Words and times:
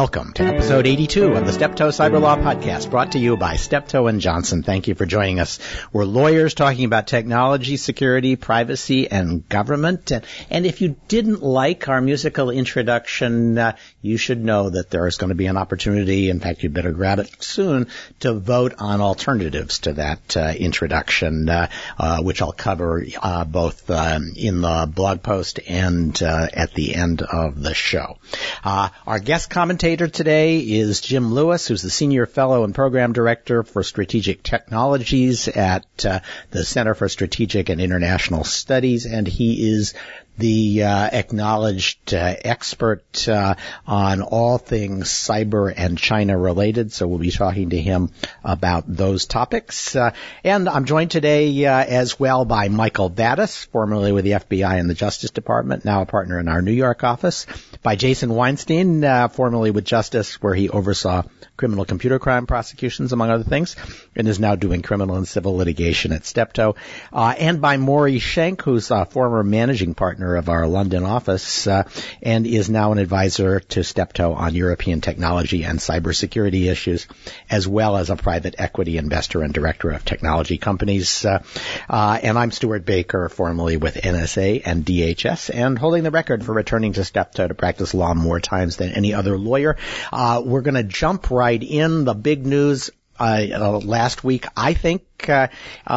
Welcome 0.00 0.32
to 0.32 0.44
episode 0.44 0.86
82 0.86 1.34
of 1.34 1.44
the 1.44 1.52
Steptoe 1.52 1.88
Cyber 1.88 2.22
Law 2.22 2.36
Podcast, 2.36 2.88
brought 2.88 3.12
to 3.12 3.18
you 3.18 3.36
by 3.36 3.56
Steptoe 3.56 4.06
and 4.06 4.18
Johnson. 4.18 4.62
Thank 4.62 4.88
you 4.88 4.94
for 4.94 5.04
joining 5.04 5.40
us. 5.40 5.58
We're 5.92 6.06
lawyers 6.06 6.54
talking 6.54 6.86
about 6.86 7.06
technology, 7.06 7.76
security, 7.76 8.36
privacy, 8.36 9.10
and 9.10 9.46
government. 9.46 10.10
And 10.48 10.64
if 10.64 10.80
you 10.80 10.96
didn't 11.08 11.42
like 11.42 11.86
our 11.90 12.00
musical 12.00 12.48
introduction, 12.48 13.58
uh, 13.58 13.76
you 14.00 14.16
should 14.16 14.42
know 14.42 14.70
that 14.70 14.88
there 14.88 15.06
is 15.06 15.18
going 15.18 15.28
to 15.28 15.34
be 15.34 15.44
an 15.44 15.58
opportunity, 15.58 16.30
in 16.30 16.40
fact, 16.40 16.62
you'd 16.62 16.72
better 16.72 16.92
grab 16.92 17.18
it 17.18 17.30
soon, 17.42 17.88
to 18.20 18.32
vote 18.32 18.76
on 18.78 19.02
alternatives 19.02 19.80
to 19.80 19.92
that 19.92 20.34
uh, 20.34 20.54
introduction, 20.56 21.46
uh, 21.46 21.68
uh 21.98 22.22
which 22.22 22.40
I'll 22.40 22.52
cover 22.52 23.04
uh, 23.20 23.44
both 23.44 23.90
um, 23.90 24.32
in 24.34 24.62
the 24.62 24.90
blog 24.90 25.22
post 25.22 25.60
and 25.68 26.20
uh, 26.22 26.46
at 26.54 26.72
the 26.72 26.94
end 26.94 27.20
of 27.20 27.60
the 27.60 27.74
show. 27.74 28.16
our 28.64 29.18
guest 29.18 29.50
commentator 29.50 29.89
today 29.96 30.58
is 30.58 31.00
Jim 31.00 31.32
Lewis, 31.32 31.66
who's 31.66 31.82
the 31.82 31.90
Senior 31.90 32.26
Fellow 32.26 32.64
and 32.64 32.74
Program 32.74 33.12
Director 33.12 33.62
for 33.62 33.82
Strategic 33.82 34.42
Technologies 34.42 35.48
at 35.48 36.06
uh, 36.06 36.20
the 36.50 36.64
Center 36.64 36.94
for 36.94 37.08
Strategic 37.08 37.68
and 37.68 37.80
International 37.80 38.44
Studies, 38.44 39.06
and 39.06 39.26
he 39.26 39.72
is 39.72 39.94
the 40.40 40.82
uh, 40.82 41.08
acknowledged 41.12 42.14
uh, 42.14 42.34
expert 42.44 43.28
uh, 43.28 43.54
on 43.86 44.22
all 44.22 44.58
things 44.58 45.08
cyber 45.08 45.72
and 45.74 45.98
China 45.98 46.36
related. 46.36 46.92
So 46.92 47.06
we'll 47.06 47.18
be 47.18 47.30
talking 47.30 47.70
to 47.70 47.80
him 47.80 48.10
about 48.42 48.84
those 48.86 49.26
topics. 49.26 49.94
Uh, 49.94 50.12
and 50.42 50.68
I'm 50.68 50.86
joined 50.86 51.10
today 51.10 51.64
uh, 51.66 51.84
as 51.84 52.18
well 52.18 52.44
by 52.44 52.68
Michael 52.68 53.10
Vatis, 53.10 53.66
formerly 53.66 54.12
with 54.12 54.24
the 54.24 54.32
FBI 54.32 54.80
and 54.80 54.88
the 54.88 54.94
Justice 54.94 55.30
Department, 55.30 55.84
now 55.84 56.02
a 56.02 56.06
partner 56.06 56.40
in 56.40 56.48
our 56.48 56.62
New 56.62 56.72
York 56.72 57.04
office, 57.04 57.46
by 57.82 57.96
Jason 57.96 58.34
Weinstein, 58.34 59.04
uh, 59.04 59.28
formerly 59.28 59.70
with 59.70 59.84
Justice, 59.84 60.42
where 60.42 60.54
he 60.54 60.68
oversaw 60.68 61.22
criminal 61.56 61.84
computer 61.84 62.18
crime 62.18 62.46
prosecutions, 62.46 63.12
among 63.12 63.30
other 63.30 63.44
things, 63.44 63.76
and 64.16 64.26
is 64.26 64.40
now 64.40 64.56
doing 64.56 64.80
criminal 64.80 65.16
and 65.16 65.28
civil 65.28 65.56
litigation 65.56 66.12
at 66.12 66.24
Steptoe, 66.24 66.74
uh, 67.12 67.34
and 67.38 67.60
by 67.60 67.76
Maury 67.76 68.18
Shenk, 68.18 68.62
who's 68.62 68.90
a 68.90 69.04
former 69.04 69.42
managing 69.42 69.94
partner 69.94 70.29
of 70.36 70.48
our 70.48 70.66
London 70.66 71.04
office, 71.04 71.66
uh, 71.66 71.84
and 72.22 72.46
is 72.46 72.70
now 72.70 72.92
an 72.92 72.98
advisor 72.98 73.60
to 73.60 73.84
Steptoe 73.84 74.32
on 74.32 74.54
European 74.54 75.00
technology 75.00 75.64
and 75.64 75.78
cybersecurity 75.78 76.70
issues, 76.70 77.06
as 77.48 77.66
well 77.66 77.96
as 77.96 78.10
a 78.10 78.16
private 78.16 78.54
equity 78.58 78.96
investor 78.98 79.42
and 79.42 79.52
director 79.52 79.90
of 79.90 80.04
technology 80.04 80.58
companies. 80.58 81.24
Uh, 81.24 81.42
uh, 81.88 82.18
and 82.22 82.38
I'm 82.38 82.50
Stewart 82.50 82.84
Baker, 82.84 83.28
formerly 83.28 83.76
with 83.76 83.94
NSA 83.94 84.62
and 84.64 84.84
DHS, 84.84 85.50
and 85.54 85.78
holding 85.78 86.02
the 86.02 86.10
record 86.10 86.44
for 86.44 86.52
returning 86.52 86.94
to 86.94 87.04
Steptoe 87.04 87.48
to 87.48 87.54
practice 87.54 87.94
law 87.94 88.14
more 88.14 88.40
times 88.40 88.76
than 88.76 88.92
any 88.92 89.14
other 89.14 89.38
lawyer. 89.38 89.76
Uh, 90.12 90.42
we're 90.44 90.62
going 90.62 90.74
to 90.74 90.84
jump 90.84 91.30
right 91.30 91.62
in. 91.62 92.04
The 92.04 92.14
big 92.14 92.46
news 92.46 92.90
uh, 93.20 93.80
last 93.84 94.24
week, 94.24 94.46
I 94.56 94.74
think, 94.74 95.02
uh, 95.28 95.48
uh, 95.86 95.92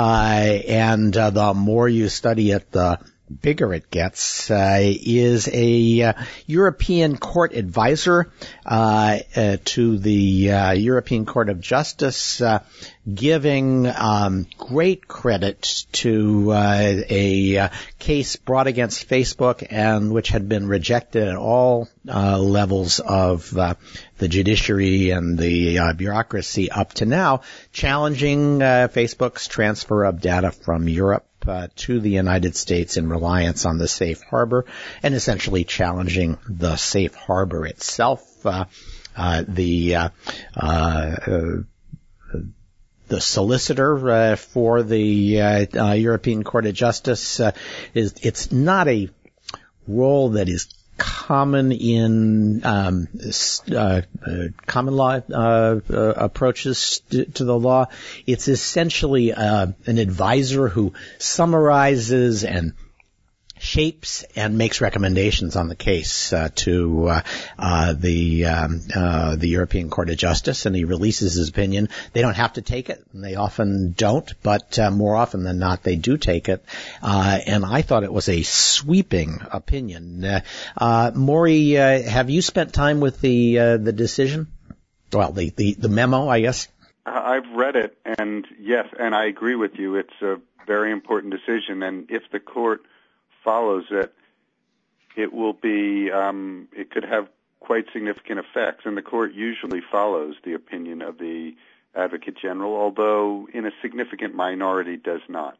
and 0.67 1.15
uh, 1.15 1.29
the 1.29 1.53
more 1.53 1.87
you 1.87 2.09
study 2.09 2.51
it, 2.51 2.69
the 2.71 2.99
bigger 3.41 3.73
it 3.73 3.89
gets, 3.89 4.49
uh, 4.49 4.79
is 4.81 5.49
a 5.51 6.01
uh, 6.01 6.13
European 6.45 7.17
Court 7.17 7.53
advisor 7.53 8.31
uh, 8.65 9.19
uh 9.35 9.57
to 9.65 9.97
the 9.97 10.51
uh, 10.51 10.71
European 10.71 11.25
Court 11.25 11.49
of 11.49 11.59
Justice, 11.59 12.41
uh, 12.41 12.59
giving 13.11 13.87
um, 13.87 14.45
great 14.57 15.07
credit 15.07 15.85
to 15.91 16.53
a 16.53 17.69
case 17.99 18.35
brought 18.37 18.67
against 18.67 19.09
Facebook 19.09 19.65
and 19.69 20.11
which 20.11 20.29
had 20.29 20.47
been 20.47 20.67
rejected 20.67 21.27
at 21.27 21.35
all 21.35 21.89
levels 22.05 22.99
of 22.99 23.49
the 23.51 24.27
judiciary 24.27 25.09
and 25.09 25.37
the 25.37 25.93
bureaucracy 25.97 26.71
up 26.71 26.93
to 26.93 27.05
now, 27.05 27.41
challenging 27.73 28.59
Facebook's 28.59 29.47
transfer 29.47 30.05
of 30.05 30.21
data 30.21 30.51
from 30.51 30.87
Europe 30.87 31.25
uh, 31.47 31.67
to 31.75 31.99
the 31.99 32.09
United 32.09 32.55
States 32.55 32.97
in 32.97 33.09
reliance 33.09 33.65
on 33.65 33.77
the 33.77 33.87
safe 33.87 34.21
harbor 34.21 34.65
and 35.01 35.13
essentially 35.13 35.63
challenging 35.63 36.37
the 36.47 36.75
safe 36.75 37.15
harbor 37.15 37.65
itself. 37.65 38.45
Uh, 38.45 38.65
uh, 39.15 39.43
the 39.47 39.95
uh, 39.95 40.09
uh, 40.55 41.15
the 43.07 43.21
solicitor 43.21 44.09
uh, 44.09 44.35
for 44.35 44.81
the 44.81 45.69
European 45.97 46.43
Court 46.43 46.65
of 46.65 46.73
Justice 46.73 47.39
is 47.93 48.15
it's 48.23 48.51
not 48.51 48.87
a 48.87 49.09
role 49.87 50.29
that 50.31 50.49
is 50.49 50.67
common 50.97 51.71
in 51.71 52.65
um, 52.65 53.07
uh, 53.71 54.01
uh, 54.25 54.43
common 54.65 54.95
law 54.95 55.19
uh, 55.31 55.79
uh 55.89 56.13
approaches 56.15 57.01
to, 57.09 57.25
to, 57.25 57.45
the 57.45 57.57
law. 57.57 57.87
It's 58.27 58.47
essentially 58.47 59.33
uh, 59.33 59.67
an 59.85 59.97
advisor 59.97 60.67
who 60.67 60.93
summarizes 61.17 62.43
and 62.43 62.73
shapes 63.63 64.25
and 64.35 64.57
makes 64.57 64.81
recommendations 64.81 65.55
on 65.55 65.69
the 65.69 65.75
case 65.75 66.33
uh, 66.33 66.49
to 66.53 67.07
uh, 67.07 67.21
uh, 67.57 67.93
the 67.93 68.45
um, 68.45 68.81
uh, 68.93 69.35
the 69.37 69.47
European 69.47 69.89
Court 69.89 70.09
of 70.09 70.17
Justice, 70.17 70.65
and 70.65 70.75
he 70.75 70.83
releases 70.83 71.35
his 71.35 71.49
opinion. 71.49 71.87
They 72.11 72.21
don't 72.21 72.35
have 72.35 72.53
to 72.53 72.61
take 72.61 72.89
it, 72.89 73.03
and 73.13 73.23
they 73.23 73.35
often 73.35 73.93
don't, 73.93 74.31
but 74.43 74.77
uh, 74.77 74.91
more 74.91 75.15
often 75.15 75.43
than 75.43 75.59
not, 75.59 75.81
they 75.81 75.95
do 75.95 76.17
take 76.17 76.49
it. 76.49 76.63
Uh, 77.01 77.39
and 77.47 77.65
I 77.65 77.81
thought 77.83 78.03
it 78.03 78.11
was 78.11 78.27
a 78.27 78.43
sweeping 78.43 79.39
opinion. 79.49 80.25
Maury, 80.79 81.71
have 81.71 82.29
you 82.29 82.41
spent 82.41 82.73
time 82.73 82.99
with 82.99 83.21
the 83.21 83.55
the 83.77 83.93
decision? 83.93 84.47
Well, 85.13 85.31
the, 85.31 85.49
the 85.49 85.73
the 85.75 85.89
memo, 85.89 86.27
I 86.27 86.41
guess. 86.41 86.67
I've 87.05 87.49
read 87.53 87.75
it, 87.75 87.97
and 88.03 88.45
yes, 88.59 88.87
and 88.99 89.15
I 89.15 89.25
agree 89.25 89.55
with 89.55 89.75
you. 89.75 89.95
It's 89.95 90.21
a 90.21 90.37
very 90.65 90.91
important 90.91 91.33
decision, 91.33 91.83
and 91.83 92.09
if 92.09 92.23
the 92.31 92.39
court 92.39 92.81
follows 93.43 93.85
it, 93.91 94.13
it 95.15 95.33
will 95.33 95.53
be 95.53 96.11
um, 96.11 96.67
it 96.71 96.91
could 96.91 97.03
have 97.03 97.27
quite 97.59 97.85
significant 97.93 98.39
effects, 98.39 98.85
and 98.85 98.97
the 98.97 99.01
court 99.01 99.33
usually 99.33 99.81
follows 99.91 100.35
the 100.43 100.53
opinion 100.53 101.01
of 101.01 101.17
the 101.17 101.55
advocate 101.95 102.35
general, 102.39 102.75
although 102.75 103.47
in 103.53 103.65
a 103.65 103.71
significant 103.81 104.35
minority 104.35 104.97
does 104.97 105.21
not. 105.29 105.57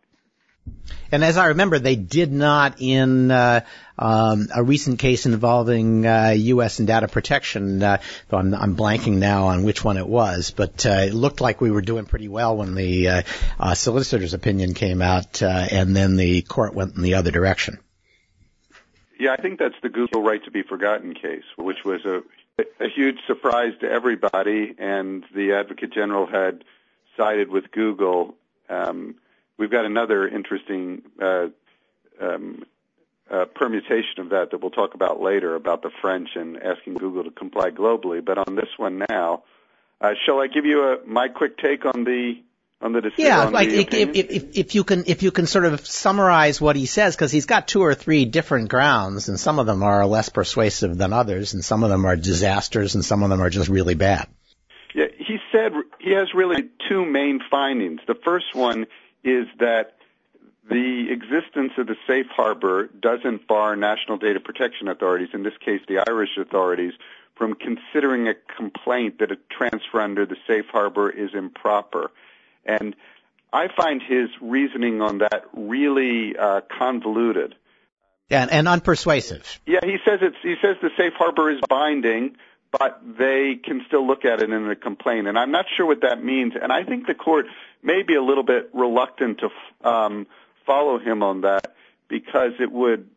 And 1.12 1.24
as 1.24 1.38
I 1.38 1.48
remember, 1.48 1.78
they 1.78 1.96
did 1.96 2.32
not 2.32 2.78
in 2.80 3.30
uh, 3.30 3.62
um, 4.00 4.48
a 4.56 4.64
recent 4.64 4.98
case 4.98 5.26
involving 5.26 6.08
uh, 6.08 6.34
U.S. 6.36 6.80
and 6.80 6.88
data 6.88 7.08
protection. 7.08 7.84
Uh, 7.84 7.98
I'm, 8.32 8.54
I'm, 8.54 8.76
blanking 8.76 9.18
now 9.18 9.48
on 9.48 9.64
which 9.64 9.84
one 9.84 9.98
it 9.98 10.08
was, 10.08 10.52
but 10.52 10.86
uh, 10.86 11.06
it 11.08 11.14
looked 11.14 11.40
like 11.40 11.62
we 11.62 11.70
were 11.70 11.82
doing 11.82 12.06
pretty 12.06 12.28
well 12.28 12.58
when 12.58 12.74
the 12.74 13.08
uh, 13.08 13.22
uh, 13.60 13.76
solicitor's 13.76 14.34
opinion 14.34 14.74
came 14.74 15.02
out, 15.02 15.44
and 15.44 15.96
then 15.96 16.16
the 16.16 16.42
court 16.42 16.74
went 16.74 16.96
in 16.96 17.04
the 17.04 17.14
other 17.14 17.30
direction. 17.30 17.78
Yeah, 19.20 19.34
I 19.38 19.42
think 19.42 19.60
that's 19.60 19.80
the 19.84 19.90
Google 19.90 20.24
right 20.24 20.44
to 20.46 20.52
be 20.52 20.64
forgotten 20.64 21.14
case, 21.14 21.44
which 21.58 21.86
was 21.86 22.04
a, 22.06 22.24
a 22.80 22.90
huge 22.90 23.20
surprise 23.28 23.74
to 23.82 23.90
everybody, 23.90 24.74
and 24.80 25.24
the 25.36 25.54
Advocate 25.54 25.94
General 25.94 26.26
had 26.26 26.64
sided 27.16 27.50
with 27.50 27.72
Google. 27.72 28.36
Um, 28.68 29.16
we've 29.58 29.72
got 29.72 29.86
another 29.86 30.28
interesting 30.28 31.04
uh, 31.22 31.48
um, 32.22 32.64
uh, 33.32 33.46
permutation 33.56 34.20
of 34.20 34.30
that 34.30 34.52
that 34.52 34.62
we'll 34.62 34.72
talk 34.72 34.94
about 34.94 35.22
later 35.22 35.56
about 35.56 35.82
the 35.82 35.92
French 36.02 36.30
and 36.36 36.58
asking 36.58 36.96
Google 36.96 37.24
to 37.24 37.32
comply 37.32 37.70
globally. 37.70 38.24
But 38.24 38.38
on 38.38 38.56
this 38.56 38.70
one 38.78 39.04
now, 39.10 39.44
uh, 40.02 40.12
shall 40.26 40.40
I 40.40 40.48
give 40.48 40.66
you 40.66 40.84
a, 40.84 40.98
my 41.06 41.30
quick 41.30 41.58
take 41.58 41.86
on 41.86 42.04
the 42.04 42.36
on 42.82 42.92
the 42.92 43.02
decision? 43.02 43.26
Yeah, 43.26 43.46
like 43.46 43.70
if, 43.70 43.94
if, 43.94 44.10
if, 44.16 44.58
if, 44.58 44.76
you 44.76 44.84
can 44.84 45.06
if 45.08 45.24
you 45.24 45.32
can 45.32 45.48
sort 45.48 45.66
of 45.66 45.88
summarize 45.88 46.60
what 46.60 46.76
he 46.76 46.86
says 46.86 47.16
because 47.16 47.32
he's 47.32 47.46
got 47.46 47.68
two 47.68 47.82
or 47.82 47.96
three 47.96 48.26
different 48.26 48.70
grounds 48.70 49.30
and 49.30 49.40
some 49.40 49.60
of 49.60 49.66
them 49.66 49.82
are 49.82 50.06
less 50.06 50.30
persuasive 50.30 50.98
than 50.98 51.14
others 51.14 51.54
and 51.54 51.64
some 51.64 51.84
of 51.84 51.90
them 51.90 52.06
are 52.06 52.18
disasters 52.18 52.96
and 52.96 53.06
some 53.06 53.24
of 53.24 53.30
them 53.30 53.42
are 53.42 53.50
just 53.50 53.70
really 53.70 53.96
bad. 53.96 54.28
Yeah, 54.94 55.06
he 55.18 55.38
said 55.52 55.72
he 56.00 56.12
has 56.12 56.34
really 56.36 56.70
two 56.90 57.06
main 57.06 57.40
findings. 57.50 58.02
The 58.06 58.16
first 58.24 58.54
one 58.54 58.86
is 59.24 59.48
that 59.60 59.96
the 60.70 61.08
existence 61.12 61.74
of 61.78 61.88
the 61.88 61.96
safe 62.08 62.28
harbor 62.28 62.88
doesn't 62.88 63.48
bar 63.48 63.76
national 63.76 64.18
data 64.18 64.40
protection 64.40 64.88
authorities, 64.88 65.30
in 65.34 65.44
this 65.44 65.58
case 65.64 65.82
the 65.88 66.04
Irish 66.08 66.38
authorities, 66.38 66.94
from 67.36 67.56
considering 67.56 68.28
a 68.28 68.36
complaint 68.56 69.20
that 69.20 69.32
a 69.32 69.38
transfer 69.50 70.00
under 70.00 70.26
the 70.26 70.38
safe 70.48 70.66
harbor 70.72 71.10
is 71.10 71.32
improper. 71.34 72.12
And 72.66 72.96
I 73.52 73.68
find 73.76 74.02
his 74.02 74.30
reasoning 74.42 75.02
on 75.02 75.20
that 75.20 75.46
really 75.54 76.36
uh, 76.38 76.62
convoluted. 76.76 77.56
Yeah, 78.30 78.48
and 78.50 78.68
unpersuasive. 78.68 79.60
Yeah, 79.66 79.80
he 79.84 79.98
says 80.06 80.20
it's 80.22 80.38
he 80.42 80.56
says 80.62 80.78
the 80.82 80.90
safe 80.98 81.14
harbor 81.18 81.52
is 81.52 81.60
binding, 81.70 82.38
but 82.80 83.00
they 83.04 83.56
can 83.64 83.84
still 83.88 84.06
look 84.06 84.26
at 84.26 84.42
it 84.42 84.50
in 84.50 84.70
a 84.70 84.76
complaint. 84.76 85.28
And 85.28 85.38
I'm 85.38 85.52
not 85.52 85.66
sure 85.78 85.86
what 85.86 86.02
that 86.02 86.24
means. 86.24 86.54
And 86.60 86.72
I 86.72 86.84
think 86.84 87.06
the 87.06 87.14
court 87.14 87.46
may 87.84 88.02
be 88.02 88.16
a 88.16 88.22
little 88.22 88.44
bit 88.44 88.70
reluctant 88.74 89.40
to 89.40 89.88
um, 89.88 90.28
follow 90.66 90.98
him 90.98 91.22
on 91.22 91.42
that 91.42 91.76
because 92.08 92.54
it 92.60 92.72
would 92.72 93.08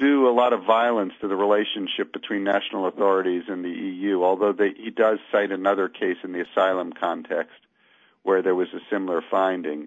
do 0.00 0.28
a 0.28 0.32
lot 0.32 0.52
of 0.52 0.64
violence 0.64 1.12
to 1.20 1.28
the 1.28 1.36
relationship 1.36 2.12
between 2.12 2.42
national 2.42 2.88
authorities 2.88 3.44
and 3.46 3.64
the 3.64 3.70
EU, 3.70 4.24
although 4.24 4.52
they, 4.52 4.72
he 4.76 4.90
does 4.90 5.20
cite 5.30 5.52
another 5.52 5.88
case 5.88 6.16
in 6.24 6.32
the 6.32 6.40
asylum 6.40 6.92
context 6.92 7.54
where 8.24 8.42
there 8.42 8.56
was 8.56 8.68
a 8.74 8.80
similar 8.90 9.22
finding 9.30 9.86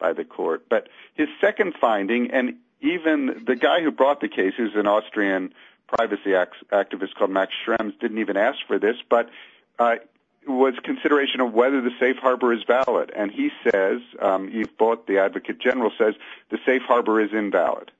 by 0.00 0.12
the 0.12 0.24
court. 0.24 0.64
But 0.68 0.88
his 1.14 1.28
second 1.40 1.74
finding, 1.80 2.32
and 2.32 2.56
even 2.80 3.44
the 3.46 3.56
guy 3.56 3.80
who 3.82 3.92
brought 3.92 4.20
the 4.20 4.28
case, 4.28 4.54
who's 4.56 4.74
an 4.74 4.88
Austrian 4.88 5.54
privacy 5.88 6.30
activist 6.30 7.14
called 7.16 7.30
Max 7.30 7.52
Schrems, 7.66 7.98
didn't 7.98 8.18
even 8.18 8.36
ask 8.36 8.58
for 8.66 8.78
this, 8.78 8.96
but 9.08 9.30
uh, 9.78 9.96
was 10.46 10.74
consideration 10.82 11.40
of 11.40 11.52
whether 11.52 11.80
the 11.80 11.90
safe 12.00 12.16
harbor 12.16 12.52
is 12.52 12.62
valid. 12.66 13.12
And 13.14 13.30
he 13.30 13.50
says, 13.64 14.00
um, 14.20 14.48
Yves 14.48 14.70
Bot, 14.78 15.06
the 15.06 15.18
Advocate 15.18 15.58
General, 15.58 15.92
says 15.98 16.14
the 16.50 16.58
safe 16.64 16.82
harbor 16.82 17.20
is 17.20 17.32
invalid. 17.32 17.90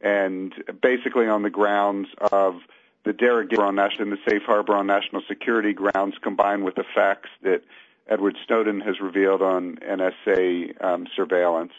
And 0.00 0.54
basically 0.80 1.26
on 1.26 1.42
the 1.42 1.50
grounds 1.50 2.08
of 2.30 2.60
the 3.04 3.12
derogation 3.12 3.64
on 3.64 3.74
national, 3.74 4.10
the 4.10 4.18
safe 4.28 4.42
harbor 4.42 4.74
on 4.74 4.86
national 4.86 5.22
security 5.26 5.72
grounds 5.72 6.16
combined 6.20 6.64
with 6.64 6.76
the 6.76 6.84
facts 6.94 7.30
that 7.42 7.62
Edward 8.08 8.36
Snowden 8.46 8.80
has 8.80 9.00
revealed 9.00 9.42
on 9.42 9.76
NSA 9.76 10.82
um, 10.82 11.06
surveillance. 11.14 11.72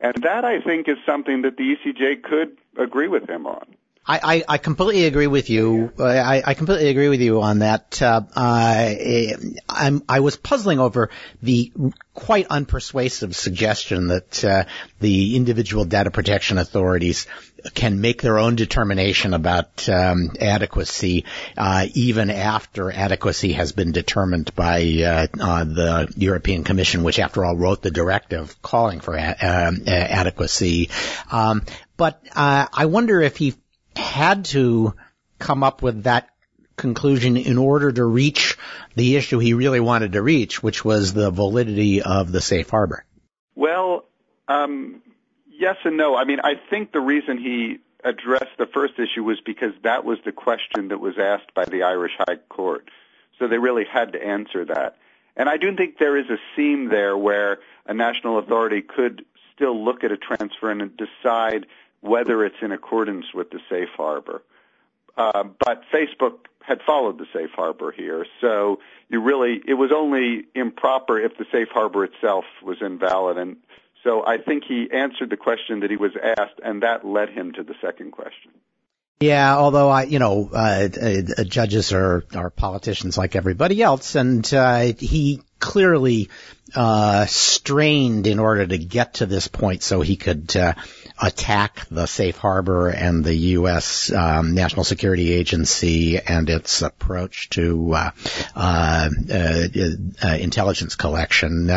And 0.00 0.14
that, 0.22 0.44
I 0.44 0.60
think, 0.60 0.88
is 0.88 0.98
something 1.06 1.42
that 1.42 1.56
the 1.56 1.76
ECJ 1.76 2.22
could 2.22 2.58
agree 2.76 3.08
with 3.08 3.28
him 3.28 3.46
on. 3.46 3.76
I, 4.04 4.44
I, 4.48 4.58
completely 4.58 5.04
agree 5.06 5.28
with 5.28 5.48
you. 5.48 5.92
I, 5.96 6.42
I 6.44 6.54
completely 6.54 6.88
agree 6.88 7.08
with 7.08 7.20
you 7.20 7.40
on 7.40 7.60
that. 7.60 8.02
Uh, 8.02 8.22
I, 8.34 9.36
I'm, 9.68 10.02
I 10.08 10.20
was 10.20 10.36
puzzling 10.36 10.80
over 10.80 11.10
the 11.40 11.72
quite 12.12 12.48
unpersuasive 12.48 13.32
suggestion 13.32 14.08
that 14.08 14.44
uh, 14.44 14.64
the 14.98 15.36
individual 15.36 15.84
data 15.84 16.10
protection 16.10 16.58
authorities 16.58 17.28
can 17.74 18.00
make 18.00 18.20
their 18.22 18.40
own 18.40 18.56
determination 18.56 19.34
about 19.34 19.88
um, 19.88 20.32
adequacy 20.40 21.24
uh, 21.56 21.86
even 21.94 22.28
after 22.30 22.90
adequacy 22.90 23.52
has 23.52 23.70
been 23.70 23.92
determined 23.92 24.52
by 24.56 24.82
uh, 24.82 25.26
uh, 25.40 25.62
the 25.64 26.12
European 26.16 26.64
Commission, 26.64 27.04
which 27.04 27.20
after 27.20 27.44
all 27.44 27.56
wrote 27.56 27.82
the 27.82 27.92
directive 27.92 28.60
calling 28.62 28.98
for 28.98 29.14
a- 29.14 29.36
um, 29.40 29.84
adequacy. 29.86 30.90
Um, 31.30 31.62
but 31.96 32.20
uh, 32.34 32.66
I 32.72 32.86
wonder 32.86 33.20
if 33.22 33.36
he 33.36 33.54
had 33.96 34.46
to 34.46 34.94
come 35.38 35.62
up 35.62 35.82
with 35.82 36.04
that 36.04 36.28
conclusion 36.76 37.36
in 37.36 37.58
order 37.58 37.92
to 37.92 38.04
reach 38.04 38.56
the 38.94 39.16
issue 39.16 39.38
he 39.38 39.54
really 39.54 39.80
wanted 39.80 40.12
to 40.12 40.22
reach, 40.22 40.62
which 40.62 40.84
was 40.84 41.12
the 41.12 41.30
validity 41.30 42.02
of 42.02 42.32
the 42.32 42.40
safe 42.40 42.70
harbor? 42.70 43.04
Well, 43.54 44.04
um, 44.48 45.02
yes 45.46 45.76
and 45.84 45.96
no. 45.96 46.16
I 46.16 46.24
mean, 46.24 46.40
I 46.42 46.54
think 46.70 46.92
the 46.92 47.00
reason 47.00 47.38
he 47.38 47.78
addressed 48.04 48.58
the 48.58 48.66
first 48.66 48.94
issue 48.98 49.22
was 49.22 49.40
because 49.40 49.72
that 49.82 50.04
was 50.04 50.18
the 50.24 50.32
question 50.32 50.88
that 50.88 50.98
was 50.98 51.18
asked 51.18 51.54
by 51.54 51.64
the 51.64 51.84
Irish 51.84 52.12
High 52.18 52.36
Court. 52.48 52.88
So 53.38 53.48
they 53.48 53.58
really 53.58 53.84
had 53.84 54.12
to 54.12 54.22
answer 54.22 54.64
that. 54.66 54.96
And 55.36 55.48
I 55.48 55.56
do 55.56 55.74
think 55.74 55.98
there 55.98 56.16
is 56.16 56.28
a 56.28 56.38
seam 56.54 56.88
there 56.88 57.16
where 57.16 57.58
a 57.86 57.94
national 57.94 58.38
authority 58.38 58.82
could 58.82 59.24
still 59.54 59.84
look 59.84 60.04
at 60.04 60.12
a 60.12 60.16
transfer 60.16 60.70
and 60.70 60.96
decide 60.96 61.66
whether 62.02 62.44
it's 62.44 62.56
in 62.60 62.72
accordance 62.72 63.26
with 63.32 63.50
the 63.50 63.60
safe 63.70 63.88
harbor. 63.96 64.42
Uh, 65.16 65.44
but 65.64 65.82
Facebook 65.92 66.46
had 66.62 66.80
followed 66.82 67.18
the 67.18 67.26
safe 67.32 67.50
harbor 67.54 67.90
here, 67.90 68.26
so 68.40 68.78
you 69.08 69.20
really 69.20 69.60
it 69.66 69.74
was 69.74 69.90
only 69.94 70.44
improper 70.54 71.18
if 71.18 71.36
the 71.38 71.46
safe 71.50 71.68
harbor 71.72 72.04
itself 72.04 72.44
was 72.62 72.78
invalid, 72.80 73.38
and 73.38 73.56
so 74.04 74.24
I 74.26 74.38
think 74.38 74.64
he 74.64 74.88
answered 74.92 75.30
the 75.30 75.36
question 75.36 75.80
that 75.80 75.90
he 75.90 75.96
was 75.96 76.12
asked, 76.22 76.60
and 76.64 76.82
that 76.82 77.06
led 77.06 77.28
him 77.30 77.52
to 77.52 77.62
the 77.62 77.74
second 77.80 78.12
question. 78.12 78.52
Yeah, 79.22 79.56
although 79.56 79.88
I, 79.88 80.02
you 80.02 80.18
know, 80.18 80.50
uh, 80.52 80.88
uh, 81.00 81.44
judges 81.44 81.92
are 81.92 82.24
are 82.34 82.50
politicians 82.50 83.16
like 83.16 83.36
everybody 83.36 83.80
else, 83.80 84.16
and 84.16 84.52
uh, 84.52 84.92
he 84.98 85.40
clearly 85.60 86.28
uh, 86.74 87.26
strained 87.26 88.26
in 88.26 88.40
order 88.40 88.66
to 88.66 88.78
get 88.78 89.14
to 89.14 89.26
this 89.26 89.46
point 89.46 89.84
so 89.84 90.00
he 90.00 90.16
could 90.16 90.56
uh, 90.56 90.74
attack 91.20 91.86
the 91.88 92.06
safe 92.06 92.36
harbor 92.36 92.88
and 92.88 93.24
the 93.24 93.34
U.S. 93.34 94.12
Um, 94.12 94.54
National 94.54 94.82
Security 94.82 95.32
Agency 95.32 96.18
and 96.18 96.50
its 96.50 96.82
approach 96.82 97.48
to 97.50 97.94
uh, 97.94 98.10
uh, 98.56 99.08
uh, 99.32 99.68
uh 100.24 100.36
intelligence 100.40 100.96
collection, 100.96 101.70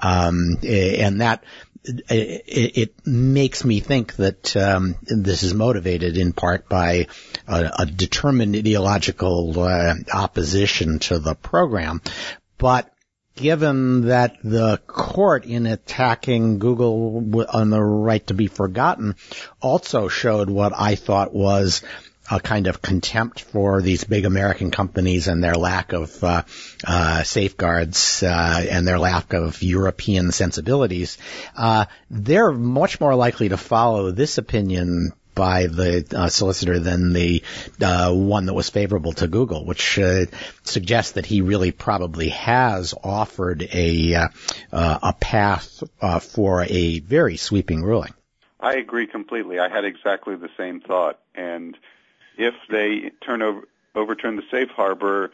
um, 0.00 0.58
and 0.62 1.20
that 1.20 1.42
it, 1.84 2.78
it, 2.78 3.06
makes 3.06 3.64
me 3.64 3.80
think 3.80 4.14
that 4.16 4.56
um, 4.56 4.96
this 5.02 5.42
is 5.42 5.54
motivated 5.54 6.16
in 6.16 6.32
part 6.32 6.68
by 6.68 7.06
a, 7.48 7.70
a 7.80 7.86
determined 7.86 8.54
ideological 8.54 9.58
uh, 9.58 9.94
opposition 10.12 10.98
to 11.00 11.18
the 11.18 11.34
program, 11.34 12.00
but 12.58 12.92
given 13.34 14.06
that 14.06 14.36
the 14.44 14.78
court 14.86 15.44
in 15.44 15.66
attacking 15.66 16.58
Google 16.58 17.44
on 17.48 17.70
the 17.70 17.82
right 17.82 18.24
to 18.26 18.34
be 18.34 18.46
forgotten 18.46 19.16
also 19.60 20.08
showed 20.08 20.50
what 20.50 20.72
I 20.76 20.94
thought 20.94 21.32
was 21.32 21.82
a 22.30 22.40
kind 22.40 22.66
of 22.66 22.80
contempt 22.80 23.40
for 23.40 23.82
these 23.82 24.04
big 24.04 24.24
American 24.24 24.70
companies 24.70 25.28
and 25.28 25.42
their 25.42 25.54
lack 25.54 25.92
of 25.92 26.22
uh, 26.22 26.42
uh, 26.86 27.22
safeguards 27.22 28.22
uh, 28.22 28.64
and 28.70 28.86
their 28.86 28.98
lack 28.98 29.32
of 29.32 29.62
European 29.62 30.30
sensibilities, 30.30 31.18
uh, 31.56 31.86
they're 32.10 32.52
much 32.52 33.00
more 33.00 33.14
likely 33.14 33.48
to 33.48 33.56
follow 33.56 34.10
this 34.10 34.38
opinion 34.38 35.12
by 35.34 35.66
the 35.66 36.06
uh, 36.14 36.28
solicitor 36.28 36.78
than 36.78 37.14
the 37.14 37.42
uh, 37.80 38.12
one 38.12 38.46
that 38.46 38.52
was 38.52 38.68
favorable 38.68 39.14
to 39.14 39.26
Google, 39.26 39.64
which 39.64 39.98
suggests 40.62 41.12
that 41.12 41.24
he 41.24 41.40
really 41.40 41.72
probably 41.72 42.28
has 42.28 42.92
offered 43.02 43.62
a 43.72 44.28
a 44.70 45.14
path 45.18 45.82
for 46.20 46.66
a 46.68 46.98
very 47.00 47.38
sweeping 47.38 47.82
ruling. 47.82 48.12
I 48.60 48.74
agree 48.74 49.06
completely. 49.06 49.58
I 49.58 49.70
had 49.70 49.86
exactly 49.86 50.36
the 50.36 50.50
same 50.58 50.80
thought, 50.80 51.18
and 51.34 51.76
if 52.36 52.54
they 52.70 53.10
turn 53.24 53.42
over 53.42 53.62
overturn 53.94 54.36
the 54.36 54.42
safe 54.50 54.70
harbor, 54.70 55.32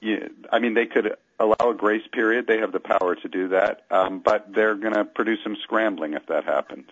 you, 0.00 0.30
I 0.50 0.58
mean 0.58 0.74
they 0.74 0.86
could 0.86 1.16
allow 1.38 1.70
a 1.70 1.74
grace 1.74 2.06
period. 2.12 2.46
They 2.46 2.58
have 2.58 2.72
the 2.72 2.80
power 2.80 3.14
to 3.14 3.28
do 3.28 3.48
that, 3.48 3.84
um, 3.90 4.20
but 4.20 4.52
they're 4.52 4.74
going 4.74 4.94
to 4.94 5.04
produce 5.04 5.40
some 5.42 5.56
scrambling 5.62 6.14
if 6.14 6.26
that 6.26 6.44
happens. 6.44 6.88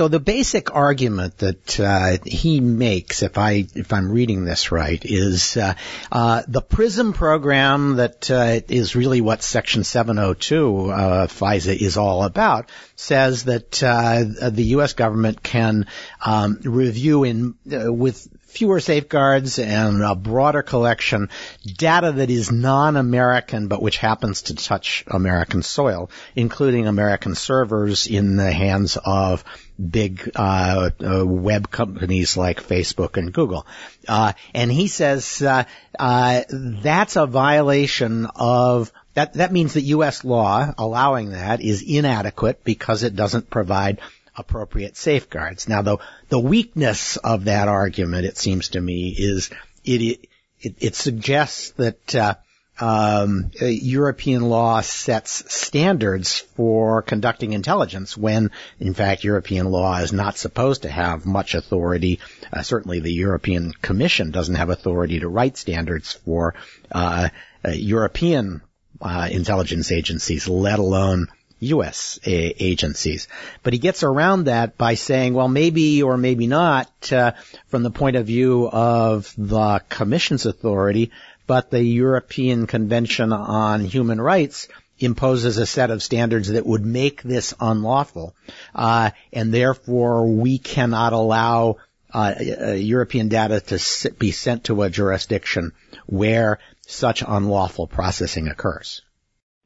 So 0.00 0.08
the 0.08 0.18
basic 0.18 0.74
argument 0.74 1.38
that 1.38 1.78
uh, 1.78 2.18
he 2.26 2.58
makes, 2.58 3.22
if 3.22 3.38
I 3.38 3.64
if 3.76 3.92
I'm 3.92 4.10
reading 4.10 4.44
this 4.44 4.72
right, 4.72 5.00
is 5.04 5.56
uh, 5.56 5.74
uh, 6.10 6.42
the 6.48 6.62
PRISM 6.62 7.12
program 7.12 7.94
that 7.96 8.28
uh, 8.28 8.60
is 8.68 8.96
really 8.96 9.20
what 9.20 9.44
Section 9.44 9.84
702 9.84 10.90
uh, 10.90 11.26
FISA 11.28 11.80
is 11.80 11.96
all 11.96 12.24
about. 12.24 12.72
Says 12.96 13.44
that 13.44 13.80
uh, 13.84 14.24
the 14.50 14.64
U.S. 14.64 14.94
government 14.94 15.44
can 15.44 15.86
um, 16.20 16.58
review 16.64 17.22
in 17.22 17.54
with 17.64 18.26
fewer 18.54 18.80
safeguards 18.80 19.58
and 19.58 20.02
a 20.02 20.14
broader 20.14 20.62
collection, 20.62 21.28
data 21.64 22.12
that 22.12 22.30
is 22.30 22.52
non-American 22.52 23.68
but 23.68 23.82
which 23.82 23.98
happens 23.98 24.42
to 24.42 24.54
touch 24.54 25.04
American 25.08 25.62
soil, 25.62 26.10
including 26.36 26.86
American 26.86 27.34
servers 27.34 28.06
in 28.06 28.36
the 28.36 28.52
hands 28.52 28.96
of 29.04 29.44
big 29.78 30.30
uh, 30.36 30.90
uh, 31.04 31.26
web 31.26 31.70
companies 31.70 32.36
like 32.36 32.62
Facebook 32.62 33.16
and 33.16 33.32
Google. 33.32 33.66
Uh, 34.06 34.32
and 34.54 34.70
he 34.70 34.86
says 34.86 35.42
uh, 35.42 35.64
uh, 35.98 36.42
that's 36.48 37.16
a 37.16 37.26
violation 37.26 38.26
of 38.36 38.92
that. 39.14 39.34
That 39.34 39.52
means 39.52 39.74
that 39.74 39.82
U.S. 39.82 40.24
law 40.24 40.72
allowing 40.78 41.30
that 41.30 41.60
is 41.60 41.82
inadequate 41.82 42.62
because 42.64 43.02
it 43.02 43.16
doesn't 43.16 43.50
provide 43.50 44.00
appropriate 44.36 44.96
safeguards. 44.96 45.68
Now, 45.68 45.82
the 45.82 45.98
the 46.28 46.40
weakness 46.40 47.16
of 47.16 47.44
that 47.44 47.68
argument, 47.68 48.26
it 48.26 48.38
seems 48.38 48.70
to 48.70 48.80
me, 48.80 49.14
is 49.16 49.50
it 49.84 50.28
it, 50.60 50.74
it 50.80 50.94
suggests 50.94 51.70
that 51.72 52.14
uh, 52.14 52.34
um, 52.80 53.50
European 53.60 54.42
law 54.48 54.80
sets 54.80 55.52
standards 55.52 56.40
for 56.56 57.02
conducting 57.02 57.52
intelligence 57.52 58.16
when, 58.16 58.50
in 58.80 58.94
fact, 58.94 59.22
European 59.22 59.70
law 59.70 59.98
is 59.98 60.12
not 60.12 60.36
supposed 60.36 60.82
to 60.82 60.88
have 60.88 61.24
much 61.24 61.54
authority. 61.54 62.18
Uh, 62.52 62.62
certainly, 62.62 63.00
the 63.00 63.12
European 63.12 63.72
Commission 63.72 64.32
doesn't 64.32 64.56
have 64.56 64.70
authority 64.70 65.20
to 65.20 65.28
write 65.28 65.56
standards 65.56 66.12
for 66.12 66.54
uh, 66.90 67.28
uh 67.64 67.70
European 67.70 68.60
uh, 69.00 69.28
intelligence 69.30 69.92
agencies, 69.92 70.48
let 70.48 70.78
alone 70.78 71.28
U.S. 71.64 72.18
agencies. 72.24 73.28
But 73.62 73.72
he 73.72 73.78
gets 73.78 74.02
around 74.02 74.44
that 74.44 74.78
by 74.78 74.94
saying, 74.94 75.34
well, 75.34 75.48
maybe 75.48 76.02
or 76.02 76.16
maybe 76.16 76.46
not, 76.46 77.12
uh, 77.12 77.32
from 77.68 77.82
the 77.82 77.90
point 77.90 78.16
of 78.16 78.26
view 78.26 78.68
of 78.68 79.32
the 79.36 79.80
Commission's 79.88 80.46
authority, 80.46 81.10
but 81.46 81.70
the 81.70 81.82
European 81.82 82.66
Convention 82.66 83.32
on 83.32 83.84
Human 83.84 84.20
Rights 84.20 84.68
imposes 84.98 85.58
a 85.58 85.66
set 85.66 85.90
of 85.90 86.02
standards 86.02 86.50
that 86.50 86.66
would 86.66 86.84
make 86.84 87.22
this 87.22 87.52
unlawful, 87.60 88.34
uh, 88.74 89.10
and 89.32 89.52
therefore 89.52 90.26
we 90.26 90.58
cannot 90.58 91.12
allow 91.12 91.76
uh, 92.12 92.32
uh, 92.60 92.70
European 92.72 93.28
data 93.28 93.60
to 93.60 94.10
be 94.12 94.30
sent 94.30 94.64
to 94.64 94.82
a 94.82 94.90
jurisdiction 94.90 95.72
where 96.06 96.60
such 96.86 97.24
unlawful 97.26 97.88
processing 97.88 98.46
occurs. 98.48 99.02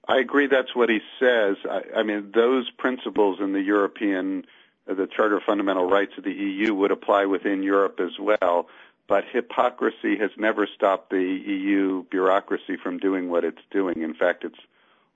I 0.08 0.18
agree. 0.18 0.46
That's 0.46 0.74
what 0.74 0.88
he 0.88 1.00
says. 1.20 1.56
I, 1.68 1.82
I 1.98 2.02
mean, 2.02 2.32
those 2.34 2.70
principles 2.70 3.40
in 3.40 3.52
the 3.52 3.60
European, 3.60 4.46
uh, 4.90 4.94
the 4.94 5.06
Charter 5.06 5.36
of 5.36 5.42
Fundamental 5.44 5.88
Rights 5.88 6.12
of 6.16 6.24
the 6.24 6.32
EU 6.32 6.74
would 6.74 6.90
apply 6.90 7.26
within 7.26 7.62
Europe 7.62 8.00
as 8.00 8.18
well. 8.18 8.68
But 9.06 9.24
hypocrisy 9.30 10.18
has 10.18 10.30
never 10.36 10.66
stopped 10.66 11.10
the 11.10 11.22
EU 11.22 12.04
bureaucracy 12.10 12.76
from 12.82 12.98
doing 12.98 13.28
what 13.30 13.44
it's 13.44 13.62
doing. 13.70 14.02
In 14.02 14.14
fact, 14.14 14.44
it's 14.44 14.58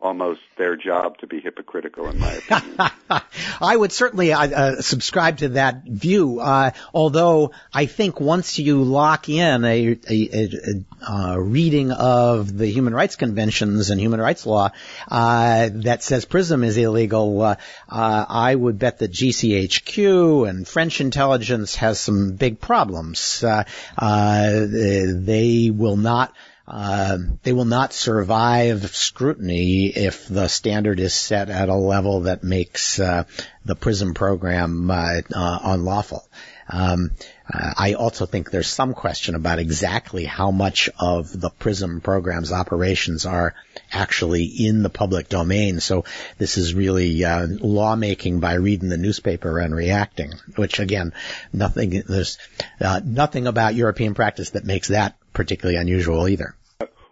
almost 0.02 0.40
their 0.58 0.76
job 0.76 1.16
to 1.18 1.28
be 1.28 1.40
hypocritical, 1.40 2.08
in 2.08 2.18
my 2.18 2.32
opinion. 2.32 2.90
I 3.60 3.76
would 3.76 3.92
certainly 3.92 4.32
uh, 4.32 4.40
uh, 4.40 4.80
subscribe 4.80 5.38
to 5.38 5.50
that 5.50 5.84
view. 5.84 6.40
Uh, 6.40 6.72
although 6.92 7.52
I 7.72 7.86
think 7.86 8.20
once 8.20 8.58
you 8.58 8.82
lock 8.82 9.28
in 9.28 9.64
a, 9.64 9.98
a, 10.08 10.10
a, 10.10 10.84
a, 11.08 11.40
reading 11.40 11.92
of 11.92 12.56
the 12.56 12.66
human 12.66 12.94
rights 12.94 13.14
conventions 13.14 13.90
and 13.90 14.00
human 14.00 14.20
rights 14.20 14.44
law 14.44 14.70
uh, 15.08 15.70
that 15.72 16.02
says 16.02 16.24
PRISM 16.24 16.64
is 16.64 16.76
illegal, 16.76 17.40
uh, 17.40 17.54
uh, 17.88 18.26
I 18.28 18.52
would 18.54 18.80
bet 18.80 18.98
that 18.98 19.12
GCHQ 19.12 20.48
and 20.48 20.66
French 20.66 21.00
intelligence 21.00 21.76
has 21.76 22.00
some 22.00 22.32
big 22.32 22.60
problems. 22.60 23.40
they 23.40 25.70
will 25.72 25.96
not 25.96 26.34
uh, 26.72 27.18
they 27.42 27.52
will 27.52 27.66
not 27.66 27.92
survive 27.92 28.96
scrutiny 28.96 29.88
if 29.88 30.26
the 30.26 30.48
standard 30.48 31.00
is 31.00 31.12
set 31.12 31.50
at 31.50 31.68
a 31.68 31.74
level 31.74 32.20
that 32.20 32.42
makes 32.42 32.98
uh, 32.98 33.24
the 33.66 33.76
PRISM 33.76 34.14
program 34.14 34.90
uh, 34.90 35.20
uh 35.34 35.58
unlawful. 35.64 36.26
Um, 36.70 37.10
uh, 37.52 37.74
I 37.76 37.92
also 37.92 38.24
think 38.24 38.50
there's 38.50 38.68
some 38.68 38.94
question 38.94 39.34
about 39.34 39.58
exactly 39.58 40.24
how 40.24 40.50
much 40.50 40.88
of 40.98 41.38
the 41.38 41.50
PRISM 41.50 42.00
program's 42.00 42.52
operations 42.52 43.26
are 43.26 43.54
actually 43.92 44.44
in 44.44 44.82
the 44.82 44.88
public 44.88 45.28
domain. 45.28 45.78
So 45.80 46.06
this 46.38 46.56
is 46.56 46.74
really 46.74 47.22
uh, 47.22 47.48
lawmaking 47.48 48.40
by 48.40 48.54
reading 48.54 48.88
the 48.88 48.96
newspaper 48.96 49.58
and 49.58 49.76
reacting, 49.76 50.32
which 50.56 50.78
again, 50.78 51.12
nothing 51.52 52.02
there's 52.08 52.38
nothing 52.80 53.46
about 53.46 53.74
European 53.74 54.14
practice 54.14 54.50
that 54.50 54.64
makes 54.64 54.88
that 54.88 55.16
particularly 55.34 55.78
unusual 55.78 56.26
either. 56.28 56.54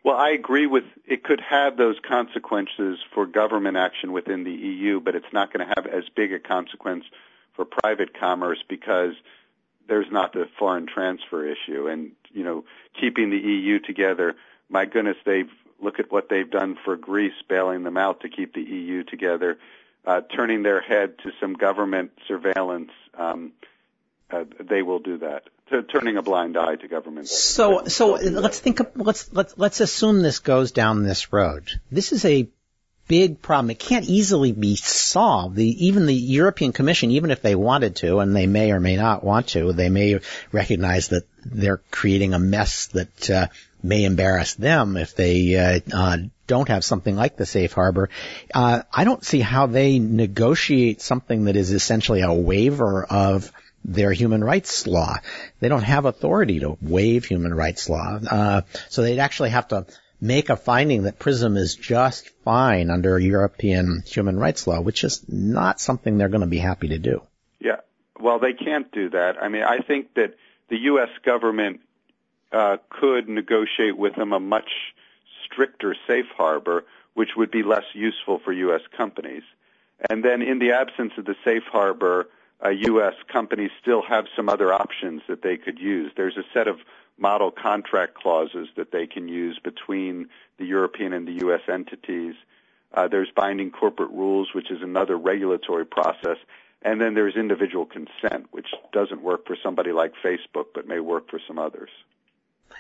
Well, 0.02 0.16
I 0.16 0.30
agree 0.30 0.66
with 0.66 0.84
it 1.06 1.24
could 1.24 1.40
have 1.40 1.76
those 1.76 1.96
consequences 2.06 2.98
for 3.12 3.26
government 3.26 3.76
action 3.76 4.12
within 4.12 4.44
the 4.44 4.52
EU, 4.52 4.98
but 4.98 5.14
it's 5.14 5.32
not 5.32 5.52
going 5.52 5.66
to 5.66 5.74
have 5.76 5.86
as 5.86 6.04
big 6.14 6.32
a 6.32 6.38
consequence 6.38 7.04
for 7.54 7.66
private 7.66 8.18
commerce 8.18 8.64
because 8.66 9.12
there's 9.88 10.10
not 10.10 10.32
the 10.32 10.48
foreign 10.58 10.86
transfer 10.86 11.44
issue 11.44 11.86
and 11.88 12.12
you 12.32 12.44
know 12.44 12.64
keeping 12.98 13.28
the 13.30 13.36
EU 13.36 13.78
together. 13.78 14.36
My 14.70 14.86
goodness, 14.86 15.18
they've 15.26 15.50
look 15.82 15.98
at 15.98 16.10
what 16.10 16.28
they've 16.28 16.50
done 16.50 16.78
for 16.82 16.96
Greece, 16.96 17.34
bailing 17.48 17.84
them 17.84 17.96
out 17.96 18.20
to 18.20 18.28
keep 18.28 18.54
the 18.54 18.62
EU 18.62 19.02
together, 19.02 19.58
uh, 20.06 20.20
turning 20.34 20.62
their 20.62 20.80
head 20.80 21.18
to 21.18 21.30
some 21.40 21.54
government 21.54 22.12
surveillance. 22.26 22.92
Um, 23.14 23.52
uh, 24.30 24.44
they 24.60 24.82
will 24.82 24.98
do 25.00 25.18
that 25.18 25.44
to 25.70 25.82
turning 25.82 26.16
a 26.16 26.22
blind 26.22 26.56
eye 26.56 26.76
to 26.76 26.88
government. 26.88 27.28
So, 27.28 27.84
so 27.86 28.12
let's 28.14 28.58
think. 28.58 28.80
Of, 28.80 28.90
let's 28.94 29.32
let's 29.32 29.56
let's 29.56 29.80
assume 29.80 30.22
this 30.22 30.40
goes 30.40 30.72
down 30.72 31.02
this 31.02 31.32
road. 31.32 31.80
This 31.90 32.12
is 32.12 32.24
a 32.24 32.48
big 33.10 33.42
problem. 33.42 33.70
It 33.70 33.80
can't 33.80 34.04
easily 34.04 34.52
be 34.52 34.76
solved. 34.76 35.56
The, 35.56 35.86
even 35.86 36.06
the 36.06 36.14
European 36.14 36.72
Commission, 36.72 37.10
even 37.10 37.32
if 37.32 37.42
they 37.42 37.56
wanted 37.56 37.96
to, 37.96 38.20
and 38.20 38.36
they 38.36 38.46
may 38.46 38.70
or 38.70 38.78
may 38.78 38.96
not 38.96 39.24
want 39.24 39.48
to, 39.48 39.72
they 39.72 39.88
may 39.88 40.20
recognize 40.52 41.08
that 41.08 41.24
they're 41.44 41.82
creating 41.90 42.34
a 42.34 42.38
mess 42.38 42.86
that 42.88 43.30
uh, 43.30 43.46
may 43.82 44.04
embarrass 44.04 44.54
them 44.54 44.96
if 44.96 45.16
they 45.16 45.56
uh, 45.56 45.80
uh, 45.92 46.18
don't 46.46 46.68
have 46.68 46.84
something 46.84 47.16
like 47.16 47.36
the 47.36 47.46
safe 47.46 47.72
harbor. 47.72 48.10
Uh, 48.54 48.82
I 48.92 49.02
don't 49.02 49.24
see 49.24 49.40
how 49.40 49.66
they 49.66 49.98
negotiate 49.98 51.00
something 51.00 51.46
that 51.46 51.56
is 51.56 51.72
essentially 51.72 52.20
a 52.20 52.32
waiver 52.32 53.04
of 53.04 53.50
their 53.84 54.12
human 54.12 54.42
rights 54.44 54.86
law. 54.86 55.16
They 55.60 55.68
don't 55.68 55.82
have 55.82 56.04
authority 56.04 56.60
to 56.60 56.76
waive 56.80 57.24
human 57.24 57.54
rights 57.54 57.88
law. 57.88 58.18
Uh, 58.30 58.62
so 58.88 59.02
they'd 59.02 59.18
actually 59.18 59.50
have 59.50 59.68
to 59.68 59.86
make 60.20 60.50
a 60.50 60.56
finding 60.56 61.04
that 61.04 61.18
PRISM 61.18 61.56
is 61.56 61.74
just 61.74 62.28
fine 62.44 62.90
under 62.90 63.18
European 63.18 64.02
human 64.06 64.38
rights 64.38 64.66
law, 64.66 64.80
which 64.80 65.02
is 65.02 65.24
not 65.28 65.80
something 65.80 66.18
they're 66.18 66.28
going 66.28 66.42
to 66.42 66.46
be 66.46 66.58
happy 66.58 66.88
to 66.88 66.98
do. 66.98 67.22
Yeah. 67.58 67.76
Well, 68.18 68.38
they 68.38 68.52
can't 68.52 68.92
do 68.92 69.10
that. 69.10 69.42
I 69.42 69.48
mean, 69.48 69.62
I 69.62 69.78
think 69.78 70.14
that 70.14 70.34
the 70.68 70.76
U.S. 70.78 71.08
government 71.24 71.80
uh, 72.52 72.76
could 72.90 73.28
negotiate 73.28 73.96
with 73.96 74.14
them 74.14 74.32
a 74.32 74.40
much 74.40 74.70
stricter 75.44 75.96
safe 76.06 76.26
harbor, 76.36 76.84
which 77.14 77.30
would 77.36 77.50
be 77.50 77.62
less 77.62 77.84
useful 77.94 78.38
for 78.38 78.52
U.S. 78.52 78.82
companies. 78.96 79.42
And 80.08 80.24
then 80.24 80.42
in 80.42 80.58
the 80.58 80.72
absence 80.72 81.12
of 81.16 81.24
the 81.24 81.36
safe 81.44 81.64
harbor, 81.64 82.28
uh, 82.64 82.70
U.S. 82.70 83.14
companies 83.32 83.70
still 83.80 84.02
have 84.02 84.26
some 84.36 84.48
other 84.48 84.72
options 84.72 85.22
that 85.28 85.42
they 85.42 85.56
could 85.56 85.78
use. 85.78 86.12
There's 86.16 86.36
a 86.36 86.44
set 86.52 86.68
of 86.68 86.78
model 87.18 87.50
contract 87.50 88.14
clauses 88.14 88.68
that 88.76 88.92
they 88.92 89.06
can 89.06 89.28
use 89.28 89.58
between 89.62 90.28
the 90.58 90.64
European 90.64 91.12
and 91.12 91.26
the 91.26 91.38
U.S. 91.44 91.60
entities. 91.68 92.34
Uh, 92.92 93.08
there's 93.08 93.30
binding 93.34 93.70
corporate 93.70 94.10
rules, 94.10 94.48
which 94.54 94.70
is 94.70 94.82
another 94.82 95.16
regulatory 95.16 95.86
process. 95.86 96.36
And 96.82 97.00
then 97.00 97.14
there's 97.14 97.36
individual 97.36 97.86
consent, 97.86 98.46
which 98.52 98.68
doesn't 98.92 99.22
work 99.22 99.46
for 99.46 99.56
somebody 99.62 99.92
like 99.92 100.12
Facebook, 100.24 100.66
but 100.74 100.88
may 100.88 100.98
work 100.98 101.30
for 101.30 101.38
some 101.46 101.58
others. 101.58 101.90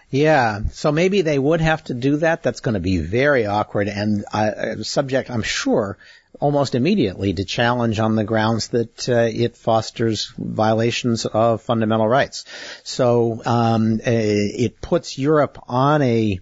Yeah, 0.08 0.60
so 0.72 0.90
maybe 0.90 1.22
they 1.22 1.38
would 1.38 1.60
have 1.60 1.84
to 1.84 1.94
do 1.94 2.16
that. 2.18 2.42
That's 2.42 2.60
going 2.60 2.74
to 2.74 2.80
be 2.80 2.98
very 2.98 3.46
awkward 3.46 3.88
and 3.88 4.24
uh, 4.32 4.82
subject, 4.82 5.30
I'm 5.30 5.42
sure, 5.42 5.98
almost 6.40 6.74
immediately 6.74 7.34
to 7.34 7.44
challenge 7.44 8.00
on 8.00 8.16
the 8.16 8.24
grounds 8.24 8.68
that 8.68 9.08
uh, 9.08 9.28
it 9.30 9.56
fosters 9.56 10.32
violations 10.36 11.26
of 11.26 11.62
fundamental 11.62 12.08
rights. 12.08 12.44
So 12.82 13.42
um, 13.44 14.00
it 14.02 14.80
puts 14.80 15.18
Europe 15.18 15.62
on 15.68 16.02
a 16.02 16.40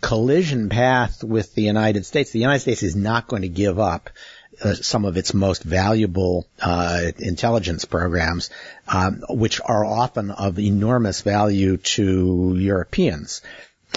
collision 0.00 0.68
path 0.68 1.24
with 1.24 1.54
the 1.54 1.62
United 1.62 2.04
States. 2.04 2.30
The 2.30 2.40
United 2.40 2.60
States 2.60 2.82
is 2.82 2.96
not 2.96 3.28
going 3.28 3.42
to 3.42 3.48
give 3.48 3.78
up 3.78 4.10
uh, 4.62 4.74
some 4.74 5.04
of 5.04 5.16
its 5.16 5.34
most 5.34 5.62
valuable 5.62 6.46
uh, 6.60 7.12
intelligence 7.18 7.84
programs, 7.84 8.50
um, 8.88 9.22
which 9.28 9.60
are 9.64 9.84
often 9.84 10.30
of 10.30 10.58
enormous 10.58 11.20
value 11.20 11.76
to 11.76 12.56
Europeans. 12.58 13.42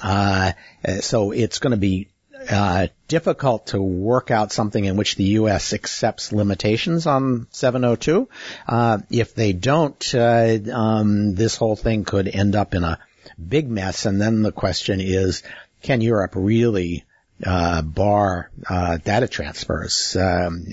Uh, 0.02 0.52
so 1.00 1.32
it's 1.32 1.60
going 1.60 1.72
to 1.72 1.78
be 1.78 2.08
uh, 2.50 2.88
difficult 3.08 3.68
to 3.68 3.82
work 3.82 4.32
out 4.32 4.52
something 4.52 4.84
in 4.84 4.98
which 4.98 5.16
the 5.16 5.24
U.S. 5.24 5.74
accepts 5.74 6.32
limitations 6.32 7.06
on 7.06 7.48
702. 7.52 8.28
Uh, 8.68 9.00
if 9.10 9.36
they 9.36 9.54
don't, 9.54 10.16
uh, 10.16 10.58
um, 10.74 11.36
this 11.36 11.56
whole 11.56 11.76
thing 11.76 12.06
could 12.06 12.28
end 12.28 12.56
up 12.56 12.74
in 12.74 12.84
a 12.84 13.00
big 13.48 13.70
mess. 13.70 14.06
And 14.06 14.20
then 14.20 14.42
the 14.42 14.52
question 14.52 15.00
is, 15.00 15.44
can 15.82 16.02
Europe 16.02 16.34
really 16.36 17.06
uh, 17.46 17.82
bar 17.82 18.52
uh, 18.68 18.98
data 18.98 19.28
transfers, 19.28 20.16
um, 20.16 20.66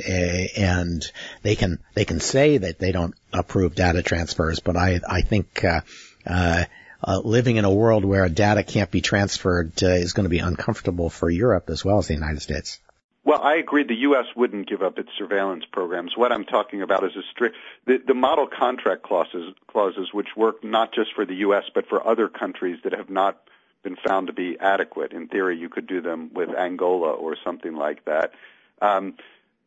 and 0.56 1.10
they 1.42 1.54
can 1.54 1.78
they 1.94 2.04
can 2.04 2.18
say 2.18 2.58
that 2.58 2.80
they 2.80 2.90
don't 2.90 3.14
approve 3.32 3.76
data 3.76 4.02
transfers, 4.02 4.58
but 4.58 4.76
I 4.76 5.00
I 5.08 5.20
think 5.20 5.64
uh, 5.64 6.64
uh 7.02 7.20
living 7.24 7.56
in 7.56 7.64
a 7.64 7.72
world 7.72 8.04
where 8.04 8.28
data 8.28 8.62
can't 8.62 8.90
be 8.90 9.00
transferred 9.00 9.72
uh, 9.82 9.88
is 9.88 10.12
going 10.12 10.24
to 10.24 10.30
be 10.30 10.38
uncomfortable 10.38 11.10
for 11.10 11.30
Europe 11.30 11.70
as 11.70 11.84
well 11.84 11.98
as 11.98 12.06
the 12.08 12.14
United 12.14 12.40
States. 12.40 12.80
Well, 13.26 13.42
I 13.42 13.56
agree. 13.56 13.82
The 13.82 14.02
U.S. 14.02 14.26
wouldn't 14.36 14.68
give 14.68 14.82
up 14.82 15.00
its 15.00 15.08
surveillance 15.18 15.64
programs. 15.72 16.16
What 16.16 16.30
I'm 16.30 16.44
talking 16.44 16.80
about 16.80 17.02
is 17.02 17.16
a 17.16 17.22
strict 17.32 17.56
the, 17.84 17.98
the 17.98 18.14
model 18.14 18.46
contract 18.46 19.02
clauses, 19.02 19.52
clauses, 19.66 20.10
which 20.12 20.28
work 20.36 20.62
not 20.62 20.94
just 20.94 21.12
for 21.12 21.26
the 21.26 21.34
U.S. 21.36 21.64
but 21.74 21.88
for 21.88 22.06
other 22.06 22.28
countries 22.28 22.78
that 22.84 22.92
have 22.92 23.10
not 23.10 23.42
been 23.82 23.96
found 23.96 24.28
to 24.28 24.32
be 24.32 24.56
adequate. 24.60 25.12
In 25.12 25.26
theory, 25.26 25.58
you 25.58 25.68
could 25.68 25.88
do 25.88 26.00
them 26.00 26.30
with 26.34 26.50
Angola 26.50 27.10
or 27.10 27.36
something 27.42 27.74
like 27.74 28.04
that. 28.04 28.32
Um, 28.80 29.14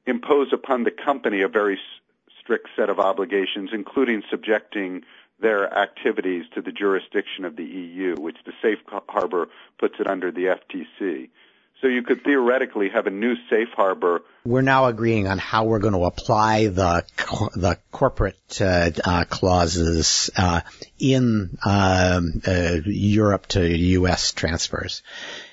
impose 0.06 0.54
upon 0.54 0.84
the 0.84 0.92
company 0.92 1.42
a 1.42 1.50
very 1.50 1.80
strict 2.42 2.70
set 2.78 2.90
of 2.90 3.00
obligations, 3.00 3.72
including 3.74 4.24
subjecting 4.30 5.04
their 5.42 5.74
activities 5.74 6.46
to 6.56 6.62
the 6.62 6.72
jurisdiction 6.72 7.46
of 7.46 7.56
the 7.56 7.64
EU, 7.64 8.16
which 8.20 8.38
the 8.46 8.54
safe 8.62 8.80
harbor 9.08 9.50
puts 9.78 9.96
it 10.00 10.08
under 10.08 10.32
the 10.32 10.46
FTC. 10.46 11.30
So 11.82 11.88
you 11.88 12.04
could 12.04 12.26
theoretically 12.26 12.90
have 12.90 13.08
a 13.08 13.10
new 13.10 13.36
safe 13.50 13.70
harbor. 13.74 14.22
We're 14.44 14.62
now 14.62 14.88
agreeing 14.88 15.28
on 15.28 15.38
how 15.38 15.64
we're 15.64 15.80
going 15.80 15.94
to 15.94 16.04
apply 16.04 16.68
the 16.68 17.06
the 17.56 17.78
corporate 17.92 18.60
uh, 18.60 18.92
uh, 19.04 19.24
clauses 19.30 20.30
uh, 20.36 20.62
in 21.00 21.58
um, 21.66 22.42
uh, 22.46 22.80
Europe 22.86 23.48
to 23.48 23.66
U.S. 23.66 24.34
transfers. 24.34 25.04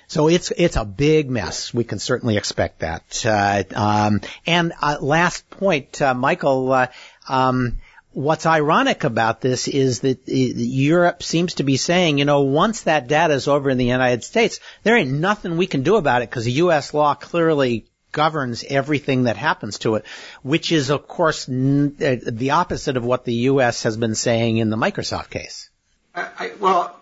So 0.09 0.29
it's 0.29 0.53
it's 0.57 0.77
a 0.77 0.85
big 0.85 1.31
mess. 1.31 1.73
We 1.73 1.85
can 1.85 2.01
certainly 2.01 2.37
expect 2.37 2.81
that. 2.81 3.25
Uh, 3.25 3.63
um, 3.77 4.21
and 4.47 4.73
uh, 4.83 4.97
last 5.01 5.49
point, 5.49 6.01
Michael. 6.01 6.89
Um, 7.29 7.79
what's 8.17 8.47
ironic 8.47 9.05
about 9.05 9.43
this 9.43 9.69
is 9.69 10.01
that 10.01 10.27
Europe 10.27 11.23
seems 11.23 11.55
to 11.55 11.65
be 11.65 11.77
saying, 11.77 12.17
you 12.17 12.25
know, 12.25 12.41
once 12.41 12.83
that 12.83 13.09
data 13.09 13.35
is 13.35 13.47
over 13.47 13.69
in 13.69 13.77
the 13.77 13.85
United 13.85 14.25
States, 14.25 14.59
there 14.85 14.97
ain't 14.97 15.11
nothing 15.11 15.59
we 15.59 15.67
can 15.67 15.83
do 15.83 15.97
about 15.97 16.23
it 16.23 16.31
because 16.31 16.49
U.S. 16.49 16.95
law 16.95 17.15
clearly 17.15 17.85
governs 18.13 18.65
everything 18.65 19.25
that 19.25 19.37
happens 19.37 19.81
to 19.81 19.97
it, 19.97 20.07
which 20.43 20.73
is, 20.73 20.89
of 20.89 21.07
course, 21.07 21.47
n- 21.47 21.95
uh, 22.01 22.17
the 22.27 22.53
opposite 22.53 22.97
of 22.97 23.05
what 23.05 23.27
the 23.27 23.35
U.S. 23.51 23.83
has 23.83 23.99
been 23.99 24.15
saying 24.15 24.57
in 24.57 24.71
the 24.71 24.79
Microsoft 24.79 25.29
case. 25.29 25.69
I, 26.15 26.29
I, 26.39 26.53
well, 26.59 26.99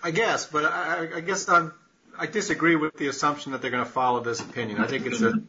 I 0.00 0.12
guess, 0.12 0.46
but 0.46 0.64
I, 0.64 1.08
I 1.16 1.20
guess 1.22 1.48
I'm, 1.48 1.72
I 2.16 2.26
disagree 2.26 2.76
with 2.76 2.96
the 2.96 3.08
assumption 3.08 3.50
that 3.50 3.62
they're 3.62 3.72
going 3.72 3.84
to 3.84 3.90
follow 3.90 4.20
this 4.20 4.40
opinion. 4.40 4.80
I 4.80 4.86
think 4.86 5.06
it's 5.06 5.22
a 5.22 5.42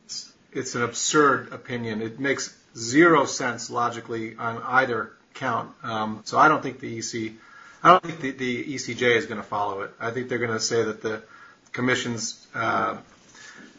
it's 0.51 0.73
an 0.73 0.81
absurd 0.81 1.53
opinion. 1.53 2.01
It 2.01 2.19
makes 2.19 2.57
zero 2.77 3.25
sense 3.25 3.69
logically 3.69 4.35
on 4.35 4.61
either 4.63 5.11
count. 5.33 5.71
Um, 5.83 6.21
so 6.25 6.37
I 6.37 6.47
don't 6.47 6.63
think 6.63 6.79
the 6.79 6.97
EC, 6.97 7.33
I 7.83 7.91
don't 7.91 8.03
think 8.03 8.19
the, 8.21 8.31
the 8.31 8.75
ECJ 8.75 9.15
is 9.15 9.25
going 9.25 9.41
to 9.41 9.47
follow 9.47 9.81
it. 9.81 9.91
I 9.99 10.11
think 10.11 10.29
they're 10.29 10.39
going 10.39 10.51
to 10.51 10.59
say 10.59 10.83
that 10.83 11.01
the 11.01 11.23
Commission's 11.71 12.47
uh, 12.55 12.97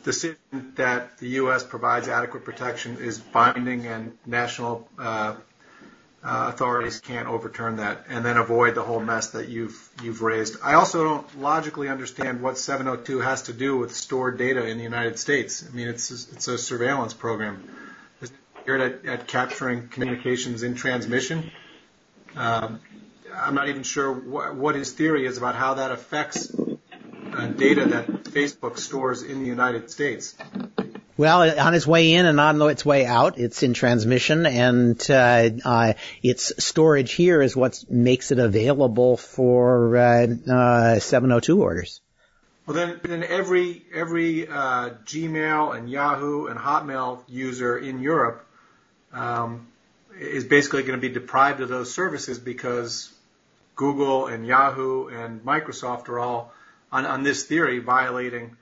decision 0.05 0.37
that 0.77 1.19
the 1.19 1.29
U.S. 1.41 1.65
provides 1.65 2.09
adequate 2.09 2.45
protection 2.45 2.99
is 2.99 3.19
binding 3.19 3.87
and 3.87 4.17
national 4.27 4.89
uh, 4.99 5.35
uh, 6.23 6.51
authorities 6.53 7.01
can't 7.01 7.29
overturn 7.29 7.77
that, 7.77 8.05
and 8.09 8.25
then 8.25 8.37
avoid 8.37 8.75
the 8.75 8.83
whole 8.83 9.01
mess 9.01 9.31
that 9.31 9.49
you've 9.49 9.89
you've 10.03 10.23
raised. 10.23 10.57
I 10.63 10.75
also 10.75 11.05
don't 11.05 11.41
logically 11.41 11.89
understand 11.89 12.43
what 12.43 12.59
702 12.59 13.21
has 13.21 13.43
to 13.43 13.53
do 13.53 13.77
with 13.77 13.95
stored 13.95 14.37
data 14.37 14.67
in 14.67 14.77
the 14.77 14.83
United 14.83 15.19
States. 15.19 15.65
I 15.67 15.75
mean, 15.75 15.89
it's 15.89 16.11
it's 16.11 16.49
a 16.49 16.59
surveillance 16.59 17.15
program. 17.15 17.63
Geared 18.67 18.81
at, 18.81 19.07
at 19.07 19.27
capturing 19.29 19.87
communications 19.89 20.65
in 20.65 20.75
transmission? 20.75 21.53
Um, 22.35 22.81
I'm 23.33 23.55
not 23.55 23.69
even 23.69 23.85
sure 23.85 24.13
wh- 24.13 24.59
what 24.59 24.75
his 24.75 24.93
theory 24.93 25.25
is 25.25 25.39
about 25.39 25.55
how 25.55 25.75
that 25.75 25.93
affects 25.93 26.53
uh, 26.53 27.47
data 27.47 27.87
that 27.87 28.07
Facebook 28.25 28.79
stores 28.79 29.23
in 29.23 29.41
the 29.41 29.47
United 29.47 29.91
States. 29.91 30.35
Well, 31.17 31.59
on 31.59 31.75
its 31.75 31.87
way 31.87 32.15
in 32.15 32.27
and 32.27 32.41
on 32.41 32.61
its 32.63 32.85
way 32.85 33.07
out, 33.07 33.39
it's 33.39 33.63
in 33.63 33.73
transmission, 33.73 34.47
and 34.47 35.01
uh, 35.11 35.51
uh, 35.65 35.93
its 36.23 36.53
storage 36.59 37.13
here 37.13 37.41
is 37.41 37.57
what 37.57 37.85
makes 37.89 38.33
it 38.33 38.39
available 38.39 39.17
for 39.17 39.97
uh, 39.97 40.27
uh 40.27 40.99
702 40.99 41.63
orders. 41.63 42.01
Well, 42.67 42.75
then, 42.75 43.01
then 43.03 43.23
every 43.23 43.85
every 43.95 44.49
uh, 44.49 44.91
Gmail 45.05 45.79
and 45.79 45.89
Yahoo 45.89 46.47
and 46.47 46.59
Hotmail 46.59 47.23
user 47.29 47.79
in 47.79 48.01
Europe 48.01 48.46
um, 49.17 49.67
is 50.19 50.45
basically 50.45 50.83
going 50.83 50.99
to 50.99 51.09
be 51.09 51.13
deprived 51.13 51.61
of 51.61 51.69
those 51.69 51.93
services 51.93 52.39
because 52.39 53.13
Google 53.75 54.27
and 54.27 54.47
Yahoo 54.47 55.09
and 55.09 55.45
Microsoft 55.45 56.09
are 56.09 56.19
all 56.19 56.53
on, 56.93 57.05
on 57.05 57.23
this 57.23 57.45
theory 57.45 57.79
violating 57.79 58.57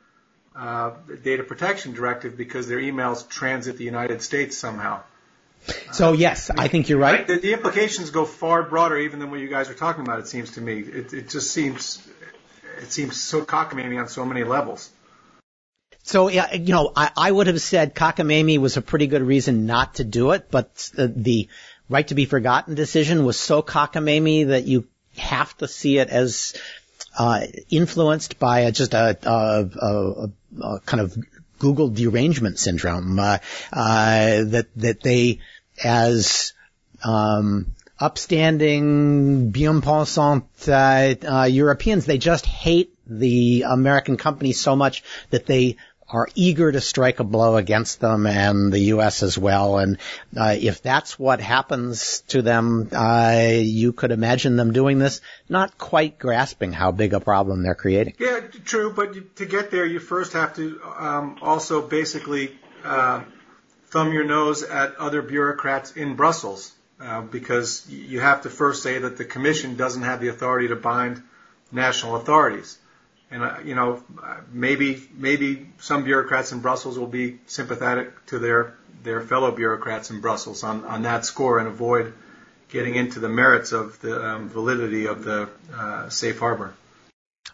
uh, 0.56 0.92
data 1.22 1.42
protection 1.42 1.92
directive 1.92 2.36
because 2.36 2.68
their 2.68 2.78
emails 2.78 3.28
transit 3.28 3.76
the 3.76 3.84
United 3.84 4.22
States 4.22 4.56
somehow. 4.56 5.02
So 5.92 6.12
yes, 6.12 6.50
I 6.50 6.68
think 6.68 6.88
you're 6.88 6.98
right. 6.98 7.26
The, 7.26 7.36
the, 7.36 7.52
implications 7.54 8.10
go 8.10 8.24
far 8.24 8.62
broader 8.62 8.98
even 8.98 9.18
than 9.18 9.30
what 9.30 9.40
you 9.40 9.48
guys 9.48 9.70
are 9.70 9.74
talking 9.74 10.02
about. 10.02 10.18
It 10.18 10.28
seems 10.28 10.52
to 10.52 10.60
me. 10.60 10.80
It, 10.80 11.12
it 11.14 11.28
just 11.30 11.50
seems 11.52 12.06
it 12.82 12.92
seems 12.92 13.20
so 13.20 13.42
cockamamie 13.42 13.98
on 13.98 14.08
so 14.08 14.24
many 14.26 14.44
levels. 14.44 14.90
So 16.04 16.28
yeah, 16.28 16.54
you 16.54 16.72
know, 16.72 16.92
I, 16.94 17.10
I 17.16 17.32
would 17.32 17.46
have 17.46 17.60
said 17.60 17.94
cockamamie 17.94 18.58
was 18.58 18.76
a 18.76 18.82
pretty 18.82 19.06
good 19.06 19.22
reason 19.22 19.66
not 19.66 19.94
to 19.94 20.04
do 20.04 20.32
it, 20.32 20.50
but 20.50 20.74
the, 20.94 21.08
the 21.08 21.48
right 21.88 22.06
to 22.08 22.14
be 22.14 22.26
forgotten 22.26 22.74
decision 22.74 23.24
was 23.24 23.38
so 23.38 23.62
cockamamie 23.62 24.48
that 24.48 24.64
you 24.64 24.86
have 25.16 25.56
to 25.58 25.66
see 25.66 25.98
it 25.98 26.10
as 26.10 26.54
uh, 27.18 27.40
influenced 27.70 28.38
by 28.38 28.60
a, 28.60 28.72
just 28.72 28.92
a, 28.92 29.16
a, 29.22 29.68
a, 29.80 30.30
a, 30.62 30.80
kind 30.80 31.00
of 31.00 31.16
Google 31.58 31.88
derangement 31.88 32.58
syndrome 32.58 33.18
uh, 33.18 33.38
uh, 33.72 34.44
that 34.44 34.66
that 34.76 35.00
they 35.00 35.38
as 35.82 36.52
um, 37.02 37.74
upstanding, 37.98 39.50
bien 39.50 39.80
pensant 39.80 40.44
uh, 40.68 41.14
uh, 41.26 41.44
Europeans, 41.44 42.04
they 42.04 42.18
just 42.18 42.44
hate 42.44 42.94
the 43.06 43.64
American 43.66 44.16
companies 44.16 44.60
so 44.60 44.74
much 44.74 45.02
that 45.30 45.46
they 45.46 45.76
are 46.14 46.28
eager 46.36 46.70
to 46.70 46.80
strike 46.80 47.18
a 47.18 47.24
blow 47.24 47.56
against 47.56 48.00
them 48.00 48.24
and 48.24 48.72
the 48.72 48.78
U.S. 48.94 49.24
as 49.24 49.36
well. 49.36 49.78
And 49.78 49.98
uh, 50.36 50.54
if 50.56 50.80
that's 50.80 51.18
what 51.18 51.40
happens 51.40 52.20
to 52.28 52.40
them, 52.40 52.88
uh, 52.92 53.50
you 53.50 53.92
could 53.92 54.12
imagine 54.12 54.54
them 54.54 54.72
doing 54.72 55.00
this, 55.00 55.20
not 55.48 55.76
quite 55.76 56.20
grasping 56.20 56.72
how 56.72 56.92
big 56.92 57.14
a 57.14 57.20
problem 57.20 57.64
they're 57.64 57.74
creating. 57.74 58.14
Yeah, 58.20 58.42
true. 58.64 58.92
But 58.92 59.36
to 59.36 59.44
get 59.44 59.72
there, 59.72 59.84
you 59.84 59.98
first 59.98 60.34
have 60.34 60.54
to 60.54 60.80
um, 60.96 61.38
also 61.42 61.82
basically 61.82 62.56
uh, 62.84 63.24
thumb 63.86 64.12
your 64.12 64.24
nose 64.24 64.62
at 64.62 64.94
other 64.94 65.20
bureaucrats 65.20 65.96
in 65.96 66.14
Brussels. 66.14 66.70
Uh, 67.00 67.22
because 67.22 67.90
you 67.90 68.20
have 68.20 68.42
to 68.42 68.48
first 68.48 68.84
say 68.84 69.00
that 69.00 69.16
the 69.16 69.24
Commission 69.24 69.74
doesn't 69.74 70.02
have 70.02 70.20
the 70.20 70.28
authority 70.28 70.68
to 70.68 70.76
bind 70.76 71.20
national 71.72 72.14
authorities. 72.14 72.78
And 73.34 73.42
uh, 73.42 73.56
you 73.64 73.74
know, 73.74 74.00
maybe 74.52 75.02
maybe 75.16 75.66
some 75.80 76.04
bureaucrats 76.04 76.52
in 76.52 76.60
Brussels 76.60 76.96
will 76.96 77.08
be 77.08 77.40
sympathetic 77.46 78.26
to 78.26 78.38
their 78.38 78.74
their 79.02 79.20
fellow 79.22 79.50
bureaucrats 79.50 80.10
in 80.10 80.20
Brussels 80.20 80.62
on 80.62 80.84
on 80.84 81.02
that 81.02 81.24
score 81.24 81.58
and 81.58 81.66
avoid 81.66 82.14
getting 82.68 82.94
into 82.94 83.18
the 83.18 83.28
merits 83.28 83.72
of 83.72 84.00
the 84.00 84.24
um, 84.24 84.48
validity 84.48 85.06
of 85.06 85.24
the 85.24 85.48
uh, 85.76 86.08
safe 86.10 86.38
harbor. 86.38 86.74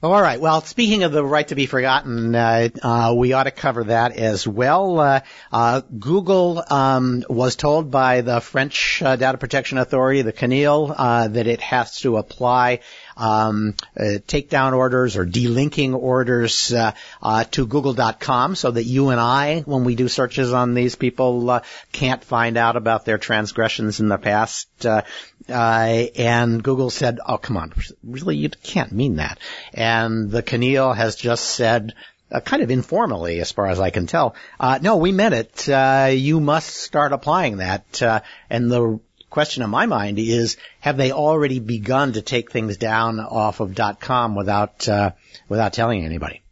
All 0.02 0.22
right. 0.22 0.40
Well, 0.40 0.62
speaking 0.62 1.02
of 1.02 1.12
the 1.12 1.24
right 1.24 1.46
to 1.48 1.54
be 1.54 1.66
forgotten, 1.66 2.34
uh, 2.34 2.68
uh, 2.82 3.14
we 3.14 3.34
ought 3.34 3.44
to 3.44 3.50
cover 3.50 3.84
that 3.84 4.16
as 4.16 4.48
well. 4.48 4.98
Uh, 4.98 5.20
uh 5.52 5.82
Google 5.98 6.62
um, 6.70 7.22
was 7.28 7.56
told 7.56 7.90
by 7.90 8.22
the 8.22 8.40
French 8.40 9.02
uh, 9.02 9.16
Data 9.16 9.36
Protection 9.36 9.76
Authority, 9.76 10.22
the 10.22 10.32
CNIL, 10.32 10.96
that 10.96 11.46
it 11.46 11.60
has 11.60 12.00
to 12.00 12.16
apply 12.16 12.80
um, 13.16 13.74
uh, 13.98 14.18
takedown 14.26 14.74
orders 14.76 15.16
or 15.16 15.26
delinking 15.26 15.94
orders 15.94 16.72
uh, 16.72 16.92
uh, 17.22 17.44
to 17.44 17.66
Google.com 17.66 18.54
so 18.54 18.70
that 18.70 18.84
you 18.84 19.10
and 19.10 19.20
I, 19.20 19.60
when 19.60 19.84
we 19.84 19.94
do 19.94 20.08
searches 20.08 20.52
on 20.52 20.74
these 20.74 20.96
people, 20.96 21.50
uh, 21.50 21.60
can't 21.92 22.24
find 22.24 22.56
out 22.56 22.76
about 22.76 23.04
their 23.04 23.18
transgressions 23.18 24.00
in 24.00 24.08
the 24.08 24.18
past. 24.18 24.68
Uh, 24.84 25.02
uh, 25.48 25.52
and 25.52 26.62
Google 26.62 26.90
said, 26.90 27.18
"Oh, 27.26 27.38
come 27.38 27.56
on, 27.56 27.72
really, 28.04 28.36
you 28.36 28.48
can't 28.48 28.92
mean 28.92 29.16
that." 29.16 29.38
And 29.72 30.30
the 30.30 30.42
CNIL 30.42 30.96
has 30.96 31.16
just 31.16 31.44
said. 31.44 31.94
Uh, 32.32 32.38
kind 32.38 32.62
of 32.62 32.70
informally, 32.70 33.40
as 33.40 33.50
far 33.50 33.66
as 33.66 33.80
I 33.80 33.90
can 33.90 34.06
tell. 34.06 34.36
Uh, 34.60 34.78
no, 34.80 34.98
we 34.98 35.10
meant 35.10 35.34
it. 35.34 35.68
Uh, 35.68 36.10
you 36.12 36.38
must 36.38 36.68
start 36.68 37.12
applying 37.12 37.56
that. 37.56 38.00
and 38.48 38.70
the 38.70 39.00
question 39.30 39.62
in 39.62 39.70
my 39.70 39.86
mind 39.86 40.18
is, 40.18 40.56
have 40.80 40.96
they 40.96 41.12
already 41.12 41.60
begun 41.60 42.12
to 42.12 42.22
take 42.22 42.50
things 42.50 42.76
down 42.76 43.20
off 43.20 43.60
of 43.60 43.78
.com 44.00 44.34
without 44.34 44.88
uh, 44.88 45.12
without 45.48 45.72
telling 45.72 46.04
anybody? 46.04 46.42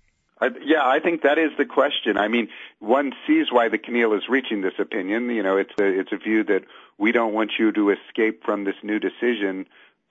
I, 0.40 0.50
yeah, 0.64 0.86
I 0.86 1.00
think 1.00 1.22
that 1.22 1.38
is 1.38 1.50
the 1.58 1.64
question. 1.64 2.16
I 2.16 2.28
mean, 2.28 2.48
one 2.78 3.12
sees 3.26 3.50
why 3.50 3.68
the 3.68 3.78
CNIL 3.78 4.16
is 4.16 4.28
reaching 4.28 4.60
this 4.62 4.74
opinion. 4.78 5.30
You 5.30 5.42
know, 5.42 5.56
it's 5.56 5.72
a 5.80 5.84
it's 5.84 6.12
a 6.12 6.16
view 6.16 6.44
that 6.44 6.64
we 6.96 7.12
don't 7.12 7.34
want 7.34 7.52
you 7.58 7.72
to 7.72 7.90
escape 7.90 8.44
from 8.44 8.64
this 8.64 8.76
new 8.82 8.98
decision 9.00 9.66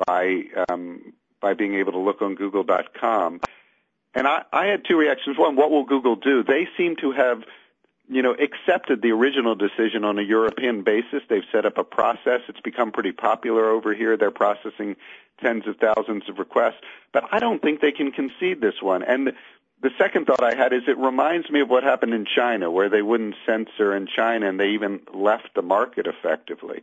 by 0.06 0.44
um, 0.70 1.14
by 1.40 1.54
being 1.54 1.76
able 1.76 1.94
to 1.94 2.00
look 2.00 2.22
on 2.22 2.36
Google.com. 2.36 3.42
And 4.14 4.28
I, 4.28 4.44
I 4.52 4.66
had 4.66 4.84
two 4.86 4.98
reactions. 4.98 5.38
One, 5.38 5.56
what 5.56 5.70
will 5.70 5.84
Google 5.84 6.16
do? 6.16 6.44
They 6.44 6.68
seem 6.76 6.96
to 6.98 7.12
have 7.12 7.44
you 8.10 8.22
know, 8.22 8.34
accepted 8.34 9.02
the 9.02 9.12
original 9.12 9.56
decision 9.56 10.06
on 10.06 10.18
a 10.18 10.22
European 10.22 10.84
basis. 10.84 11.22
They've 11.30 11.44
set 11.52 11.66
up 11.66 11.78
a 11.78 11.84
process. 11.84 12.42
It's 12.48 12.62
become 12.62 12.92
pretty 12.92 13.12
popular 13.12 13.70
over 13.70 13.94
here. 13.94 14.16
They're 14.16 14.32
processing 14.32 14.96
tens 15.42 15.68
of 15.68 15.78
thousands 15.78 16.28
of 16.30 16.40
requests, 16.40 16.82
but 17.12 17.26
I 17.32 17.40
don't 17.40 17.62
think 17.62 17.82
they 17.82 17.92
can 17.92 18.12
concede 18.12 18.62
this 18.62 18.82
one. 18.82 19.04
And 19.04 19.34
the 19.82 19.92
second 19.98 20.26
thought 20.26 20.44
I 20.44 20.56
had 20.56 20.74
is 20.74 20.84
it 20.88 20.98
reminds 20.98 21.50
me 21.50 21.60
of 21.60 21.70
what 21.70 21.84
happened 21.84 22.14
in 22.14 22.26
China, 22.26 22.72
where 22.72 22.90
they 22.90 23.02
wouldn't 23.02 23.36
censor 23.46 23.96
in 23.96 24.08
China 24.08 24.50
and 24.50 24.60
they 24.60 24.70
even 24.70 25.02
left 25.14 25.50
the 25.54 25.62
market 25.62 26.08
effectively. 26.08 26.82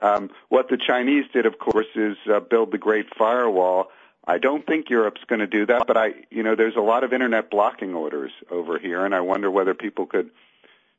Um, 0.00 0.30
what 0.48 0.68
the 0.68 0.76
Chinese 0.76 1.26
did, 1.32 1.46
of 1.46 1.58
course, 1.58 1.86
is 1.94 2.16
uh, 2.28 2.40
build 2.40 2.72
the 2.72 2.78
Great 2.78 3.14
Firewall. 3.16 3.90
I 4.26 4.38
don't 4.38 4.66
think 4.66 4.90
Europe's 4.90 5.22
going 5.28 5.40
to 5.40 5.46
do 5.46 5.66
that, 5.66 5.86
but 5.86 5.96
I, 5.96 6.14
you 6.30 6.42
know, 6.42 6.56
there's 6.56 6.76
a 6.76 6.80
lot 6.80 7.04
of 7.04 7.12
internet 7.12 7.50
blocking 7.50 7.94
orders 7.94 8.32
over 8.50 8.78
here, 8.78 9.04
and 9.04 9.14
I 9.14 9.20
wonder 9.20 9.50
whether 9.50 9.74
people 9.74 10.06
could 10.06 10.30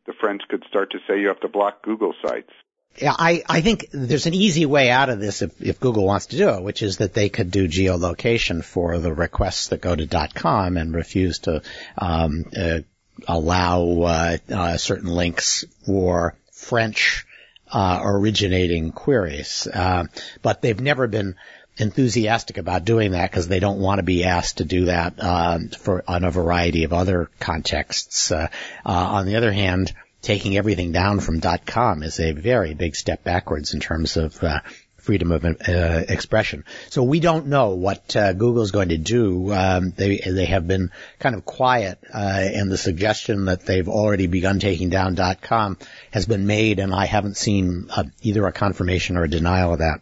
the 0.05 0.13
French 0.19 0.41
could 0.49 0.63
start 0.69 0.91
to 0.91 0.99
say 1.07 1.19
you 1.19 1.27
have 1.27 1.39
to 1.41 1.47
block 1.47 1.81
Google 1.83 2.13
sites. 2.25 2.51
Yeah, 2.97 3.15
I, 3.17 3.43
I 3.49 3.61
think 3.61 3.87
there's 3.91 4.27
an 4.27 4.35
easy 4.35 4.67
way 4.67 4.91
out 4.91 5.09
of 5.09 5.19
this 5.19 5.41
if, 5.41 5.59
if 5.61 5.79
Google 5.79 6.05
wants 6.05 6.27
to 6.27 6.37
do 6.37 6.49
it, 6.49 6.61
which 6.61 6.83
is 6.83 6.97
that 6.97 7.13
they 7.13 7.29
could 7.29 7.49
do 7.49 7.67
geolocation 7.67 8.63
for 8.63 8.99
the 8.99 9.11
requests 9.11 9.69
that 9.69 9.81
go 9.81 9.95
to 9.95 10.29
.com 10.35 10.77
and 10.77 10.93
refuse 10.93 11.39
to 11.39 11.63
um, 11.97 12.45
uh, 12.55 12.79
allow 13.27 14.01
uh, 14.01 14.37
uh, 14.51 14.77
certain 14.77 15.09
links 15.09 15.65
for 15.85 16.35
French 16.51 17.25
uh, 17.71 17.99
originating 18.03 18.91
queries. 18.91 19.67
Uh, 19.67 20.05
but 20.43 20.61
they've 20.61 20.79
never 20.79 21.07
been 21.07 21.35
enthusiastic 21.77 22.57
about 22.57 22.85
doing 22.85 23.11
that 23.11 23.29
because 23.29 23.47
they 23.47 23.59
don't 23.59 23.79
want 23.79 23.99
to 23.99 24.03
be 24.03 24.23
asked 24.23 24.57
to 24.57 24.65
do 24.65 24.85
that 24.85 25.15
uh, 25.19 25.59
for 25.79 26.03
on 26.07 26.23
a 26.23 26.31
variety 26.31 26.83
of 26.83 26.93
other 26.93 27.29
contexts. 27.39 28.31
Uh, 28.31 28.47
uh, 28.85 28.89
on 28.89 29.25
the 29.25 29.35
other 29.35 29.51
hand, 29.51 29.93
taking 30.21 30.55
everything 30.57 30.91
down 30.91 31.19
from 31.19 31.41
.com 31.65 32.03
is 32.03 32.19
a 32.19 32.31
very 32.31 32.73
big 32.73 32.95
step 32.95 33.23
backwards 33.23 33.73
in 33.73 33.79
terms 33.79 34.17
of 34.17 34.41
uh, 34.43 34.59
freedom 34.97 35.31
of 35.31 35.43
uh, 35.43 36.03
expression. 36.07 36.63
So 36.89 37.03
we 37.03 37.19
don't 37.19 37.47
know 37.47 37.71
what 37.71 38.15
uh, 38.15 38.33
is 38.37 38.71
going 38.71 38.89
to 38.89 38.97
do. 38.97 39.51
Um, 39.51 39.91
they 39.91 40.17
they 40.19 40.45
have 40.45 40.67
been 40.67 40.91
kind 41.19 41.35
of 41.35 41.43
quiet, 41.43 41.99
uh, 42.13 42.17
and 42.17 42.71
the 42.71 42.77
suggestion 42.77 43.45
that 43.45 43.65
they've 43.65 43.89
already 43.89 44.27
begun 44.27 44.59
taking 44.59 44.89
down 44.89 45.17
.com 45.41 45.77
has 46.11 46.27
been 46.27 46.45
made, 46.45 46.79
and 46.79 46.93
I 46.93 47.05
haven't 47.05 47.35
seen 47.35 47.89
either 48.21 48.45
a 48.45 48.53
confirmation 48.53 49.17
or 49.17 49.23
a 49.23 49.29
denial 49.29 49.73
of 49.73 49.79
that. 49.79 50.01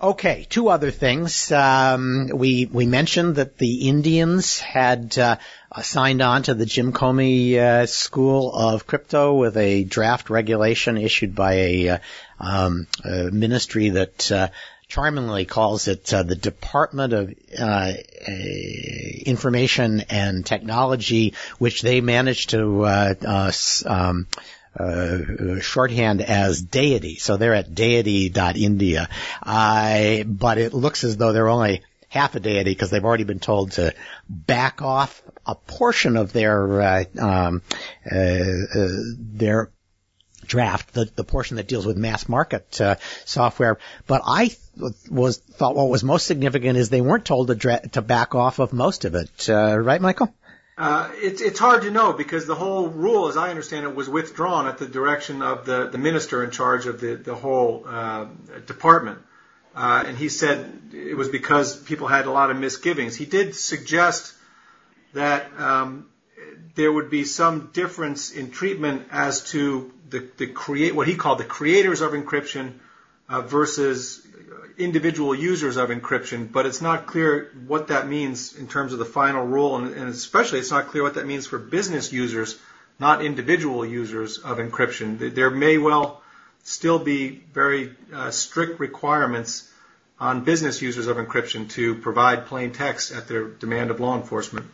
Okay, 0.00 0.46
two 0.48 0.68
other 0.68 0.92
things. 0.92 1.50
Um, 1.50 2.30
we 2.32 2.66
we 2.66 2.86
mentioned 2.86 3.34
that 3.34 3.58
the 3.58 3.88
Indians 3.88 4.60
had 4.60 5.18
uh, 5.18 5.38
signed 5.82 6.22
on 6.22 6.44
to 6.44 6.54
the 6.54 6.66
Jim 6.66 6.92
Comey 6.92 7.56
uh, 7.56 7.86
School 7.86 8.54
of 8.54 8.86
Crypto 8.86 9.34
with 9.34 9.56
a 9.56 9.82
draft 9.82 10.30
regulation 10.30 10.98
issued 10.98 11.34
by 11.34 11.54
a, 11.54 11.88
uh, 11.88 11.98
um, 12.38 12.86
a 13.04 13.32
ministry 13.32 13.88
that 13.88 14.30
uh, 14.30 14.48
charmingly 14.86 15.46
calls 15.46 15.88
it 15.88 16.14
uh, 16.14 16.22
the 16.22 16.36
Department 16.36 17.12
of 17.12 17.34
uh, 17.58 17.92
Information 19.26 20.02
and 20.10 20.46
Technology, 20.46 21.34
which 21.58 21.82
they 21.82 22.00
managed 22.00 22.50
to 22.50 22.86
um, 22.86 24.28
uh, 24.78 25.60
shorthand 25.60 26.22
as 26.22 26.62
deity. 26.62 27.16
So 27.16 27.36
they're 27.36 27.54
at 27.54 27.74
deity.india. 27.74 29.08
Uh, 29.42 30.22
but 30.24 30.58
it 30.58 30.74
looks 30.74 31.04
as 31.04 31.16
though 31.16 31.32
they're 31.32 31.48
only 31.48 31.82
half 32.08 32.34
a 32.34 32.40
deity 32.40 32.70
because 32.70 32.90
they've 32.90 33.04
already 33.04 33.24
been 33.24 33.40
told 33.40 33.72
to 33.72 33.94
back 34.28 34.82
off 34.82 35.22
a 35.46 35.54
portion 35.54 36.16
of 36.16 36.32
their 36.32 36.80
uh, 36.80 37.04
um, 37.18 37.62
uh, 38.10 38.18
uh, 38.18 38.88
their 39.18 39.70
draft, 40.46 40.94
the, 40.94 41.04
the 41.14 41.24
portion 41.24 41.58
that 41.58 41.68
deals 41.68 41.86
with 41.86 41.96
mass 41.96 42.28
market 42.28 42.80
uh, 42.80 42.96
software. 43.24 43.78
But 44.06 44.22
I 44.26 44.48
th- 44.48 44.92
was 45.10 45.38
thought 45.38 45.76
what 45.76 45.88
was 45.88 46.02
most 46.02 46.26
significant 46.26 46.78
is 46.78 46.88
they 46.88 47.00
weren't 47.00 47.24
told 47.24 47.48
to, 47.48 47.54
dra- 47.54 47.86
to 47.88 48.02
back 48.02 48.34
off 48.34 48.58
of 48.58 48.72
most 48.72 49.04
of 49.04 49.14
it. 49.14 49.48
Uh, 49.48 49.78
right, 49.78 50.00
Michael? 50.00 50.34
Uh, 50.78 51.10
it's 51.14 51.40
it's 51.42 51.58
hard 51.58 51.82
to 51.82 51.90
know 51.90 52.12
because 52.12 52.46
the 52.46 52.54
whole 52.54 52.86
rule, 52.86 53.26
as 53.26 53.36
I 53.36 53.50
understand 53.50 53.84
it, 53.84 53.96
was 53.96 54.08
withdrawn 54.08 54.68
at 54.68 54.78
the 54.78 54.86
direction 54.86 55.42
of 55.42 55.66
the, 55.66 55.88
the 55.88 55.98
minister 55.98 56.44
in 56.44 56.52
charge 56.52 56.86
of 56.86 57.00
the 57.00 57.16
the 57.16 57.34
whole 57.34 57.82
uh, 57.84 58.26
department, 58.64 59.18
uh, 59.74 60.04
and 60.06 60.16
he 60.16 60.28
said 60.28 60.80
it 60.92 61.16
was 61.16 61.30
because 61.30 61.76
people 61.76 62.06
had 62.06 62.26
a 62.26 62.30
lot 62.30 62.52
of 62.52 62.56
misgivings. 62.58 63.16
He 63.16 63.26
did 63.26 63.56
suggest 63.56 64.34
that 65.14 65.50
um, 65.58 66.06
there 66.76 66.92
would 66.92 67.10
be 67.10 67.24
some 67.24 67.70
difference 67.72 68.30
in 68.30 68.52
treatment 68.52 69.08
as 69.10 69.50
to 69.50 69.92
the 70.08 70.28
the 70.36 70.46
create 70.46 70.94
what 70.94 71.08
he 71.08 71.16
called 71.16 71.38
the 71.38 71.44
creators 71.44 72.02
of 72.02 72.12
encryption 72.12 72.74
uh, 73.28 73.40
versus 73.40 74.24
individual 74.76 75.34
users 75.34 75.76
of 75.76 75.90
encryption, 75.90 76.50
but 76.50 76.66
it's 76.66 76.80
not 76.80 77.06
clear 77.06 77.50
what 77.66 77.88
that 77.88 78.08
means 78.08 78.54
in 78.56 78.68
terms 78.68 78.92
of 78.92 78.98
the 78.98 79.04
final 79.04 79.44
rule, 79.44 79.76
and, 79.76 79.94
and 79.94 80.08
especially 80.08 80.58
it's 80.58 80.70
not 80.70 80.88
clear 80.88 81.02
what 81.02 81.14
that 81.14 81.26
means 81.26 81.46
for 81.46 81.58
business 81.58 82.12
users, 82.12 82.58
not 82.98 83.24
individual 83.24 83.84
users 83.84 84.38
of 84.38 84.58
encryption. 84.58 85.34
There 85.34 85.50
may 85.50 85.78
well 85.78 86.22
still 86.64 86.98
be 86.98 87.42
very 87.52 87.94
uh, 88.12 88.30
strict 88.30 88.78
requirements 88.80 89.70
on 90.20 90.44
business 90.44 90.82
users 90.82 91.06
of 91.06 91.16
encryption 91.16 91.70
to 91.70 91.94
provide 91.96 92.46
plain 92.46 92.72
text 92.72 93.12
at 93.12 93.28
their 93.28 93.48
demand 93.48 93.90
of 93.90 94.00
law 94.00 94.16
enforcement. 94.16 94.66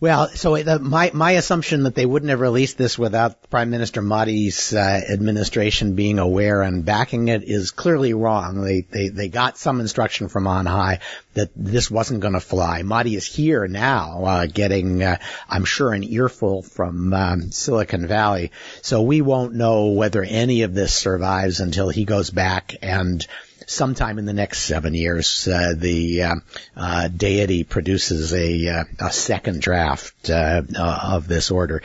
Well, 0.00 0.28
so 0.28 0.56
the, 0.62 0.78
my 0.78 1.10
my 1.14 1.32
assumption 1.32 1.84
that 1.84 1.94
they 1.94 2.06
wouldn't 2.06 2.30
have 2.30 2.40
released 2.40 2.76
this 2.76 2.98
without 2.98 3.50
Prime 3.50 3.70
Minister 3.70 4.02
Modi's 4.02 4.74
uh, 4.74 5.00
administration 5.10 5.94
being 5.94 6.18
aware 6.18 6.62
and 6.62 6.84
backing 6.84 7.28
it 7.28 7.44
is 7.44 7.70
clearly 7.70 8.14
wrong. 8.14 8.62
They 8.62 8.82
they 8.82 9.08
they 9.08 9.28
got 9.28 9.58
some 9.58 9.80
instruction 9.80 10.28
from 10.28 10.46
on 10.46 10.66
high 10.66 11.00
that 11.34 11.50
this 11.56 11.90
wasn't 11.90 12.20
going 12.20 12.34
to 12.34 12.40
fly. 12.40 12.82
Modi 12.82 13.14
is 13.14 13.26
here 13.26 13.66
now, 13.66 14.24
uh, 14.24 14.46
getting 14.46 15.02
uh, 15.02 15.18
I'm 15.48 15.64
sure 15.64 15.92
an 15.92 16.04
earful 16.04 16.62
from 16.62 17.12
um, 17.12 17.52
Silicon 17.52 18.06
Valley. 18.06 18.52
So 18.82 19.02
we 19.02 19.20
won't 19.20 19.54
know 19.54 19.88
whether 19.88 20.22
any 20.22 20.62
of 20.62 20.74
this 20.74 20.94
survives 20.94 21.60
until 21.60 21.88
he 21.88 22.04
goes 22.04 22.30
back 22.30 22.74
and 22.82 23.26
sometime 23.66 24.18
in 24.18 24.24
the 24.24 24.32
next 24.32 24.60
seven 24.60 24.94
years, 24.94 25.48
uh, 25.48 25.74
the 25.76 26.22
uh, 26.22 26.34
uh, 26.76 27.08
deity 27.08 27.64
produces 27.64 28.32
a, 28.32 28.68
uh, 28.68 28.84
a 29.00 29.12
second 29.12 29.60
draft 29.60 30.30
uh, 30.30 30.62
uh, 30.76 31.00
of 31.12 31.28
this 31.28 31.50
order. 31.50 31.82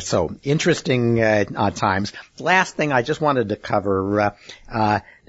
so 0.00 0.34
interesting 0.42 1.16
times. 1.74 2.12
Last 2.38 2.76
thing 2.76 2.92
I 2.92 3.02
just 3.02 3.20
wanted 3.20 3.50
to 3.50 3.56
cover, 3.56 4.34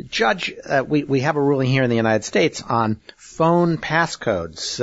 Judge, 0.09 0.53
we 0.87 1.03
we 1.03 1.19
have 1.21 1.35
a 1.35 1.41
ruling 1.41 1.67
here 1.67 1.83
in 1.83 1.89
the 1.89 1.95
United 1.95 2.23
States 2.23 2.61
on 2.61 2.99
phone 3.17 3.77
passcodes, 3.77 4.79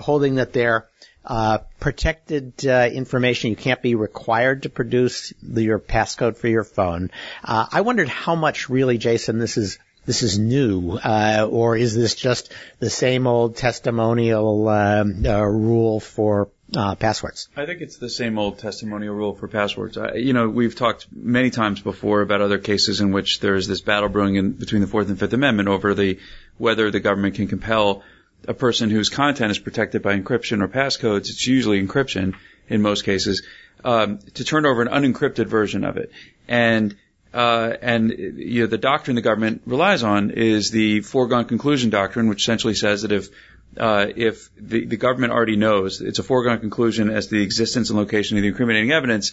holding 0.00 0.36
that 0.36 0.52
they're 0.52 0.88
uh, 1.24 1.58
protected 1.80 2.66
uh, 2.66 2.88
information. 2.92 3.50
You 3.50 3.56
can't 3.56 3.82
be 3.82 3.94
required 3.94 4.64
to 4.64 4.68
produce 4.68 5.32
the, 5.42 5.62
your 5.62 5.78
passcode 5.78 6.36
for 6.36 6.48
your 6.48 6.64
phone. 6.64 7.10
Uh, 7.42 7.66
I 7.70 7.80
wondered 7.80 8.08
how 8.08 8.34
much 8.34 8.68
really, 8.68 8.98
Jason, 8.98 9.38
this 9.38 9.56
is 9.56 9.78
this 10.06 10.22
is 10.22 10.38
new, 10.38 10.98
uh, 10.98 11.48
or 11.50 11.76
is 11.76 11.94
this 11.94 12.14
just 12.14 12.52
the 12.78 12.90
same 12.90 13.26
old 13.26 13.56
testimonial 13.56 14.68
um, 14.68 15.24
uh, 15.24 15.40
rule 15.40 15.98
for 15.98 16.50
uh, 16.76 16.94
passwords? 16.94 17.48
I 17.56 17.64
think 17.64 17.80
it's 17.80 17.96
the 17.96 18.10
same 18.10 18.38
old 18.38 18.58
testimonial 18.58 19.14
rule 19.14 19.34
for 19.34 19.48
passwords. 19.48 19.96
I, 19.96 20.14
you 20.14 20.34
know, 20.34 20.48
we've 20.48 20.74
talked 20.74 21.06
many 21.10 21.50
times 21.50 21.80
before 21.80 22.20
about 22.20 22.42
other 22.42 22.58
cases 22.58 23.00
in 23.00 23.12
which 23.12 23.40
there's 23.40 23.66
this 23.66 23.80
battle 23.80 24.10
brewing 24.10 24.36
in, 24.36 24.52
between 24.52 24.82
the 24.82 24.86
Fourth 24.86 25.08
and 25.08 25.18
Fifth 25.18 25.32
Amendment 25.32 25.68
over 25.68 25.94
the 25.94 26.18
whether 26.58 26.90
the 26.90 27.00
government 27.00 27.36
can 27.36 27.48
compel 27.48 28.02
a 28.48 28.54
person 28.54 28.90
whose 28.90 29.08
content 29.08 29.50
is 29.50 29.58
protected 29.58 30.02
by 30.02 30.18
encryption 30.18 30.62
or 30.62 30.68
passcodes, 30.68 31.30
it's 31.30 31.46
usually 31.46 31.84
encryption 31.84 32.34
in 32.68 32.82
most 32.82 33.04
cases, 33.04 33.42
um, 33.84 34.18
to 34.34 34.44
turn 34.44 34.66
over 34.66 34.82
an 34.82 34.88
unencrypted 34.88 35.46
version 35.46 35.84
of 35.84 35.96
it. 35.96 36.10
And 36.48 36.96
uh, 37.32 37.76
and 37.82 38.10
you 38.10 38.62
know, 38.62 38.66
the 38.68 38.78
doctrine 38.78 39.16
the 39.16 39.22
government 39.22 39.62
relies 39.66 40.04
on 40.04 40.30
is 40.30 40.70
the 40.70 41.00
foregone 41.00 41.46
conclusion 41.46 41.90
doctrine, 41.90 42.28
which 42.28 42.42
essentially 42.42 42.74
says 42.74 43.02
that 43.02 43.10
if 43.10 43.28
uh, 43.76 44.06
if 44.14 44.48
the, 44.56 44.86
the 44.86 44.96
government 44.96 45.32
already 45.32 45.56
knows 45.56 46.00
it's 46.00 46.20
a 46.20 46.22
foregone 46.22 46.60
conclusion 46.60 47.10
as 47.10 47.26
to 47.26 47.34
the 47.34 47.42
existence 47.42 47.90
and 47.90 47.98
location 47.98 48.36
of 48.36 48.42
the 48.42 48.48
incriminating 48.48 48.92
evidence, 48.92 49.32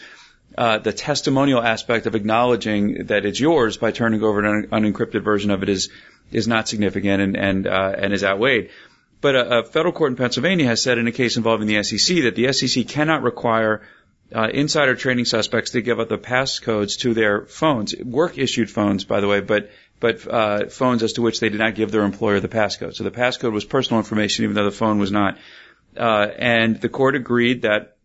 uh, 0.58 0.80
the 0.80 0.92
testimonial 0.92 1.62
aspect 1.62 2.08
of 2.08 2.16
acknowledging 2.16 3.06
that 3.06 3.24
it's 3.24 3.40
yours 3.40 3.78
by 3.78 3.92
turning 3.92 4.24
over 4.24 4.44
an 4.44 4.68
unencrypted 4.68 5.24
version 5.24 5.52
of 5.52 5.62
it 5.62 5.70
is 5.70 5.90
is 6.32 6.48
not 6.48 6.68
significant 6.68 7.22
and 7.22 7.38
and 7.38 7.68
uh, 7.68 7.94
and 7.96 8.14
is 8.14 8.24
outweighed. 8.24 8.72
But 9.22 9.36
a, 9.36 9.60
a, 9.60 9.64
federal 9.64 9.94
court 9.94 10.12
in 10.12 10.16
Pennsylvania 10.18 10.66
has 10.66 10.82
said 10.82 10.98
in 10.98 11.08
a 11.08 11.12
case 11.12 11.38
involving 11.38 11.68
the 11.68 11.82
SEC 11.84 12.24
that 12.24 12.36
the 12.36 12.52
SEC 12.52 12.88
cannot 12.88 13.22
require 13.22 13.82
uh, 14.34 14.48
insider 14.52 14.96
trading 14.96 15.26
suspects 15.26 15.72
to 15.72 15.82
give 15.82 16.00
up 16.00 16.10
the 16.10 16.18
passcodes 16.18 16.98
to 17.00 17.14
their 17.14 17.46
phones, 17.46 17.96
work 17.98 18.38
issued 18.38 18.70
phones, 18.70 19.04
by 19.04 19.20
the 19.20 19.28
way, 19.28 19.42
but 19.42 19.70
but 20.00 20.28
uh, 20.28 20.66
phones 20.70 21.04
as 21.04 21.14
to 21.14 21.22
which 21.22 21.40
they 21.40 21.50
did 21.50 21.60
not 21.60 21.76
give 21.76 21.92
their 21.92 22.02
employer 22.02 22.40
the 22.40 22.48
passcode. 22.48 22.96
So 22.96 23.04
the 23.04 23.12
passcode 23.12 23.52
was 23.52 23.64
personal 23.64 24.00
information, 24.00 24.46
even 24.46 24.56
though 24.56 24.66
the 24.66 24.72
phone 24.72 24.98
was 24.98 25.12
not. 25.12 25.38
Uh, 25.96 26.28
and 26.38 26.82
the 26.82 26.90
court 26.90 27.16
agreed 27.16 27.62
that 27.62 27.98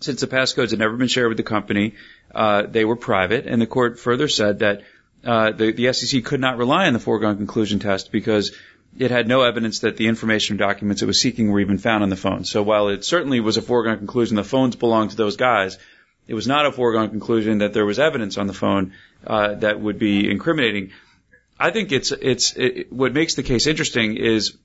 since 0.00 0.20
the 0.20 0.26
passcodes 0.26 0.70
had 0.70 0.80
never 0.80 0.96
been 0.96 1.06
shared 1.06 1.28
with 1.28 1.36
the 1.36 1.44
company, 1.44 1.94
uh, 2.34 2.62
they 2.62 2.84
were 2.84 2.96
private. 2.96 3.46
And 3.46 3.62
the 3.62 3.66
court 3.66 4.00
further 4.00 4.26
said 4.26 4.58
that 4.60 4.82
uh, 5.24 5.52
the, 5.52 5.72
the 5.72 5.92
SEC 5.92 6.24
could 6.24 6.40
not 6.40 6.58
rely 6.58 6.86
on 6.86 6.94
the 6.94 6.98
foregone 6.98 7.36
conclusion 7.36 7.78
test 7.78 8.10
because 8.10 8.52
it 8.98 9.10
had 9.10 9.28
no 9.28 9.42
evidence 9.42 9.80
that 9.80 9.96
the 9.96 10.08
information 10.08 10.56
or 10.56 10.58
documents 10.58 11.02
it 11.02 11.06
was 11.06 11.20
seeking 11.20 11.50
were 11.50 11.60
even 11.60 11.78
found 11.78 12.02
on 12.02 12.10
the 12.10 12.16
phone. 12.16 12.44
So 12.44 12.62
while 12.62 12.88
it 12.88 13.04
certainly 13.04 13.40
was 13.40 13.56
a 13.56 13.62
foregone 13.62 13.98
conclusion 13.98 14.36
the 14.36 14.44
phones 14.44 14.76
belonged 14.76 15.10
to 15.10 15.16
those 15.16 15.36
guys, 15.36 15.78
it 16.26 16.34
was 16.34 16.46
not 16.46 16.66
a 16.66 16.72
foregone 16.72 17.10
conclusion 17.10 17.58
that 17.58 17.72
there 17.72 17.86
was 17.86 17.98
evidence 17.98 18.38
on 18.38 18.46
the 18.46 18.52
phone 18.52 18.92
uh, 19.26 19.54
that 19.54 19.80
would 19.80 19.98
be 19.98 20.30
incriminating. 20.30 20.90
I 21.58 21.70
think 21.70 21.92
it's 21.92 22.12
it's 22.12 22.56
it, 22.56 22.92
what 22.92 23.12
makes 23.12 23.34
the 23.34 23.42
case 23.42 23.66
interesting 23.66 24.16
is 24.16 24.56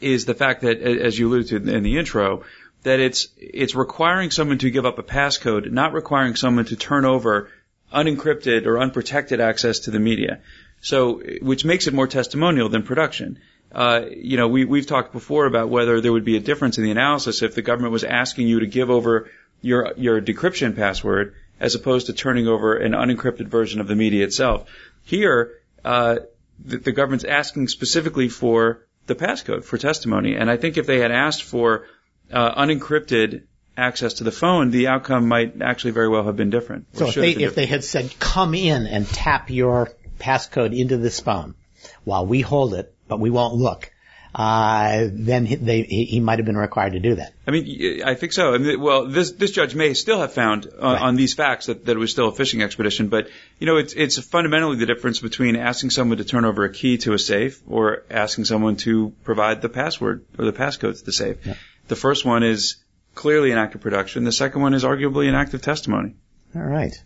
is 0.00 0.24
the 0.24 0.34
fact 0.34 0.62
that, 0.62 0.80
as 0.80 1.18
you 1.18 1.28
alluded 1.28 1.48
to 1.48 1.74
in 1.74 1.82
the 1.82 1.98
intro, 1.98 2.44
that 2.84 3.00
it's 3.00 3.28
it's 3.36 3.74
requiring 3.74 4.30
someone 4.30 4.58
to 4.58 4.70
give 4.70 4.86
up 4.86 4.98
a 4.98 5.02
passcode, 5.02 5.70
not 5.70 5.92
requiring 5.92 6.36
someone 6.36 6.64
to 6.66 6.76
turn 6.76 7.04
over 7.04 7.50
unencrypted 7.92 8.66
or 8.66 8.78
unprotected 8.78 9.40
access 9.40 9.80
to 9.80 9.90
the 9.90 10.00
media. 10.00 10.40
So, 10.80 11.20
which 11.42 11.64
makes 11.64 11.86
it 11.86 11.94
more 11.94 12.06
testimonial 12.06 12.68
than 12.68 12.82
production. 12.82 13.38
Uh, 13.72 14.02
you 14.10 14.36
know, 14.36 14.48
we, 14.48 14.64
we've 14.64 14.86
talked 14.86 15.12
before 15.12 15.46
about 15.46 15.68
whether 15.68 16.00
there 16.00 16.12
would 16.12 16.24
be 16.24 16.36
a 16.36 16.40
difference 16.40 16.78
in 16.78 16.84
the 16.84 16.90
analysis 16.90 17.42
if 17.42 17.54
the 17.54 17.62
government 17.62 17.92
was 17.92 18.02
asking 18.02 18.48
you 18.48 18.60
to 18.60 18.66
give 18.66 18.90
over 18.90 19.30
your 19.62 19.92
your 19.96 20.20
decryption 20.20 20.74
password 20.74 21.34
as 21.60 21.74
opposed 21.74 22.06
to 22.06 22.12
turning 22.12 22.48
over 22.48 22.76
an 22.76 22.92
unencrypted 22.92 23.46
version 23.46 23.80
of 23.80 23.86
the 23.86 23.94
media 23.94 24.24
itself. 24.24 24.68
Here, 25.04 25.52
uh, 25.84 26.16
the, 26.64 26.78
the 26.78 26.92
government's 26.92 27.24
asking 27.24 27.68
specifically 27.68 28.28
for 28.28 28.86
the 29.06 29.14
passcode 29.14 29.64
for 29.64 29.76
testimony, 29.76 30.34
and 30.34 30.50
I 30.50 30.56
think 30.56 30.78
if 30.78 30.86
they 30.86 30.98
had 30.98 31.12
asked 31.12 31.42
for 31.42 31.86
uh, 32.32 32.54
unencrypted 32.64 33.42
access 33.76 34.14
to 34.14 34.24
the 34.24 34.32
phone, 34.32 34.70
the 34.70 34.88
outcome 34.88 35.28
might 35.28 35.60
actually 35.62 35.92
very 35.92 36.08
well 36.08 36.24
have 36.24 36.36
been 36.36 36.50
different. 36.50 36.86
So 36.94 37.06
if 37.06 37.14
they, 37.14 37.32
if 37.32 37.54
they 37.54 37.66
had 37.66 37.84
said, 37.84 38.14
come 38.18 38.54
in 38.54 38.86
and 38.86 39.06
tap 39.06 39.50
your 39.50 39.90
passcode 40.20 40.78
into 40.78 40.96
this 40.96 41.20
phone 41.20 41.54
while 42.04 42.26
we 42.26 42.40
hold 42.42 42.74
it, 42.74 42.94
but 43.08 43.18
we 43.18 43.30
won't 43.30 43.54
look, 43.54 43.90
uh, 44.34 45.08
then 45.10 45.44
they, 45.60 45.82
he, 45.82 46.04
he 46.04 46.20
might 46.20 46.38
have 46.38 46.46
been 46.46 46.56
required 46.56 46.92
to 46.92 47.00
do 47.00 47.16
that. 47.16 47.32
I 47.46 47.50
mean, 47.50 48.02
I 48.04 48.14
think 48.14 48.32
so. 48.32 48.54
I 48.54 48.58
mean, 48.58 48.80
well, 48.80 49.06
this 49.06 49.32
this 49.32 49.50
judge 49.50 49.74
may 49.74 49.94
still 49.94 50.20
have 50.20 50.32
found 50.32 50.66
uh, 50.66 50.70
right. 50.80 51.02
on 51.02 51.16
these 51.16 51.34
facts 51.34 51.66
that, 51.66 51.86
that 51.86 51.96
it 51.96 51.98
was 51.98 52.12
still 52.12 52.28
a 52.28 52.32
fishing 52.32 52.62
expedition, 52.62 53.08
but 53.08 53.28
you 53.58 53.66
know, 53.66 53.76
it's 53.76 53.92
it's 53.92 54.18
fundamentally 54.18 54.76
the 54.76 54.86
difference 54.86 55.18
between 55.18 55.56
asking 55.56 55.90
someone 55.90 56.18
to 56.18 56.24
turn 56.24 56.44
over 56.44 56.64
a 56.64 56.72
key 56.72 56.98
to 56.98 57.12
a 57.12 57.18
safe 57.18 57.60
or 57.66 58.04
asking 58.08 58.44
someone 58.44 58.76
to 58.76 59.12
provide 59.24 59.62
the 59.62 59.68
password 59.68 60.24
or 60.38 60.44
the 60.44 60.52
passcode 60.52 60.96
to 60.98 61.04
the 61.04 61.12
safe. 61.12 61.44
Yeah. 61.44 61.54
The 61.88 61.96
first 61.96 62.24
one 62.24 62.44
is 62.44 62.76
clearly 63.16 63.50
an 63.50 63.58
act 63.58 63.74
of 63.74 63.80
production. 63.80 64.22
The 64.22 64.32
second 64.32 64.62
one 64.62 64.74
is 64.74 64.84
arguably 64.84 65.28
an 65.28 65.34
act 65.34 65.54
of 65.54 65.62
testimony. 65.62 66.14
All 66.54 66.62
right. 66.62 67.00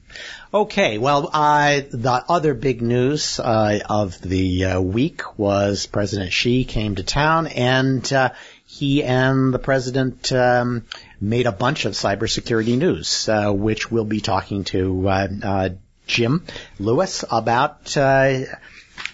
Okay. 0.54 0.96
Well, 0.96 1.22
the 1.22 2.24
other 2.28 2.54
big 2.54 2.80
news 2.80 3.38
uh, 3.38 3.78
of 3.88 4.18
the 4.20 4.64
uh, 4.64 4.80
week 4.80 5.38
was 5.38 5.86
President 5.86 6.32
Xi 6.32 6.64
came 6.64 6.94
to 6.94 7.02
town, 7.02 7.46
and 7.48 8.10
uh, 8.10 8.30
he 8.66 9.04
and 9.04 9.52
the 9.52 9.58
president 9.58 10.32
um, 10.32 10.86
made 11.20 11.46
a 11.46 11.52
bunch 11.52 11.84
of 11.84 11.92
cybersecurity 11.92 12.78
news, 12.78 13.28
uh, 13.28 13.52
which 13.52 13.90
we'll 13.90 14.06
be 14.06 14.22
talking 14.22 14.64
to 14.64 15.08
uh, 15.08 15.68
Jim 16.06 16.44
Lewis 16.78 17.22
about 17.30 17.94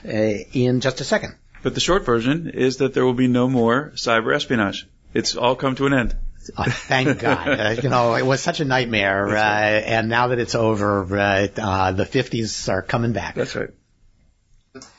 in 0.05 0.81
just 0.81 1.01
a 1.01 1.05
second. 1.05 1.35
But 1.62 1.75
the 1.75 1.81
short 1.81 2.07
version 2.07 2.51
is 2.51 2.77
that 2.77 2.95
there 2.95 3.05
will 3.05 3.14
be 3.14 3.29
no 3.29 3.49
more 3.49 3.93
cyber 3.97 4.35
espionage. 4.35 4.87
It's 5.12 5.35
all 5.35 5.57
come 5.57 5.75
to 5.75 5.87
an 5.87 5.93
end. 5.93 6.16
Uh, 6.56 6.70
thank 6.70 7.18
God. 7.18 7.48
Uh, 7.60 7.76
you 7.82 7.88
know, 7.88 8.14
it 8.14 8.24
was 8.24 8.40
such 8.40 8.60
a 8.60 8.64
nightmare, 8.64 9.28
uh, 9.36 9.40
and 9.40 10.08
now 10.08 10.28
that 10.28 10.38
it's 10.38 10.54
over, 10.54 11.18
uh, 11.18 11.48
uh 11.56 11.92
the 11.92 12.04
50s 12.04 12.68
are 12.68 12.80
coming 12.80 13.12
back. 13.12 13.34
That's 13.34 13.54
right. 13.54 13.70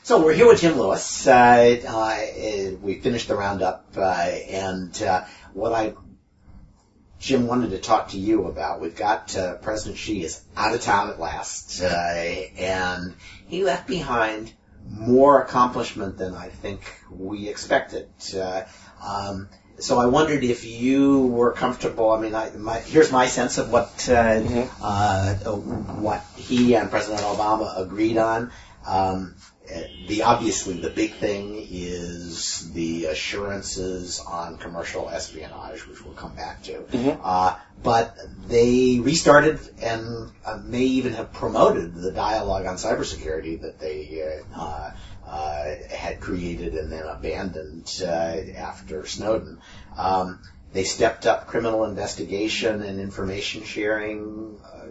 So 0.02 0.22
we're 0.22 0.34
here 0.34 0.46
with 0.46 0.60
Jim 0.60 0.78
Lewis. 0.78 1.26
Uh, 1.26 2.76
we 2.82 3.00
finished 3.00 3.28
the 3.28 3.36
roundup, 3.36 3.96
and 3.96 4.94
what 5.54 5.72
I, 5.72 5.94
Jim, 7.18 7.46
wanted 7.46 7.70
to 7.70 7.78
talk 7.78 8.08
to 8.08 8.18
you 8.18 8.46
about. 8.46 8.80
We've 8.80 8.94
got 8.94 9.34
President 9.62 9.98
Xi 9.98 10.24
is 10.24 10.42
out 10.56 10.74
of 10.74 10.82
town 10.82 11.10
at 11.10 11.18
last, 11.18 11.82
and 11.82 13.14
he 13.48 13.64
left 13.64 13.88
behind 13.88 14.52
more 14.88 15.42
accomplishment 15.42 16.18
than 16.18 16.34
I 16.34 16.48
think 16.48 16.80
we 17.10 17.48
expected. 17.48 18.08
Um, 19.04 19.48
so 19.78 19.98
I 19.98 20.06
wondered 20.06 20.44
if 20.44 20.64
you 20.64 21.26
were 21.26 21.52
comfortable. 21.52 22.10
I 22.10 22.20
mean, 22.20 22.34
I, 22.34 22.50
my, 22.50 22.78
here's 22.78 23.10
my 23.10 23.26
sense 23.26 23.58
of 23.58 23.70
what 23.70 23.88
uh, 24.08 24.40
mm-hmm. 24.40 24.82
uh, 24.82 25.34
what 26.00 26.24
he 26.36 26.74
and 26.74 26.90
President 26.90 27.22
Obama 27.22 27.78
agreed 27.80 28.18
on. 28.18 28.52
Um, 28.86 29.34
the 30.08 30.22
obviously 30.22 30.80
the 30.80 30.90
big 30.90 31.14
thing 31.14 31.66
is 31.70 32.72
the 32.72 33.06
assurances 33.06 34.20
on 34.20 34.58
commercial 34.58 35.08
espionage, 35.08 35.86
which 35.86 36.04
we'll 36.04 36.14
come 36.14 36.34
back 36.34 36.62
to. 36.64 36.72
Mm-hmm. 36.72 37.20
Uh, 37.22 37.56
but 37.82 38.16
they 38.48 38.98
restarted 39.00 39.60
and 39.80 40.30
uh, 40.44 40.58
may 40.64 40.82
even 40.82 41.14
have 41.14 41.32
promoted 41.32 41.94
the 41.94 42.12
dialogue 42.12 42.66
on 42.66 42.76
cybersecurity 42.76 43.60
that 43.62 43.78
they 43.78 44.42
uh, 44.56 44.60
uh, 44.60 44.90
had 45.32 46.20
created 46.20 46.74
and 46.74 46.92
then 46.92 47.06
abandoned 47.06 48.02
uh, 48.02 48.06
after 48.56 49.06
Snowden. 49.06 49.58
Um, 49.96 50.40
they 50.72 50.84
stepped 50.84 51.26
up 51.26 51.46
criminal 51.46 51.84
investigation 51.84 52.82
and 52.82 52.98
information 52.98 53.62
sharing, 53.62 54.58
uh, 54.64 54.86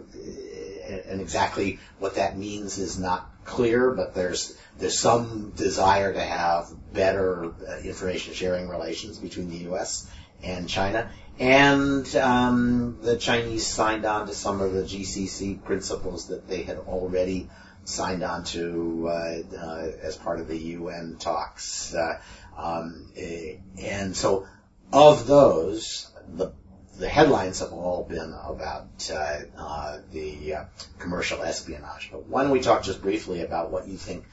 and 1.08 1.20
exactly 1.20 1.78
what 1.98 2.16
that 2.16 2.38
means 2.38 2.78
is 2.78 2.98
not 2.98 3.28
clear. 3.44 3.90
But 3.90 4.14
there's 4.14 4.56
there's 4.78 4.98
some 4.98 5.50
desire 5.50 6.12
to 6.12 6.20
have 6.20 6.68
better 6.92 7.46
uh, 7.46 7.78
information 7.84 8.32
sharing 8.34 8.68
relations 8.68 9.18
between 9.18 9.50
the 9.50 9.58
U.S. 9.68 10.08
and 10.42 10.68
China. 10.68 11.10
And 11.38 12.14
um, 12.16 12.98
the 13.02 13.16
Chinese 13.16 13.66
signed 13.66 14.04
on 14.04 14.26
to 14.26 14.34
some 14.34 14.60
of 14.60 14.72
the 14.72 14.82
GGE 14.82 15.64
principles 15.64 16.28
that 16.28 16.46
they 16.46 16.62
had 16.62 16.78
already 16.78 17.48
signed 17.84 18.22
on 18.22 18.44
to 18.44 19.08
uh, 19.08 19.56
uh, 19.56 19.90
as 20.02 20.16
part 20.16 20.40
of 20.40 20.48
the 20.48 20.56
UN 20.56 21.16
talks. 21.18 21.94
Uh, 21.94 22.20
um, 22.56 23.10
eh, 23.16 23.56
and 23.80 24.16
so, 24.16 24.46
of 24.92 25.26
those, 25.26 26.10
the 26.28 26.52
the 26.98 27.08
headlines 27.08 27.60
have 27.60 27.72
all 27.72 28.04
been 28.04 28.34
about 28.46 29.10
uh, 29.12 29.38
uh, 29.56 29.98
the 30.12 30.54
uh, 30.54 30.64
commercial 30.98 31.42
espionage. 31.42 32.10
But 32.12 32.26
why 32.26 32.42
don't 32.42 32.52
we 32.52 32.60
talk 32.60 32.82
just 32.82 33.00
briefly 33.00 33.40
about 33.40 33.70
what 33.70 33.88
you 33.88 33.96
think 33.96 34.26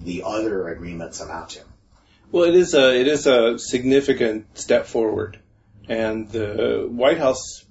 the 0.00 0.22
other 0.24 0.68
agreements 0.68 1.20
amount 1.20 1.50
to? 1.50 1.60
Well, 2.30 2.44
it 2.44 2.54
is 2.54 2.74
a 2.74 2.98
it 2.98 3.08
is 3.08 3.26
a 3.26 3.58
significant 3.58 4.56
step 4.56 4.86
forward, 4.86 5.38
and 5.88 6.30
the 6.30 6.86
White 6.88 7.18
House 7.18 7.64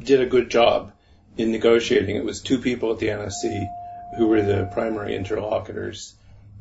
did 0.00 0.20
a 0.20 0.26
good 0.26 0.50
job 0.50 0.92
in 1.36 1.50
negotiating. 1.50 2.16
It 2.16 2.24
was 2.24 2.40
two 2.40 2.58
people 2.58 2.92
at 2.92 2.98
the 2.98 3.08
NSC 3.08 3.66
who 4.16 4.28
were 4.28 4.42
the 4.42 4.68
primary 4.72 5.16
interlocutors. 5.16 6.14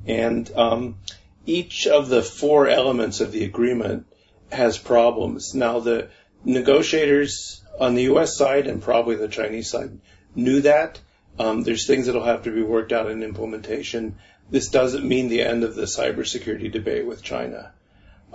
And 0.05 0.49
um, 0.55 0.97
each 1.45 1.87
of 1.87 2.09
the 2.09 2.21
four 2.21 2.67
elements 2.67 3.21
of 3.21 3.31
the 3.31 3.45
agreement 3.45 4.05
has 4.51 4.77
problems. 4.77 5.53
Now, 5.53 5.79
the 5.79 6.09
negotiators 6.43 7.61
on 7.79 7.95
the 7.95 8.03
U.S. 8.03 8.37
side 8.37 8.67
and 8.67 8.81
probably 8.81 9.15
the 9.15 9.27
Chinese 9.27 9.69
side 9.69 9.99
knew 10.35 10.61
that. 10.61 10.99
Um, 11.39 11.63
there's 11.63 11.87
things 11.87 12.05
that'll 12.05 12.23
have 12.23 12.43
to 12.43 12.51
be 12.51 12.61
worked 12.61 12.91
out 12.91 13.09
in 13.09 13.23
implementation. 13.23 14.17
This 14.51 14.69
doesn't 14.69 15.07
mean 15.07 15.29
the 15.29 15.41
end 15.41 15.63
of 15.63 15.75
the 15.75 15.83
cybersecurity 15.83 16.71
debate 16.71 17.07
with 17.07 17.23
China. 17.23 17.71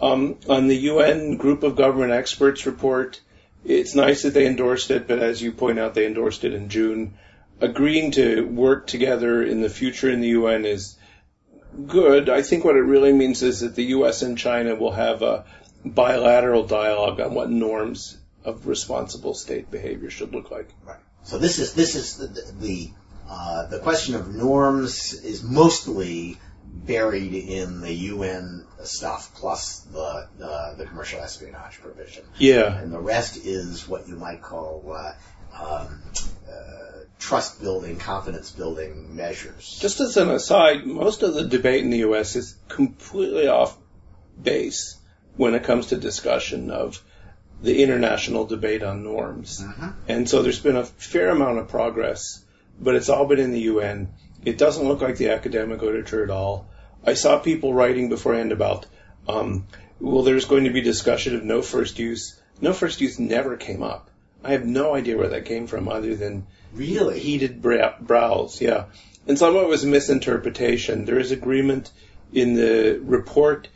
Um, 0.00 0.38
on 0.48 0.68
the 0.68 0.76
UN 0.76 1.36
Group 1.36 1.62
of 1.62 1.76
Government 1.76 2.12
Experts 2.12 2.66
report, 2.66 3.20
it's 3.64 3.94
nice 3.94 4.22
that 4.22 4.34
they 4.34 4.46
endorsed 4.46 4.90
it, 4.90 5.06
but 5.06 5.18
as 5.18 5.42
you 5.42 5.52
point 5.52 5.78
out, 5.78 5.94
they 5.94 6.06
endorsed 6.06 6.44
it 6.44 6.54
in 6.54 6.68
June 6.68 7.14
agreeing 7.60 8.12
to 8.12 8.46
work 8.46 8.86
together 8.86 9.42
in 9.42 9.60
the 9.60 9.68
future 9.70 10.10
in 10.10 10.20
the 10.20 10.28
UN 10.28 10.64
is 10.64 10.96
good. 11.86 12.28
I 12.28 12.42
think 12.42 12.64
what 12.64 12.76
it 12.76 12.82
really 12.82 13.12
means 13.12 13.42
is 13.42 13.60
that 13.60 13.74
the 13.74 13.84
U.S. 13.84 14.22
and 14.22 14.38
China 14.38 14.74
will 14.74 14.92
have 14.92 15.22
a 15.22 15.44
bilateral 15.84 16.64
dialogue 16.64 17.20
on 17.20 17.34
what 17.34 17.50
norms 17.50 18.18
of 18.44 18.66
responsible 18.66 19.34
state 19.34 19.70
behavior 19.70 20.10
should 20.10 20.32
look 20.32 20.50
like. 20.50 20.68
Right. 20.84 20.98
So 21.24 21.38
this 21.38 21.58
is 21.58 21.74
this 21.74 21.94
is 21.94 22.16
the 22.16 22.52
the, 22.58 22.90
uh, 23.28 23.66
the 23.66 23.78
question 23.80 24.14
of 24.14 24.34
norms 24.34 25.12
is 25.12 25.42
mostly 25.42 26.38
buried 26.64 27.34
in 27.34 27.80
the 27.80 27.92
UN 27.92 28.64
stuff 28.84 29.34
plus 29.34 29.80
the 29.80 30.28
uh, 30.42 30.74
the 30.74 30.86
commercial 30.86 31.20
espionage 31.20 31.80
provision. 31.80 32.24
Yeah. 32.38 32.78
And 32.78 32.92
the 32.92 33.00
rest 33.00 33.36
is 33.36 33.86
what 33.88 34.08
you 34.08 34.16
might 34.16 34.42
call 34.42 34.96
uh, 34.96 35.12
um, 35.62 36.00
trust 37.18 37.60
building, 37.60 37.98
confidence 37.98 38.50
building 38.50 39.16
measures. 39.16 39.78
Just 39.80 40.00
as 40.00 40.16
an 40.16 40.30
aside, 40.30 40.86
most 40.86 41.22
of 41.22 41.34
the 41.34 41.44
debate 41.44 41.82
in 41.82 41.90
the 41.90 41.98
U.S. 41.98 42.36
is 42.36 42.56
completely 42.68 43.48
off 43.48 43.76
base 44.40 44.96
when 45.36 45.54
it 45.54 45.64
comes 45.64 45.86
to 45.86 45.96
discussion 45.96 46.70
of 46.70 47.02
the 47.62 47.82
international 47.82 48.44
debate 48.46 48.82
on 48.82 49.02
norms. 49.02 49.62
Uh-huh. 49.62 49.92
And 50.06 50.28
so 50.28 50.42
there's 50.42 50.60
been 50.60 50.76
a 50.76 50.84
fair 50.84 51.30
amount 51.30 51.58
of 51.58 51.68
progress, 51.68 52.44
but 52.78 52.94
it's 52.94 53.08
all 53.08 53.26
been 53.26 53.40
in 53.40 53.52
the 53.52 53.60
UN. 53.60 54.08
It 54.44 54.58
doesn't 54.58 54.86
look 54.86 55.00
like 55.00 55.16
the 55.16 55.30
academic 55.30 55.82
literature 55.82 56.22
at 56.22 56.30
all. 56.30 56.68
I 57.04 57.14
saw 57.14 57.38
people 57.38 57.74
writing 57.74 58.08
beforehand 58.08 58.52
about, 58.52 58.86
um, 59.28 59.66
well, 60.00 60.22
there's 60.22 60.44
going 60.44 60.64
to 60.64 60.70
be 60.70 60.80
discussion 60.80 61.34
of 61.34 61.44
no 61.44 61.62
first 61.62 61.98
use. 61.98 62.40
No 62.60 62.72
first 62.72 63.00
use 63.00 63.18
never 63.18 63.56
came 63.56 63.82
up. 63.82 64.10
I 64.44 64.52
have 64.52 64.64
no 64.64 64.94
idea 64.94 65.16
where 65.16 65.28
that 65.28 65.44
came 65.44 65.66
from 65.66 65.88
other 65.88 66.14
than 66.14 66.46
Really? 66.72 67.18
Heated 67.18 67.62
brows, 67.62 68.60
yeah. 68.60 68.86
And 69.26 69.38
some 69.38 69.56
of 69.56 69.62
it 69.62 69.68
was 69.68 69.84
misinterpretation. 69.84 71.04
There 71.04 71.18
is 71.18 71.32
agreement 71.32 71.90
in 72.32 72.54
the 72.54 73.00
report 73.02 73.68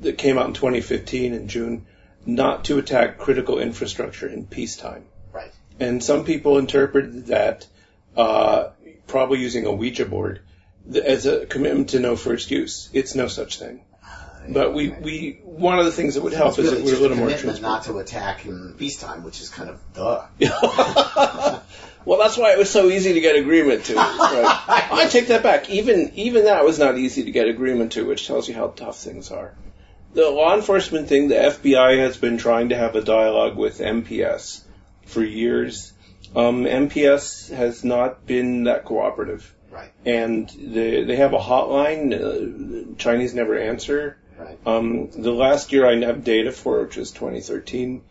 that 0.00 0.18
came 0.18 0.38
out 0.38 0.46
in 0.46 0.54
2015 0.54 1.34
in 1.34 1.48
June 1.48 1.86
not 2.26 2.64
to 2.66 2.78
attack 2.78 3.18
critical 3.18 3.58
infrastructure 3.58 4.28
in 4.28 4.46
peacetime. 4.46 5.04
Right. 5.32 5.52
And 5.78 6.02
some 6.02 6.24
people 6.24 6.58
interpreted 6.58 7.26
that, 7.26 7.66
uh, 8.16 8.70
probably 9.06 9.40
using 9.40 9.66
a 9.66 9.72
Ouija 9.72 10.06
board, 10.06 10.40
as 10.94 11.26
a 11.26 11.46
commitment 11.46 11.90
to 11.90 12.00
no 12.00 12.16
first 12.16 12.50
use. 12.50 12.88
It's 12.92 13.14
no 13.14 13.28
such 13.28 13.58
thing. 13.58 13.80
But 14.52 14.74
we, 14.74 14.88
we 14.88 15.40
one 15.44 15.78
of 15.78 15.84
the 15.84 15.92
things 15.92 16.14
that 16.14 16.22
would 16.22 16.32
help 16.32 16.58
is 16.58 16.72
if 16.72 16.84
we're 16.84 16.96
a 16.96 16.98
little 16.98 17.16
more 17.16 17.28
commitment 17.28 17.62
not 17.62 17.84
to 17.84 17.98
attack 17.98 18.46
in 18.46 18.74
peacetime, 18.74 19.22
which 19.22 19.40
is 19.40 19.48
kind 19.48 19.70
of 19.70 19.80
duh. 19.94 20.26
well, 22.04 22.18
that's 22.18 22.36
why 22.36 22.52
it 22.52 22.58
was 22.58 22.70
so 22.70 22.88
easy 22.88 23.12
to 23.12 23.20
get 23.20 23.36
agreement 23.36 23.84
to. 23.84 23.94
Right? 23.94 24.62
I 24.68 25.06
take 25.08 25.28
that 25.28 25.42
back. 25.42 25.70
Even 25.70 26.12
even 26.14 26.44
that 26.44 26.64
was 26.64 26.78
not 26.78 26.98
easy 26.98 27.24
to 27.24 27.30
get 27.30 27.48
agreement 27.48 27.92
to, 27.92 28.06
which 28.06 28.26
tells 28.26 28.48
you 28.48 28.54
how 28.54 28.68
tough 28.68 28.98
things 28.98 29.30
are. 29.30 29.54
The 30.12 30.28
law 30.28 30.56
enforcement 30.56 31.08
thing, 31.08 31.28
the 31.28 31.36
FBI 31.36 31.98
has 31.98 32.16
been 32.16 32.36
trying 32.36 32.70
to 32.70 32.76
have 32.76 32.96
a 32.96 33.02
dialogue 33.02 33.56
with 33.56 33.78
MPS 33.78 34.62
for 35.06 35.22
years. 35.22 35.92
Um, 36.34 36.64
MPS 36.64 37.54
has 37.54 37.84
not 37.84 38.26
been 38.26 38.64
that 38.64 38.84
cooperative. 38.84 39.54
Right. 39.70 39.92
And 40.04 40.48
they 40.48 41.04
they 41.04 41.16
have 41.16 41.32
a 41.32 41.38
hotline. 41.38 42.12
Uh, 42.12 42.96
Chinese 42.96 43.34
never 43.34 43.56
answer. 43.56 44.19
Right. 44.40 44.58
Um, 44.66 45.10
the 45.10 45.32
last 45.32 45.72
year 45.72 45.86
I 45.86 45.96
have 46.04 46.24
data 46.24 46.52
for, 46.52 46.82
which 46.82 46.96
is 46.96 47.10
2013, 47.10 48.02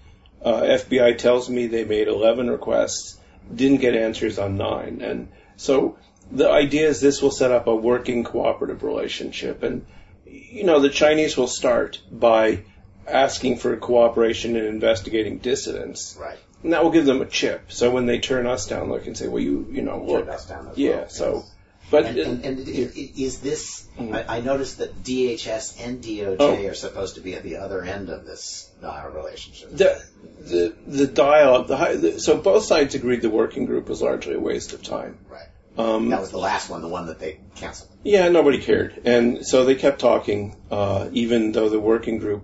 uh, 0.44 0.62
FBI 0.62 1.18
tells 1.18 1.50
me 1.50 1.68
they 1.68 1.84
made 1.84 2.08
11 2.08 2.50
requests, 2.50 3.18
didn't 3.54 3.82
get 3.82 3.96
answers 3.96 4.40
on 4.40 4.58
nine, 4.58 5.02
and 5.02 5.30
so 5.58 5.98
the 6.32 6.50
idea 6.50 6.88
is 6.88 7.02
this 7.02 7.22
will 7.22 7.32
set 7.32 7.52
up 7.52 7.68
a 7.68 7.76
working 7.76 8.24
cooperative 8.24 8.84
relationship, 8.84 9.64
and 9.64 9.86
you 10.26 10.64
know 10.64 10.80
the 10.80 10.90
Chinese 10.90 11.36
will 11.36 11.48
start 11.48 12.02
by 12.12 12.64
asking 13.08 13.58
for 13.58 13.76
cooperation 13.78 14.56
in 14.56 14.66
investigating 14.66 15.40
dissidents. 15.40 16.18
Right. 16.20 16.38
And 16.64 16.74
that 16.74 16.84
will 16.84 16.92
give 16.92 17.06
them 17.06 17.22
a 17.22 17.26
chip. 17.26 17.72
So 17.72 17.92
when 17.92 18.06
they 18.06 18.20
turn 18.20 18.46
us 18.46 18.68
down, 18.68 18.90
they 18.90 19.00
can 19.00 19.16
say, 19.16 19.28
well, 19.28 19.42
you, 19.42 19.68
you 19.72 19.82
know, 19.82 20.04
look. 20.04 20.26
Turn 20.26 20.34
us 20.34 20.46
down 20.46 20.68
as 20.68 20.78
yeah, 20.78 20.90
well, 20.98 21.10
so, 21.10 21.34
yes. 21.36 21.56
But, 21.92 22.06
And, 22.06 22.18
and, 22.18 22.46
and 22.46 22.60
is 22.68 23.40
this? 23.40 23.86
Mm. 23.98 24.16
I, 24.30 24.38
I 24.38 24.42
noticed 24.42 24.78
that 24.78 25.04
DHS 25.04 25.84
and 25.86 26.04
DOJ 26.04 26.38
Oh. 26.40 26.68
are 26.68 26.74
supposed 26.74 27.16
to 27.16 27.22
be 27.22 27.36
at 27.36 27.44
the 27.44 27.58
other 27.58 27.84
end 27.84 28.10
of 28.10 28.26
this 28.26 28.70
relationship. 29.14 29.72
the, 29.72 30.04
the, 30.40 30.76
the 30.88 31.08
dialogue, 31.08 31.68
the, 31.68 31.78
high, 31.78 31.96
the, 31.96 32.20
so 32.20 32.38
both 32.38 32.64
sides 32.64 32.96
agreed 32.96 33.22
the 33.22 33.30
working 33.30 33.66
group 33.66 33.90
was 33.90 34.02
largely 34.02 34.36
a 34.36 34.40
waste 34.40 34.74
of 34.74 34.84
time. 34.84 35.18
right. 35.30 35.48
Um, 35.78 36.10
That 36.10 36.20
was 36.22 36.32
the 36.32 36.38
last 36.40 36.70
one, 36.70 36.82
the 36.82 36.88
one 36.88 37.08
that 37.08 37.20
they 37.20 37.40
canceled. 37.56 37.90
Yeah, 38.04 38.28
nobody 38.30 38.60
cared. 38.60 39.02
And 39.06 39.46
so 39.46 39.66
they 39.66 39.76
kept 39.76 40.00
talking, 40.00 40.56
uh, 40.72 41.10
even 41.14 41.52
though 41.52 41.70
the 41.70 41.80
working 41.80 42.18
group 42.20 42.44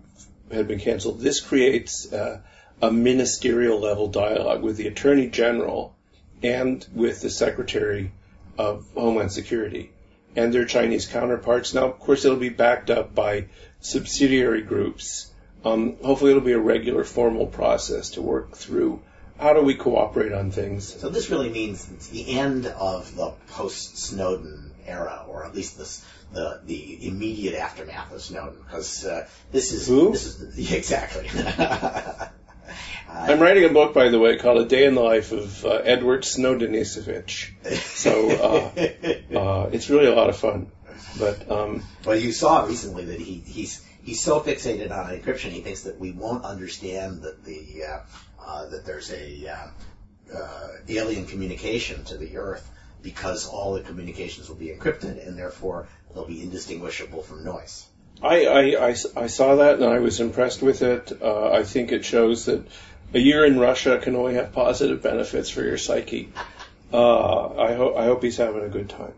had 0.52 0.68
been 0.68 0.80
canceled. 0.80 1.20
This 1.20 1.42
creates 1.42 2.12
uh, 2.14 2.40
a 2.82 2.92
ministerial 2.92 3.80
level 3.80 4.08
dialogue 4.08 4.62
with 4.62 4.78
the 4.78 4.88
Attorney 4.88 5.28
General 5.28 5.96
and 6.44 6.86
with 6.94 7.22
the 7.22 7.30
Secretary 7.30 8.12
of 8.58 8.86
Homeland 8.94 9.32
Security 9.32 9.92
and 10.36 10.54
their 10.54 10.66
Chinese 10.66 11.06
counterparts. 11.06 11.74
Now, 11.74 11.86
of 11.86 12.00
course, 12.00 12.26
it'll 12.26 12.38
be 12.38 12.50
backed 12.50 12.90
up 12.90 13.16
by 13.16 13.46
subsidiary 13.80 14.62
groups. 14.62 15.32
Um, 15.64 15.96
hopefully, 16.04 16.32
it'll 16.32 16.44
be 16.44 16.52
a 16.52 16.60
regular 16.60 17.04
formal 17.04 17.48
process 17.48 18.12
to 18.12 18.22
work 18.22 18.56
through. 18.56 19.02
How 19.40 19.54
do 19.54 19.62
we 19.62 19.76
cooperate 19.76 20.32
on 20.32 20.52
things? 20.52 21.02
So 21.02 21.10
this 21.10 21.30
really 21.30 21.50
means 21.50 21.90
it's 21.92 22.08
the 22.08 22.38
end 22.40 22.68
of 22.68 23.16
the 23.16 23.32
post-Snowden 23.50 24.72
era, 24.86 25.26
or 25.28 25.46
at 25.46 25.54
least 25.54 25.78
this, 25.78 26.06
the 26.32 26.62
the 26.64 27.08
immediate 27.08 27.56
aftermath 27.56 28.14
of 28.14 28.22
Snowden, 28.22 28.60
because 28.64 29.06
uh, 29.06 29.28
this 29.52 29.74
is 29.74 29.88
Who? 29.88 30.12
this 30.12 30.26
is 30.26 30.72
exactly. 30.72 31.28
I'm 33.10 33.40
writing 33.40 33.66
a 33.66 33.70
book, 33.70 33.94
by 33.94 34.10
the 34.10 34.20
way, 34.20 34.38
called 34.38 34.60
A 34.60 34.66
Day 34.66 34.86
in 34.86 34.96
the 34.96 35.02
Life 35.02 35.32
of 35.32 35.66
uh, 35.66 35.70
Edward 35.84 36.24
Snowdenisovich. 36.24 37.52
So 37.80 38.30
uh, 38.30 39.38
uh, 39.38 39.70
it's 39.72 39.90
really 39.90 40.08
a 40.08 40.16
lot 40.16 40.30
of 40.30 40.38
fun. 40.38 40.72
But 41.18 41.50
um, 41.50 41.84
well, 42.06 42.16
you 42.16 42.32
saw 42.32 42.66
recently 42.66 43.06
that 43.06 43.20
he 43.20 43.40
he's 43.40 43.86
he's 44.04 44.22
so 44.22 44.40
fixated 44.42 44.92
on 44.92 45.18
encryption, 45.18 45.50
he 45.52 45.62
thinks 45.62 45.82
that 45.82 46.00
we 46.00 46.12
won't 46.12 46.44
understand 46.44 47.22
that 47.24 47.44
the 47.44 47.84
uh, 47.84 48.00
uh, 48.46 48.66
that 48.68 48.86
there's 48.86 49.12
a 49.12 49.48
uh, 49.48 50.36
uh, 50.36 50.68
alien 50.88 51.26
communication 51.26 52.04
to 52.06 52.18
the 52.18 52.38
Earth 52.38 52.70
because 53.02 53.48
all 53.48 53.74
the 53.74 53.82
communications 53.82 54.50
will 54.50 54.56
be 54.56 54.68
encrypted 54.68 55.26
and 55.26 55.38
therefore 55.38 55.88
they'll 56.14 56.28
be 56.28 56.42
indistinguishable 56.42 57.22
from 57.22 57.44
noise. 57.44 57.86
I, 58.22 58.46
I, 58.46 58.88
I, 58.88 58.96
I 59.16 59.28
saw 59.28 59.56
that 59.58 59.76
and 59.76 59.84
I 59.84 60.00
was 60.00 60.20
impressed 60.20 60.62
with 60.62 60.82
it. 60.82 61.12
Uh, 61.22 61.52
I 61.52 61.64
think 61.64 61.92
it 61.92 62.06
shows 62.06 62.46
that 62.46 62.66
a 63.16 63.20
year 63.20 63.46
in 63.46 63.58
Russia 63.60 63.98
can 64.02 64.16
only 64.16 64.36
have 64.36 64.52
positive 64.54 65.02
benefits 65.02 65.50
for 65.50 65.64
your 65.64 65.78
psyche. 65.78 66.32
Uh, 66.94 67.56
I, 67.58 67.74
ho- 67.74 67.96
I 67.96 68.06
hope 68.06 68.22
he's 68.22 68.38
having 68.38 68.64
a 68.64 68.70
good 68.70 68.90
time. 68.90 69.14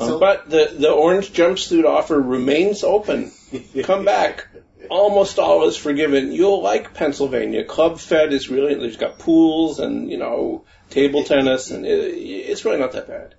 Um, 0.00 0.08
So- 0.08 0.18
but 0.18 0.50
the, 0.50 0.74
the 0.78 0.90
orange 0.90 1.32
jumpsuit 1.32 1.84
offer 1.84 2.20
remains 2.20 2.82
open. 2.82 3.30
Come 3.84 4.04
back. 4.04 4.48
Almost 4.90 5.38
all 5.38 5.66
is 5.68 5.76
forgiven. 5.76 6.32
You'll 6.32 6.60
like 6.62 6.92
Pennsylvania. 6.94 7.64
Club 7.64 7.98
Fed 8.00 8.32
is 8.32 8.50
really, 8.50 8.74
there's 8.74 8.96
got 8.98 9.18
pools 9.18 9.78
and, 9.78 10.10
you 10.10 10.18
know, 10.18 10.64
table 10.90 11.24
tennis 11.24 11.70
and 11.70 11.86
it, 11.86 11.90
it's 11.90 12.64
really 12.64 12.78
not 12.78 12.92
that 12.92 13.08
bad. 13.08 13.34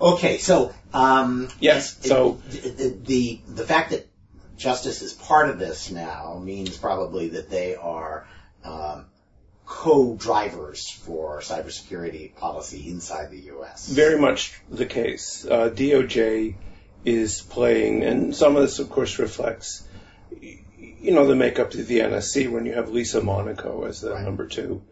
Okay, 0.00 0.38
so 0.38 0.74
um, 0.92 1.48
Yes, 1.60 1.96
so- 2.06 2.40
the, 2.50 2.98
the 3.04 3.40
the 3.48 3.64
fact 3.64 3.90
that 3.90 4.06
justice 4.56 5.02
is 5.02 5.12
part 5.12 5.48
of 5.50 5.58
this 5.58 5.90
now 5.90 6.40
means 6.42 6.76
probably 6.76 7.28
that 7.30 7.48
they 7.50 7.76
are 7.76 8.26
um, 8.64 9.06
co-drivers 9.66 10.90
for 10.90 11.40
cybersecurity 11.40 12.34
policy 12.36 12.88
inside 12.88 13.30
the 13.30 13.40
U.S. 13.40 13.88
Very 13.88 14.18
much 14.18 14.52
the 14.70 14.86
case. 14.86 15.46
Uh, 15.48 15.70
DOJ 15.70 16.54
is 17.04 17.42
playing, 17.42 18.02
and 18.02 18.34
some 18.34 18.56
of 18.56 18.62
this, 18.62 18.78
of 18.78 18.90
course, 18.90 19.18
reflects, 19.18 19.86
you 20.40 21.12
know, 21.12 21.26
the 21.26 21.34
makeup 21.34 21.72
of 21.74 21.86
the 21.86 22.00
NSC 22.00 22.50
when 22.50 22.66
you 22.66 22.74
have 22.74 22.90
Lisa 22.90 23.22
Monaco 23.22 23.84
as 23.84 24.00
the 24.00 24.12
Right. 24.12 24.24
number 24.24 24.46
two. 24.46 24.82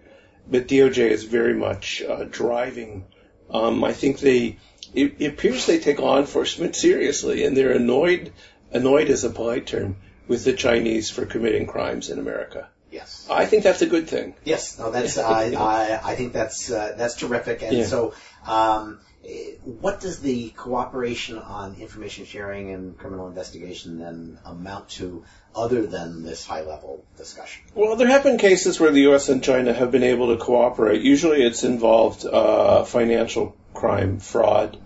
But 0.51 0.69
DOJ 0.69 1.11
is 1.11 1.25
very 1.25 1.55
much 1.55 2.03
uh, 2.03 2.25
driving. 2.25 3.05
Um, 3.51 3.85
I 3.85 3.93
think 3.93 4.19
they, 4.19 4.59
it, 4.95 5.17
it 5.19 5.27
appears 5.35 5.67
they 5.67 5.79
take 5.79 5.99
law 6.01 6.19
enforcement 6.19 6.75
seriously, 6.77 7.45
and 7.45 7.57
they're 7.57 7.73
annoyed, 7.73 8.33
annoyed 8.73 9.09
is 9.09 9.25
a 9.25 9.31
polite 9.31 9.67
term, 9.67 9.97
with 10.29 10.45
the 10.45 10.53
Chinese 10.53 11.11
for 11.11 11.27
committing 11.27 11.67
crimes 11.67 12.09
in 12.11 12.19
America. 12.19 12.69
Yes. 12.93 13.27
I 13.31 13.47
think 13.47 13.65
that's 13.65 13.83
a 13.83 13.87
good 13.87 14.09
thing. 14.09 14.35
Yes. 14.45 14.79
No, 14.79 14.91
that's 14.91 15.19
I 15.37 15.53
I, 15.53 16.01
I 16.13 16.15
think 16.15 16.33
that's 16.33 16.71
uh, 16.71 16.95
that's 16.97 17.17
terrific. 17.17 17.63
And 17.63 17.79
Yeah. 17.79 17.87
so, 17.87 18.15
um, 18.47 19.01
what 19.65 20.01
does 20.01 20.21
the 20.21 20.51
cooperation 20.51 21.39
on 21.39 21.77
information 21.77 22.25
sharing 22.27 22.71
and 22.73 22.99
criminal 22.99 23.29
investigation 23.29 23.99
then 23.99 24.39
amount 24.45 24.89
to, 24.91 25.25
other 25.55 25.87
than 25.87 26.25
this 26.25 26.45
high-level 26.45 27.05
discussion? 27.17 27.63
Well, 27.75 27.95
there 27.95 28.09
have 28.09 28.25
been 28.25 28.37
cases 28.39 28.81
where 28.81 28.91
the 28.91 29.03
U.S. 29.03 29.29
and 29.29 29.43
China 29.43 29.73
have 29.73 29.93
been 29.93 30.03
able 30.03 30.37
to 30.37 30.45
cooperate. 30.45 31.03
Usually, 31.03 31.43
it's 31.43 31.63
involved 31.63 32.27
uh, 32.27 32.85
financial 32.85 33.57
crime, 33.75 34.19
fraud. 34.19 34.79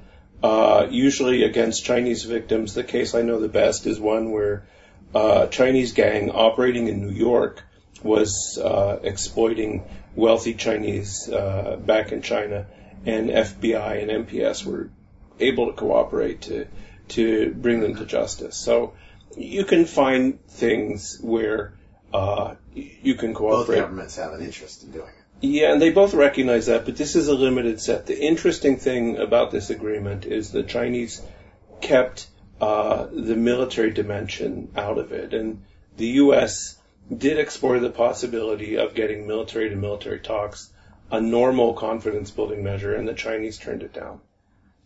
Uh, 0.42 0.86
usually 0.90 1.42
against 1.42 1.86
Chinese 1.86 2.24
victims. 2.24 2.74
The 2.74 2.84
case 2.84 3.14
I 3.14 3.22
know 3.22 3.40
the 3.40 3.48
best 3.48 3.86
is 3.86 3.98
one 3.98 4.32
where 4.32 4.66
uh, 5.14 5.46
a 5.46 5.48
Chinese 5.48 5.92
gang 5.92 6.30
operating 6.30 6.88
in 6.88 7.00
New 7.00 7.14
York 7.14 7.62
was 8.02 8.58
uh, 8.62 8.98
exploiting 9.02 9.84
wealthy 10.14 10.54
Chinese 10.54 11.28
uh, 11.28 11.76
back 11.80 12.12
in 12.12 12.22
China, 12.22 12.66
and 13.04 13.30
FBI 13.30 14.02
and 14.02 14.26
MPS 14.26 14.64
were 14.64 14.90
able 15.38 15.66
to 15.66 15.72
cooperate 15.72 16.42
to 16.42 16.66
to 17.08 17.54
bring 17.54 17.80
them 17.80 17.96
to 17.96 18.04
justice. 18.04 18.56
So 18.56 18.94
you 19.36 19.64
can 19.64 19.84
find 19.84 20.44
things 20.48 21.18
where 21.20 21.74
uh, 22.12 22.54
you 22.74 23.14
can 23.14 23.34
cooperate. 23.34 23.76
Both 23.76 23.84
governments 23.84 24.16
have 24.16 24.32
an 24.32 24.42
interest 24.42 24.82
in 24.82 24.92
doing 24.92 25.08
it. 25.08 25.26
Yeah, 25.40 25.72
and 25.72 25.82
they 25.82 25.90
both 25.90 26.14
recognize 26.14 26.66
that, 26.66 26.86
but 26.86 26.96
this 26.96 27.14
is 27.14 27.28
a 27.28 27.34
limited 27.34 27.80
set. 27.80 28.06
The 28.06 28.18
interesting 28.18 28.78
thing 28.78 29.18
about 29.18 29.50
this 29.50 29.68
agreement 29.68 30.24
is 30.24 30.50
the 30.50 30.62
Chinese 30.62 31.20
kept 31.82 32.26
uh, 32.58 33.06
the 33.12 33.36
military 33.36 33.90
dimension 33.90 34.72
out 34.76 34.96
of 34.96 35.12
it, 35.12 35.34
and 35.34 35.62
the 35.98 36.06
U.S. 36.06 36.78
did 37.14 37.38
explore 37.38 37.78
the 37.78 37.90
possibility 37.90 38.76
of 38.76 38.94
getting 38.94 39.26
military 39.26 39.70
to 39.70 39.76
military 39.76 40.20
talks, 40.20 40.70
a 41.10 41.20
normal 41.20 41.74
confidence 41.74 42.30
building 42.30 42.64
measure, 42.64 42.94
and 42.94 43.06
the 43.06 43.14
Chinese 43.14 43.58
turned 43.58 43.82
it 43.82 43.92
down. 43.92 44.20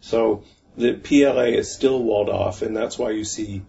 So 0.01 0.45
the 0.77 0.95
PLA 0.95 1.57
is 1.57 1.73
still 1.73 2.03
walled 2.03 2.29
off, 2.29 2.62
and 2.62 2.77
that's 2.77 2.99
why 2.99 3.11
you 3.11 3.25
see 3.25 3.62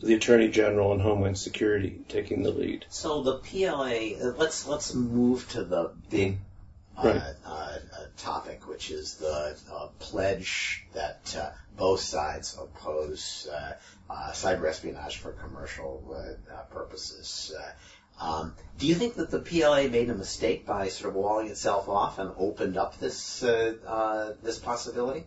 the 0.00 0.14
Attorney 0.14 0.48
General 0.48 0.92
and 0.92 1.00
Homeland 1.00 1.38
Security 1.38 2.00
taking 2.08 2.42
the 2.42 2.50
lead. 2.50 2.84
So 2.90 3.22
the 3.22 3.38
PLA, 3.38 4.20
uh, 4.20 4.34
let's 4.36 4.66
let's 4.66 4.94
move 4.94 5.48
to 5.50 5.64
the 5.64 5.92
big 6.10 6.38
uh, 6.96 7.02
Right. 7.02 7.22
uh, 7.44 7.48
uh, 7.48 7.78
topic, 8.16 8.68
which 8.68 8.90
is 8.90 9.14
the 9.16 9.56
uh, 9.72 9.88
pledge 9.98 10.86
that 10.94 11.34
uh, 11.38 11.50
both 11.76 12.00
sides 12.00 12.56
oppose 12.60 13.48
cyber 14.10 14.68
espionage 14.68 15.18
for 15.18 15.32
commercial 15.32 16.04
uh, 16.14 16.54
uh, 16.54 16.62
purposes. 16.64 17.54
Uh, 17.58 17.72
um, 18.20 18.54
do 18.78 18.86
you 18.86 18.94
think 18.94 19.14
that 19.14 19.30
the 19.30 19.40
PLA 19.40 19.88
made 19.88 20.08
a 20.08 20.14
mistake 20.14 20.66
by 20.66 20.88
sort 20.88 21.10
of 21.10 21.16
walling 21.16 21.48
itself 21.48 21.88
off 21.88 22.18
and 22.18 22.32
opened 22.38 22.76
up 22.76 22.98
this 22.98 23.42
uh, 23.42 23.74
uh, 23.86 24.32
this 24.42 24.58
possibility? 24.58 25.26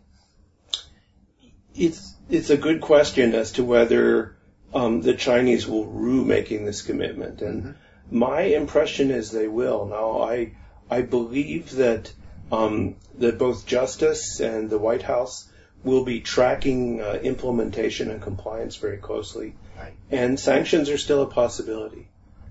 It's 1.76 2.14
it's 2.30 2.50
a 2.50 2.58
good 2.58 2.82
question 2.82 3.36
as 3.36 3.54
to 3.54 3.64
whether 3.64 4.38
um, 4.74 5.02
the 5.02 5.14
Chinese 5.14 5.68
will 5.68 5.86
rue 5.86 6.24
making 6.24 6.66
this 6.66 6.82
commitment. 6.82 7.42
And 7.42 7.64
mm-hmm. 7.64 8.18
my 8.18 8.42
impression 8.42 9.12
is 9.12 9.32
they 9.32 9.48
will. 9.48 9.86
Now, 9.86 10.22
I 10.22 10.54
I 10.90 11.02
believe 11.02 11.72
that 11.72 12.12
um, 12.52 12.96
that 13.18 13.38
both 13.38 13.66
Justice 13.66 14.40
and 14.40 14.70
the 14.70 14.78
White 14.78 15.04
House 15.04 15.47
will 15.84 16.04
be 16.04 16.22
tracking 16.22 17.02
uh, 17.02 17.20
implementation 17.22 18.10
and 18.12 18.22
compliance 18.22 18.76
very 18.76 18.98
closely, 18.98 19.56
right. 19.78 19.94
and 20.12 20.40
sanctions 20.40 20.90
are 20.90 20.98
still 20.98 21.22
a 21.22 21.28
possibility. 21.28 22.08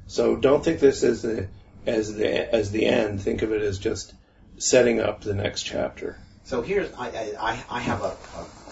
So 0.06 0.36
don't 0.36 0.64
think 0.64 0.80
this 0.80 1.02
as 1.02 1.22
the 1.22 1.48
as 1.84 2.14
the 2.14 2.54
as 2.54 2.70
the 2.70 2.86
end. 2.86 3.20
Think 3.20 3.42
of 3.42 3.52
it 3.52 3.62
as 3.62 3.78
just 3.78 4.14
setting 4.58 5.00
up 5.00 5.20
the 5.22 5.34
next 5.34 5.62
chapter. 5.62 6.18
So 6.44 6.62
here's 6.62 6.92
I 6.94 7.08
I, 7.38 7.64
I 7.68 7.80
have 7.80 8.02
a, 8.02 8.16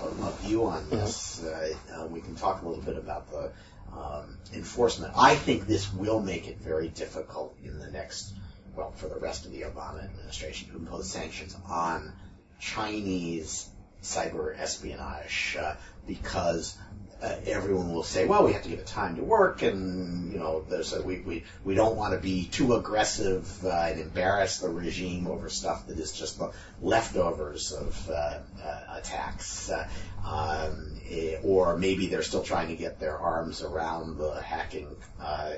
a, 0.02 0.26
a 0.26 0.32
view 0.42 0.66
on 0.66 0.82
mm-hmm. 0.84 0.96
this. 0.96 1.42
Uh, 1.42 1.74
uh, 1.92 2.06
we 2.06 2.20
can 2.20 2.36
talk 2.36 2.62
a 2.62 2.68
little 2.68 2.84
bit 2.84 2.96
about 2.96 3.30
the 3.30 3.50
um, 3.96 4.38
enforcement. 4.52 5.14
I 5.16 5.34
think 5.34 5.66
this 5.66 5.92
will 5.92 6.20
make 6.20 6.46
it 6.46 6.58
very 6.58 6.88
difficult 6.88 7.56
in 7.64 7.78
the 7.78 7.90
next 7.90 8.32
well 8.76 8.92
for 8.92 9.08
the 9.08 9.18
rest 9.18 9.44
of 9.44 9.52
the 9.52 9.62
Obama 9.62 10.04
administration 10.04 10.70
to 10.70 10.76
impose 10.76 11.10
sanctions 11.10 11.56
on 11.68 12.12
Chinese 12.60 13.68
cyber 14.04 14.56
espionage 14.58 15.56
uh, 15.58 15.74
because 16.06 16.76
uh, 17.24 17.36
everyone 17.46 17.92
will 17.92 18.02
say, 18.02 18.26
well, 18.26 18.44
we 18.44 18.52
have 18.52 18.62
to 18.62 18.68
give 18.68 18.78
it 18.78 18.86
time 18.86 19.16
to 19.16 19.22
work, 19.22 19.62
and 19.62 20.32
you 20.32 20.38
know, 20.38 20.64
there's 20.68 20.92
a, 20.92 21.02
we 21.02 21.20
we 21.20 21.44
we 21.64 21.74
don't 21.74 21.96
want 21.96 22.12
to 22.12 22.20
be 22.20 22.44
too 22.44 22.74
aggressive 22.74 23.64
uh, 23.64 23.68
and 23.68 24.00
embarrass 24.00 24.58
the 24.58 24.68
regime 24.68 25.26
over 25.26 25.48
stuff 25.48 25.86
that 25.86 25.98
is 25.98 26.12
just 26.12 26.38
the 26.38 26.52
leftovers 26.82 27.72
of 27.72 28.10
uh, 28.10 28.38
uh 28.62 28.98
attacks, 28.98 29.70
uh, 29.70 29.88
um, 30.26 31.00
eh, 31.08 31.36
or 31.42 31.78
maybe 31.78 32.08
they're 32.08 32.22
still 32.22 32.42
trying 32.42 32.68
to 32.68 32.76
get 32.76 33.00
their 33.00 33.16
arms 33.16 33.62
around 33.62 34.18
the 34.18 34.40
hacking. 34.42 34.88
Uh, 35.20 35.54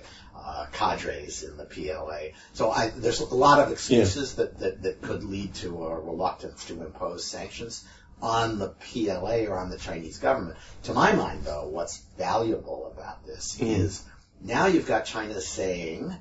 cadres 0.72 1.42
in 1.42 1.56
the 1.56 1.64
PLA. 1.64 2.28
So 2.52 2.70
I, 2.70 2.90
there's 2.90 3.18
a 3.18 3.34
lot 3.34 3.58
of 3.58 3.72
excuses 3.72 4.36
yeah. 4.38 4.44
that, 4.44 4.58
that, 4.60 4.82
that 4.82 5.02
could 5.02 5.24
lead 5.24 5.54
to 5.54 5.86
a 5.86 5.98
reluctance 5.98 6.66
to 6.66 6.84
impose 6.84 7.24
sanctions 7.24 7.84
on 8.22 8.58
the 8.58 8.68
PLA 8.68 9.44
or 9.44 9.58
on 9.58 9.70
the 9.70 9.78
Chinese 9.78 10.18
government. 10.18 10.56
To 10.84 10.94
my 10.94 11.12
mind, 11.12 11.44
though, 11.44 11.68
what's 11.68 11.98
valuable 12.18 12.92
about 12.94 13.26
this 13.26 13.58
mm. 13.58 13.78
is 13.78 14.04
now 14.40 14.66
you've 14.66 14.86
got 14.86 15.04
China 15.04 15.40
saying, 15.40 16.14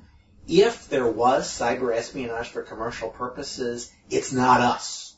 if 0.46 0.88
there 0.88 1.10
was 1.10 1.48
cyber 1.48 1.94
espionage 1.94 2.48
for 2.48 2.62
commercial 2.62 3.08
purposes, 3.08 3.90
it's 4.10 4.32
not 4.32 4.60
us. 4.60 5.16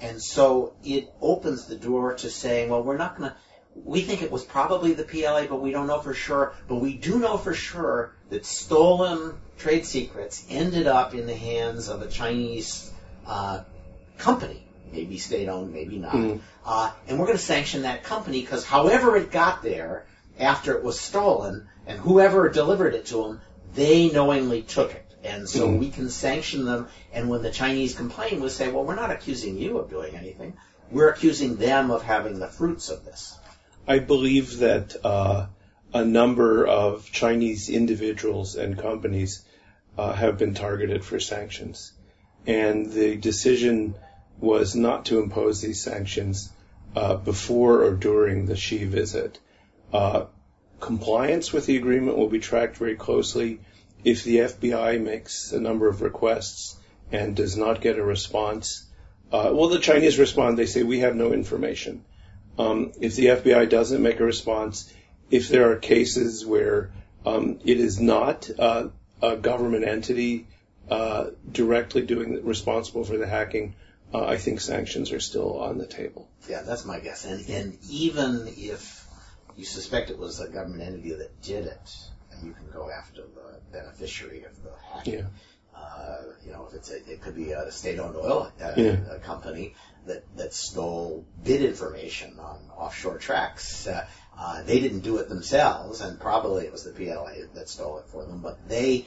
And 0.00 0.22
so 0.22 0.74
it 0.84 1.12
opens 1.20 1.66
the 1.66 1.76
door 1.76 2.14
to 2.14 2.30
saying, 2.30 2.70
well, 2.70 2.82
we're 2.82 2.96
not 2.96 3.18
going 3.18 3.30
to, 3.30 3.36
we 3.84 4.00
think 4.02 4.22
it 4.22 4.30
was 4.30 4.44
probably 4.44 4.94
the 4.94 5.04
PLA, 5.04 5.46
but 5.46 5.60
we 5.60 5.72
don't 5.72 5.86
know 5.86 6.00
for 6.00 6.14
sure. 6.14 6.54
But 6.68 6.76
we 6.76 6.94
do 6.94 7.18
know 7.18 7.36
for 7.36 7.52
sure 7.52 8.14
that 8.30 8.46
stolen 8.46 9.34
trade 9.58 9.84
secrets 9.84 10.46
ended 10.48 10.86
up 10.86 11.14
in 11.14 11.26
the 11.26 11.36
hands 11.36 11.88
of 11.88 12.00
a 12.00 12.08
Chinese 12.08 12.90
uh, 13.26 13.64
company 14.16 14.64
maybe 14.92 15.18
state 15.18 15.48
owned, 15.48 15.72
maybe 15.72 15.98
not. 15.98 16.12
Mm. 16.12 16.40
Uh, 16.64 16.92
and 17.06 17.18
we're 17.18 17.26
going 17.26 17.38
to 17.38 17.44
sanction 17.44 17.82
that 17.82 18.04
company 18.04 18.40
because 18.40 18.64
however 18.64 19.16
it 19.16 19.30
got 19.30 19.62
there 19.62 20.06
after 20.38 20.76
it 20.76 20.82
was 20.82 20.98
stolen 20.98 21.68
and 21.86 21.98
whoever 21.98 22.48
delivered 22.48 22.94
it 22.94 23.06
to 23.06 23.22
them, 23.22 23.40
they 23.74 24.10
knowingly 24.10 24.62
took 24.62 24.92
it. 24.92 25.06
And 25.22 25.48
so 25.48 25.68
mm. 25.68 25.78
we 25.78 25.90
can 25.90 26.08
sanction 26.08 26.64
them. 26.64 26.88
And 27.12 27.28
when 27.28 27.42
the 27.42 27.50
Chinese 27.50 27.94
complain, 27.94 28.40
we 28.40 28.48
say, 28.48 28.70
well, 28.70 28.84
we're 28.84 28.94
not 28.94 29.10
accusing 29.10 29.58
you 29.58 29.78
of 29.78 29.90
doing 29.90 30.16
anything. 30.16 30.54
We're 30.90 31.10
accusing 31.10 31.56
them 31.56 31.90
of 31.90 32.02
having 32.02 32.38
the 32.38 32.48
fruits 32.48 32.88
of 32.88 33.04
this. 33.04 33.38
I 33.86 33.98
believe 33.98 34.58
that 34.58 34.96
uh, 35.04 35.46
a 35.92 36.04
number 36.04 36.66
of 36.66 37.10
Chinese 37.12 37.68
individuals 37.68 38.56
and 38.56 38.78
companies 38.78 39.44
uh, 39.98 40.12
have 40.12 40.38
been 40.38 40.54
targeted 40.54 41.04
for 41.04 41.20
sanctions. 41.20 41.92
And 42.46 42.90
the 42.90 43.16
decision 43.16 43.94
was 44.40 44.74
not 44.74 45.06
to 45.06 45.20
impose 45.20 45.60
these 45.60 45.82
sanctions 45.82 46.50
uh, 46.96 47.16
before 47.16 47.82
or 47.84 47.92
during 47.92 48.46
the 48.46 48.56
Xi 48.56 48.84
visit. 48.84 49.38
Uh, 49.92 50.24
compliance 50.80 51.52
with 51.52 51.66
the 51.66 51.76
agreement 51.76 52.16
will 52.16 52.28
be 52.28 52.40
tracked 52.40 52.76
very 52.76 52.96
closely. 52.96 53.60
If 54.02 54.24
the 54.24 54.38
FBI 54.38 55.00
makes 55.00 55.52
a 55.52 55.60
number 55.60 55.88
of 55.88 56.00
requests 56.00 56.76
and 57.12 57.36
does 57.36 57.56
not 57.56 57.80
get 57.80 57.98
a 57.98 58.02
response, 58.02 58.86
uh, 59.32 59.50
well, 59.52 59.68
the 59.68 59.78
Chinese 59.78 60.18
respond. 60.18 60.58
They 60.58 60.66
say 60.66 60.82
we 60.82 61.00
have 61.00 61.14
no 61.14 61.32
information. 61.32 62.04
Um, 62.58 62.92
if 63.00 63.14
the 63.14 63.26
FBI 63.26 63.68
doesn't 63.68 64.02
make 64.02 64.20
a 64.20 64.24
response, 64.24 64.92
if 65.30 65.48
there 65.48 65.70
are 65.70 65.76
cases 65.76 66.44
where 66.44 66.90
um, 67.24 67.60
it 67.64 67.78
is 67.78 68.00
not 68.00 68.50
uh, 68.58 68.88
a 69.22 69.36
government 69.36 69.84
entity 69.84 70.46
uh, 70.90 71.26
directly 71.50 72.02
doing 72.02 72.44
responsible 72.44 73.04
for 73.04 73.16
the 73.16 73.26
hacking, 73.26 73.74
uh, 74.12 74.24
I 74.24 74.36
think 74.36 74.60
sanctions 74.60 75.12
are 75.12 75.20
still 75.20 75.60
on 75.60 75.78
the 75.78 75.86
table. 75.86 76.28
Yeah, 76.48 76.62
that's 76.62 76.84
my 76.84 77.00
guess. 77.00 77.24
And 77.24 77.48
and 77.48 77.78
even 77.88 78.48
if 78.56 79.06
you 79.56 79.64
suspect 79.64 80.10
it 80.10 80.18
was 80.18 80.40
a 80.40 80.48
government 80.48 80.82
entity 80.82 81.12
that 81.12 81.42
did 81.42 81.66
it, 81.66 81.96
you 82.42 82.52
can 82.52 82.70
go 82.72 82.90
after 82.90 83.22
the 83.22 83.60
beneficiary 83.72 84.44
of 84.44 84.62
the 84.62 84.70
hacking. 84.92 85.14
Yeah. 85.14 85.26
Uh, 85.76 86.22
you 86.44 86.52
know, 86.52 86.66
if 86.68 86.74
it's 86.74 86.90
a, 86.90 86.96
it 87.10 87.22
could 87.22 87.34
be 87.34 87.52
a 87.52 87.70
state-owned 87.70 88.14
oil 88.14 88.52
uh, 88.62 88.72
yeah. 88.76 88.96
company 89.22 89.74
that 90.06 90.24
that 90.36 90.52
stole 90.52 91.24
bid 91.42 91.62
information 91.62 92.38
on 92.38 92.58
offshore 92.76 93.18
tracks. 93.18 93.86
Uh, 93.86 94.06
uh, 94.38 94.62
they 94.62 94.80
didn't 94.80 95.00
do 95.00 95.18
it 95.18 95.28
themselves, 95.28 96.00
and 96.00 96.18
probably 96.18 96.64
it 96.64 96.72
was 96.72 96.84
the 96.84 96.92
PLA 96.92 97.46
that 97.54 97.68
stole 97.68 97.98
it 97.98 98.06
for 98.08 98.24
them. 98.24 98.40
But 98.40 98.68
they 98.68 99.06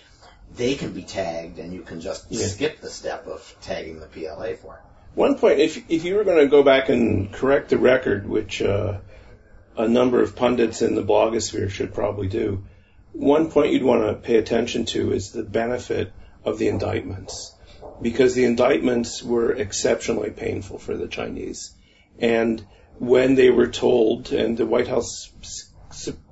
they 0.56 0.76
can 0.76 0.94
be 0.94 1.04
tagged, 1.04 1.60
and 1.60 1.74
you 1.74 1.82
can 1.82 2.02
just 2.02 2.26
yeah. 2.30 2.46
skip 2.46 2.80
the 2.80 2.90
step 2.90 3.28
of 3.28 3.56
tagging 3.62 4.00
the 4.00 4.06
PLA 4.06 4.56
for 4.56 4.76
it. 4.76 4.82
One 5.16 5.38
point, 5.38 5.60
if 5.60 5.90
if 5.90 6.06
you 6.06 6.16
were 6.16 6.24
going 6.24 6.40
to 6.40 6.48
go 6.48 6.64
back 6.64 6.90
and 6.90 7.32
correct 7.32 7.70
the 7.70 7.78
record, 7.78 8.28
which 8.28 8.62
uh, 8.62 9.00
a 9.78 9.88
number 9.88 10.22
of 10.22 10.36
pundits 10.36 10.82
in 10.82 10.96
the 10.96 11.04
blogosphere 11.04 11.70
should 11.70 11.94
probably 11.94 12.28
do, 12.28 12.64
one 13.12 13.52
point 13.52 13.74
you'd 13.74 13.84
want 13.84 14.04
to 14.04 14.14
pay 14.16 14.38
attention 14.38 14.86
to 14.86 15.12
is 15.12 15.32
the 15.32 15.44
benefit 15.44 16.12
of 16.44 16.58
the 16.58 16.68
indictments, 16.68 17.56
because 18.02 18.34
the 18.34 18.46
indictments 18.46 19.22
were 19.22 19.52
exceptionally 19.52 20.32
painful 20.32 20.80
for 20.80 20.98
the 20.98 21.08
Chinese, 21.08 21.76
and 22.20 22.66
when 23.00 23.36
they 23.36 23.50
were 23.50 23.68
told, 23.68 24.32
and 24.32 24.58
the 24.58 24.66
White 24.66 24.88
House, 24.88 25.32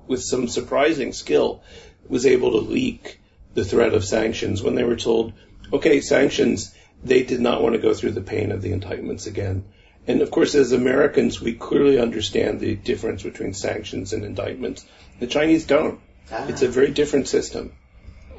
with 0.08 0.22
some 0.22 0.48
surprising 0.48 1.14
skill, 1.14 1.64
was 2.08 2.26
able 2.26 2.52
to 2.52 2.58
leak 2.58 3.21
the 3.54 3.66
threat 3.66 3.94
of 3.94 4.06
sanctions 4.06 4.62
when 4.62 4.76
they 4.76 4.84
were 4.84 4.96
told, 4.96 5.34
okay, 5.74 6.02
sanctions 6.02 6.74
they 7.04 7.24
did 7.24 7.42
not 7.42 7.62
want 7.62 7.74
to 7.74 7.82
go 7.82 7.94
through 7.94 8.12
the 8.12 8.22
pain 8.22 8.52
of 8.52 8.62
the 8.62 8.72
indictments 8.72 9.26
again. 9.26 9.66
And 10.08 10.22
of 10.22 10.32
course, 10.32 10.56
as 10.56 10.72
Americans, 10.72 11.42
we 11.42 11.54
clearly 11.54 12.00
understand 12.00 12.60
the 12.60 12.76
difference 12.76 13.24
between 13.24 13.54
sanctions 13.54 14.14
and 14.14 14.24
indictments. 14.24 14.86
The 15.20 15.28
Chinese 15.28 15.66
don't. 15.66 16.00
Ah. 16.32 16.48
It's 16.48 16.62
a 16.62 16.68
very 16.68 16.92
different 16.92 17.28
system. 17.28 17.74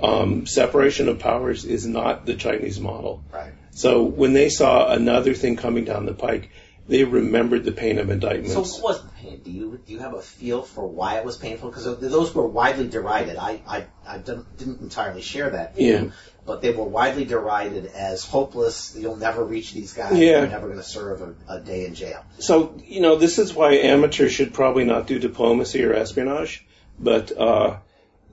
Um, 0.02 0.46
separation 0.46 1.08
of 1.08 1.20
powers 1.20 1.64
is 1.64 1.86
not 1.86 2.26
the 2.26 2.34
Chinese 2.34 2.80
model. 2.80 3.22
Right. 3.32 3.52
So 3.70 4.02
when 4.02 4.32
they 4.32 4.48
saw 4.48 4.90
another 4.90 5.34
thing 5.34 5.56
coming 5.56 5.84
down 5.84 6.06
the 6.06 6.14
pike, 6.14 6.50
they 6.92 7.04
remembered 7.04 7.64
the 7.64 7.72
pain 7.72 7.98
of 7.98 8.10
indictments. 8.10 8.52
So 8.52 8.60
what 8.62 8.82
was 8.82 9.02
the 9.02 9.08
pain? 9.10 9.40
Do 9.42 9.50
you 9.50 9.80
do 9.86 9.92
you 9.92 9.98
have 10.00 10.14
a 10.14 10.22
feel 10.22 10.62
for 10.62 10.86
why 10.86 11.18
it 11.18 11.24
was 11.24 11.36
painful? 11.36 11.70
Because 11.70 11.84
those 11.84 12.34
were 12.34 12.46
widely 12.46 12.88
derided. 12.88 13.36
I 13.36 13.60
I, 13.66 13.86
I 14.06 14.18
didn't, 14.18 14.56
didn't 14.56 14.80
entirely 14.80 15.22
share 15.22 15.50
that 15.50 15.76
view. 15.76 15.92
Yeah 15.92 16.10
but 16.44 16.60
they 16.60 16.72
were 16.72 16.84
widely 16.84 17.24
derided 17.24 17.86
as 17.86 18.24
hopeless. 18.24 18.96
You'll 18.98 19.16
never 19.16 19.44
reach 19.44 19.72
these 19.72 19.92
guys. 19.92 20.18
Yeah. 20.18 20.40
You're 20.40 20.48
never 20.48 20.66
going 20.66 20.80
to 20.80 20.84
serve 20.84 21.22
a, 21.22 21.34
a, 21.56 21.60
day 21.60 21.86
in 21.86 21.94
jail. 21.94 22.24
So, 22.38 22.80
you 22.84 23.00
know, 23.00 23.16
this 23.16 23.38
is 23.38 23.54
why 23.54 23.74
amateurs 23.74 24.32
should 24.32 24.52
probably 24.52 24.84
not 24.84 25.06
do 25.06 25.18
diplomacy 25.18 25.84
or 25.84 25.94
espionage. 25.94 26.66
But 26.98 27.36
uh, 27.36 27.76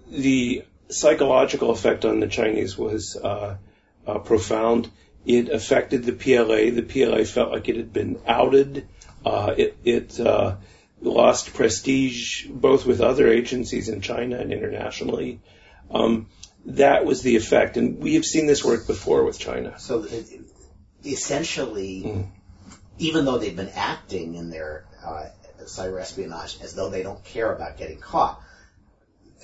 the 0.09 0.65
psychological 0.89 1.69
effect 1.69 2.03
on 2.03 2.19
the 2.19 2.27
Chinese 2.27 2.77
was 2.77 3.15
uh, 3.15 3.57
uh, 4.07 4.19
profound. 4.19 4.89
It 5.25 5.49
affected 5.49 6.03
the 6.03 6.13
PLA. 6.13 6.71
The 6.71 6.81
PLA 6.81 7.23
felt 7.25 7.51
like 7.51 7.69
it 7.69 7.77
had 7.77 7.93
been 7.93 8.19
outed. 8.25 8.87
Uh, 9.25 9.53
it, 9.57 9.77
it 9.83 10.19
uh, 10.19 10.55
lost 11.01 11.53
prestige 11.53 12.47
both 12.47 12.85
with 12.85 13.01
other 13.01 13.27
agencies 13.27 13.89
in 13.89 14.01
China 14.01 14.37
and 14.37 14.51
internationally. 14.51 15.41
Um, 15.91 16.27
that 16.65 17.05
was 17.05 17.21
the 17.21 17.35
effect. 17.35 17.77
And 17.77 17.99
we 17.99 18.15
have 18.15 18.25
seen 18.25 18.47
this 18.47 18.63
work 18.63 18.87
before 18.87 19.23
with 19.23 19.39
China. 19.39 19.77
So 19.79 20.07
essentially, 21.05 22.03
mm. 22.05 22.27
even 22.97 23.25
though 23.25 23.37
they've 23.37 23.55
been 23.55 23.71
acting 23.75 24.35
in 24.35 24.49
their 24.49 24.85
uh, 25.03 25.25
cyber 25.63 25.99
espionage 25.99 26.59
as 26.61 26.73
though 26.73 26.89
they 26.89 27.03
don't 27.03 27.23
care 27.23 27.51
about 27.51 27.77
getting 27.77 27.99
caught, 27.99 28.41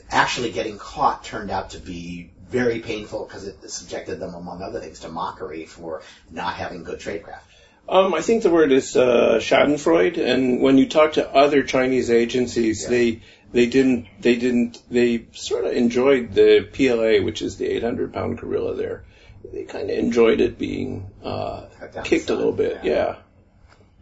actually 0.10 0.52
getting 0.52 0.78
caught 0.78 1.24
turned 1.24 1.52
out 1.52 1.72
to 1.72 1.80
be 1.80 2.32
very 2.50 2.80
painful 2.80 3.26
because 3.26 3.48
it 3.48 3.70
subjected 3.70 4.20
them, 4.20 4.34
among 4.34 4.62
other 4.62 4.80
things, 4.80 5.00
to 5.02 5.10
mockery 5.10 5.66
for 5.66 6.02
not 6.32 6.56
having 6.56 6.84
good 6.84 7.00
tradecraft. 7.00 7.42
Um, 7.88 8.14
I 8.16 8.22
think 8.22 8.44
the 8.44 8.50
word 8.50 8.72
is 8.72 8.96
uh, 8.96 9.38
Schadenfreude, 9.40 10.18
and 10.18 10.60
when 10.62 10.78
you 10.78 10.90
talk 10.90 11.14
to 11.14 11.30
other 11.30 11.62
Chinese 11.62 12.10
agencies, 12.10 12.84
yeah. 12.84 12.90
they 12.90 13.22
they 13.52 13.68
didn't 13.68 14.08
they 14.20 14.36
didn't 14.36 14.82
they 14.90 15.28
sort 15.34 15.66
of 15.66 15.74
enjoyed 15.74 16.34
the 16.34 16.68
PLA, 16.74 17.24
which 17.24 17.44
is 17.44 17.58
the 17.58 17.68
800 17.68 18.14
pound 18.14 18.40
gorilla 18.40 18.76
there. 18.76 19.04
They 19.52 19.66
kind 19.66 19.92
of 19.92 19.98
enjoyed 19.98 20.42
it 20.42 20.58
being 20.58 21.12
uh, 21.24 21.68
kicked 22.04 22.32
a 22.32 22.36
little 22.36 22.52
bit. 22.52 22.80
Yeah. 22.84 22.94
yeah. 22.94 23.16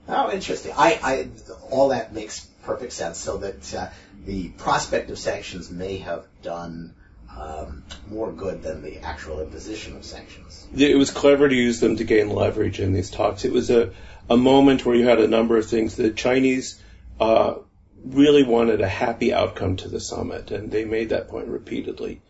Oh, 0.08 0.32
interesting. 0.32 0.74
I, 0.78 1.00
I 1.04 1.28
all 1.70 1.90
that 1.90 2.14
makes 2.14 2.46
perfect 2.64 2.94
sense. 2.94 3.18
So 3.18 3.38
that 3.38 3.76
uh, 3.76 3.90
the 4.26 4.50
prospect 4.50 5.10
of 5.10 5.20
sanctions 5.20 5.70
may 5.70 5.98
have 5.98 6.26
done 6.42 6.94
um, 7.38 7.84
more 8.10 8.32
good 8.32 8.62
than 8.64 8.82
the 8.82 9.00
actual 9.00 9.42
imposition 9.42 9.96
of 9.96 10.06
sanctions. 10.06 10.68
It 10.76 10.98
was 10.98 11.12
clever 11.12 11.48
to 11.48 11.56
use 11.56 11.80
them 11.80 11.98
to 11.98 12.04
gain 12.04 12.30
leverage 12.30 12.80
in 12.80 12.94
these 12.94 13.10
talks. 13.10 13.46
It 13.46 13.52
was 13.52 13.70
a, 13.70 13.92
a 14.30 14.38
moment 14.38 14.86
where 14.86 14.96
you 14.96 15.08
had 15.08 15.20
a 15.20 15.28
number 15.28 15.58
of 15.58 15.66
things. 15.66 15.96
The 15.96 16.12
Chinese 16.12 16.82
uh, 17.20 17.56
really 18.04 18.44
wanted 18.44 18.82
a 18.82 18.88
happy 18.88 19.34
outcome 19.34 19.78
to 19.78 19.90
the 19.90 20.00
summit, 20.00 20.52
and 20.52 20.72
they 20.72 20.86
made 20.86 21.10
that 21.10 21.30
point 21.30 21.48
repeatedly. 21.48 22.22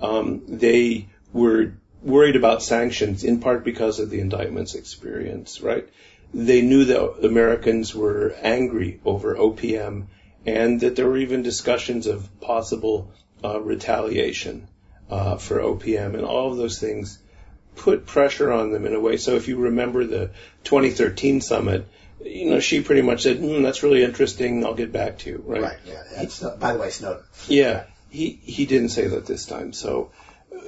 Um, 0.00 0.42
they 0.48 1.08
were 1.32 1.74
worried 2.02 2.36
about 2.36 2.62
sanctions 2.62 3.24
in 3.24 3.40
part 3.40 3.64
because 3.64 3.98
of 3.98 4.10
the 4.10 4.20
indictments 4.20 4.74
experience, 4.74 5.60
right? 5.60 5.88
They 6.32 6.62
knew 6.62 6.84
that 6.84 7.24
Americans 7.26 7.94
were 7.94 8.34
angry 8.42 9.00
over 9.04 9.34
OPM 9.34 10.06
and 10.46 10.80
that 10.80 10.94
there 10.96 11.06
were 11.06 11.16
even 11.16 11.42
discussions 11.42 12.06
of 12.06 12.40
possible 12.40 13.12
uh, 13.44 13.60
retaliation 13.60 14.68
uh, 15.10 15.36
for 15.36 15.58
OPM, 15.58 16.14
and 16.14 16.24
all 16.24 16.50
of 16.50 16.58
those 16.58 16.78
things 16.78 17.18
put 17.76 18.06
pressure 18.06 18.52
on 18.52 18.72
them 18.72 18.86
in 18.86 18.94
a 18.94 19.00
way. 19.00 19.16
So 19.16 19.36
if 19.36 19.48
you 19.48 19.56
remember 19.56 20.04
the 20.04 20.30
2013 20.64 21.40
summit, 21.40 21.86
you 22.24 22.50
know, 22.50 22.60
Xi 22.60 22.82
pretty 22.82 23.02
much 23.02 23.22
said, 23.22 23.38
mm, 23.38 23.62
"That's 23.62 23.82
really 23.82 24.02
interesting. 24.02 24.64
I'll 24.64 24.74
get 24.74 24.92
back 24.92 25.18
to 25.18 25.30
you." 25.30 25.42
Right. 25.46 25.62
Right. 25.62 25.78
Yeah. 25.86 26.02
That's, 26.16 26.40
by 26.40 26.72
the 26.72 26.78
way, 26.78 26.90
Snowden. 26.90 27.22
Yeah. 27.46 27.84
He 28.10 28.40
he 28.42 28.66
didn't 28.66 28.88
say 28.88 29.06
that 29.06 29.26
this 29.26 29.46
time. 29.46 29.72
So 29.72 30.10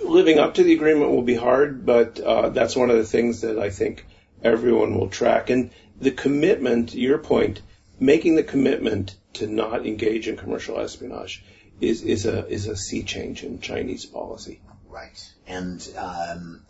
living 0.05 0.39
up 0.39 0.55
to 0.55 0.62
the 0.62 0.75
agreement 0.75 1.11
will 1.11 1.23
be 1.23 1.35
hard, 1.35 1.85
but 1.85 2.21
uh, 2.21 2.51
that's 2.51 2.77
one 2.77 2.91
of 2.91 2.97
the 2.97 3.05
things 3.05 3.41
that 3.41 3.59
I 3.59 3.71
think 3.71 4.07
everyone 4.43 4.99
will 4.99 5.09
track. 5.09 5.51
And 5.51 5.71
the 6.01 6.11
commitment, 6.11 6.95
your 6.95 7.18
point, 7.18 7.62
making 7.99 8.37
the 8.37 8.43
commitment 8.43 9.16
to 9.35 9.47
not 9.47 9.87
engage 9.87 10.29
in 10.29 10.37
commercial 10.37 10.79
espionage 10.79 11.45
is, 11.81 12.03
is 12.03 12.26
a 12.26 12.47
is 12.47 12.66
a 12.66 12.76
sea 12.76 13.03
change 13.03 13.43
in 13.43 13.61
Chinese 13.61 14.07
policy. 14.07 14.61
Right. 14.89 15.33
And 15.47 15.87
um, 15.97 16.62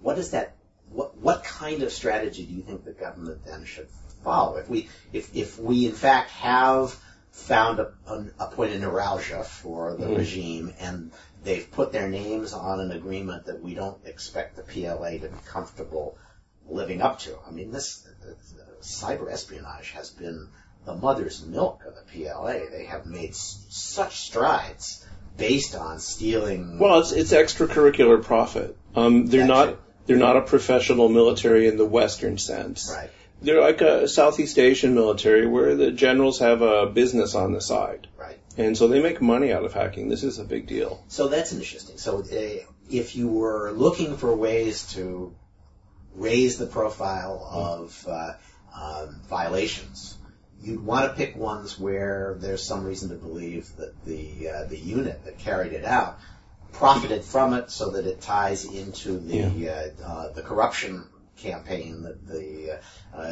what 0.00 0.18
is 0.18 0.30
that? 0.30 0.56
What 0.90 1.16
what 1.18 1.44
kind 1.44 1.82
of 1.82 1.92
strategy 1.92 2.44
do 2.46 2.52
you 2.52 2.62
think 2.62 2.84
the 2.84 2.92
government 2.92 3.44
then 3.44 3.64
should 3.64 3.88
follow? 4.24 4.56
If 4.56 4.68
we 4.68 4.88
if 5.12 5.34
if 5.34 5.58
we 5.58 5.86
in 5.86 5.92
fact 5.92 6.30
have 6.30 6.98
found 7.30 7.78
a, 7.78 7.92
a, 8.40 8.46
point 8.48 8.72
of 8.72 8.80
neuralgia 8.80 9.44
for 9.44 9.94
the 9.94 10.06
mm-hmm. 10.06 10.16
regime 10.16 10.74
and 10.80 11.12
they've 11.44 11.70
put 11.70 11.92
their 11.92 12.08
names 12.08 12.52
on 12.52 12.80
an 12.80 12.90
agreement 12.90 13.46
that 13.46 13.62
we 13.62 13.74
don't 13.74 14.04
expect 14.04 14.56
the 14.56 14.62
PLA 14.62 15.10
to 15.10 15.28
be 15.28 15.38
comfortable 15.46 16.18
living 16.68 17.00
up 17.00 17.20
to. 17.20 17.38
I 17.46 17.52
mean, 17.52 17.70
this 17.70 18.08
cyber 18.80 19.30
espionage 19.30 19.92
has 19.92 20.10
been 20.10 20.48
the 20.84 20.94
mother's 20.94 21.44
milk 21.44 21.82
of 21.86 21.94
the 21.94 22.02
PLA. 22.24 22.70
They 22.70 22.86
have 22.86 23.06
made 23.06 23.30
s- 23.30 23.66
such 23.68 24.16
strides 24.20 25.04
based 25.36 25.74
on 25.74 25.98
stealing. 26.00 26.78
Well, 26.78 27.00
it's 27.00 27.12
it's 27.12 27.32
extracurricular 27.32 28.22
profit. 28.22 28.76
Um, 28.94 29.26
they're 29.26 29.46
not 29.46 29.78
they're 30.06 30.16
not 30.16 30.36
a 30.36 30.42
professional 30.42 31.08
military 31.08 31.68
in 31.68 31.76
the 31.76 31.84
Western 31.84 32.38
sense. 32.38 32.90
Right. 32.94 33.10
They're 33.40 33.60
like 33.60 33.80
a 33.82 34.08
Southeast 34.08 34.58
Asian 34.58 34.94
military 34.94 35.46
where 35.46 35.76
the 35.76 35.92
generals 35.92 36.40
have 36.40 36.60
a 36.62 36.86
business 36.86 37.34
on 37.36 37.52
the 37.52 37.60
side. 37.60 38.08
Right. 38.16 38.38
And 38.56 38.76
so 38.76 38.88
they 38.88 39.00
make 39.00 39.22
money 39.22 39.52
out 39.52 39.64
of 39.64 39.72
hacking. 39.72 40.08
This 40.08 40.24
is 40.24 40.40
a 40.40 40.44
big 40.44 40.66
deal. 40.66 41.04
So 41.06 41.28
that's 41.28 41.52
interesting. 41.52 41.98
So 41.98 42.18
uh, 42.18 42.64
if 42.90 43.14
you 43.14 43.28
were 43.28 43.70
looking 43.70 44.16
for 44.16 44.34
ways 44.34 44.92
to 44.94 45.32
raise 46.16 46.58
the 46.58 46.66
profile 46.66 47.48
of 47.52 48.08
uh, 48.08 48.32
um, 48.74 49.20
violations, 49.28 50.17
you'd 50.62 50.84
want 50.84 51.08
to 51.08 51.14
pick 51.14 51.36
ones 51.36 51.78
where 51.78 52.36
there's 52.38 52.62
some 52.62 52.84
reason 52.84 53.10
to 53.10 53.14
believe 53.14 53.74
that 53.76 54.04
the 54.04 54.48
uh, 54.48 54.64
the 54.64 54.78
unit 54.78 55.24
that 55.24 55.38
carried 55.38 55.72
it 55.72 55.84
out 55.84 56.18
profited 56.72 57.24
from 57.24 57.54
it, 57.54 57.70
so 57.70 57.90
that 57.90 58.06
it 58.06 58.20
ties 58.20 58.64
into 58.64 59.18
the 59.18 59.36
yeah. 59.36 59.86
uh, 60.02 60.04
uh, 60.04 60.32
the 60.32 60.42
corruption 60.42 61.04
campaign 61.38 62.02
that 62.02 62.26
the, 62.26 62.72
uh, 62.72 63.16
uh, 63.16 63.30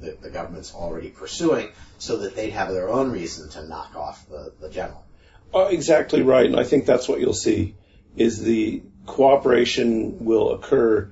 the, 0.00 0.16
the 0.22 0.30
government's 0.30 0.72
already 0.72 1.10
pursuing, 1.10 1.68
so 1.98 2.18
that 2.18 2.36
they'd 2.36 2.50
have 2.50 2.70
their 2.70 2.88
own 2.88 3.10
reason 3.10 3.50
to 3.50 3.66
knock 3.66 3.94
off 3.96 4.26
the, 4.28 4.52
the 4.60 4.70
general. 4.70 5.04
Uh, 5.52 5.66
exactly 5.66 6.22
right, 6.22 6.46
and 6.46 6.58
I 6.58 6.64
think 6.64 6.86
that's 6.86 7.08
what 7.08 7.20
you'll 7.20 7.32
see 7.34 7.74
is 8.16 8.42
the 8.42 8.82
cooperation 9.06 10.24
will 10.24 10.52
occur 10.52 11.10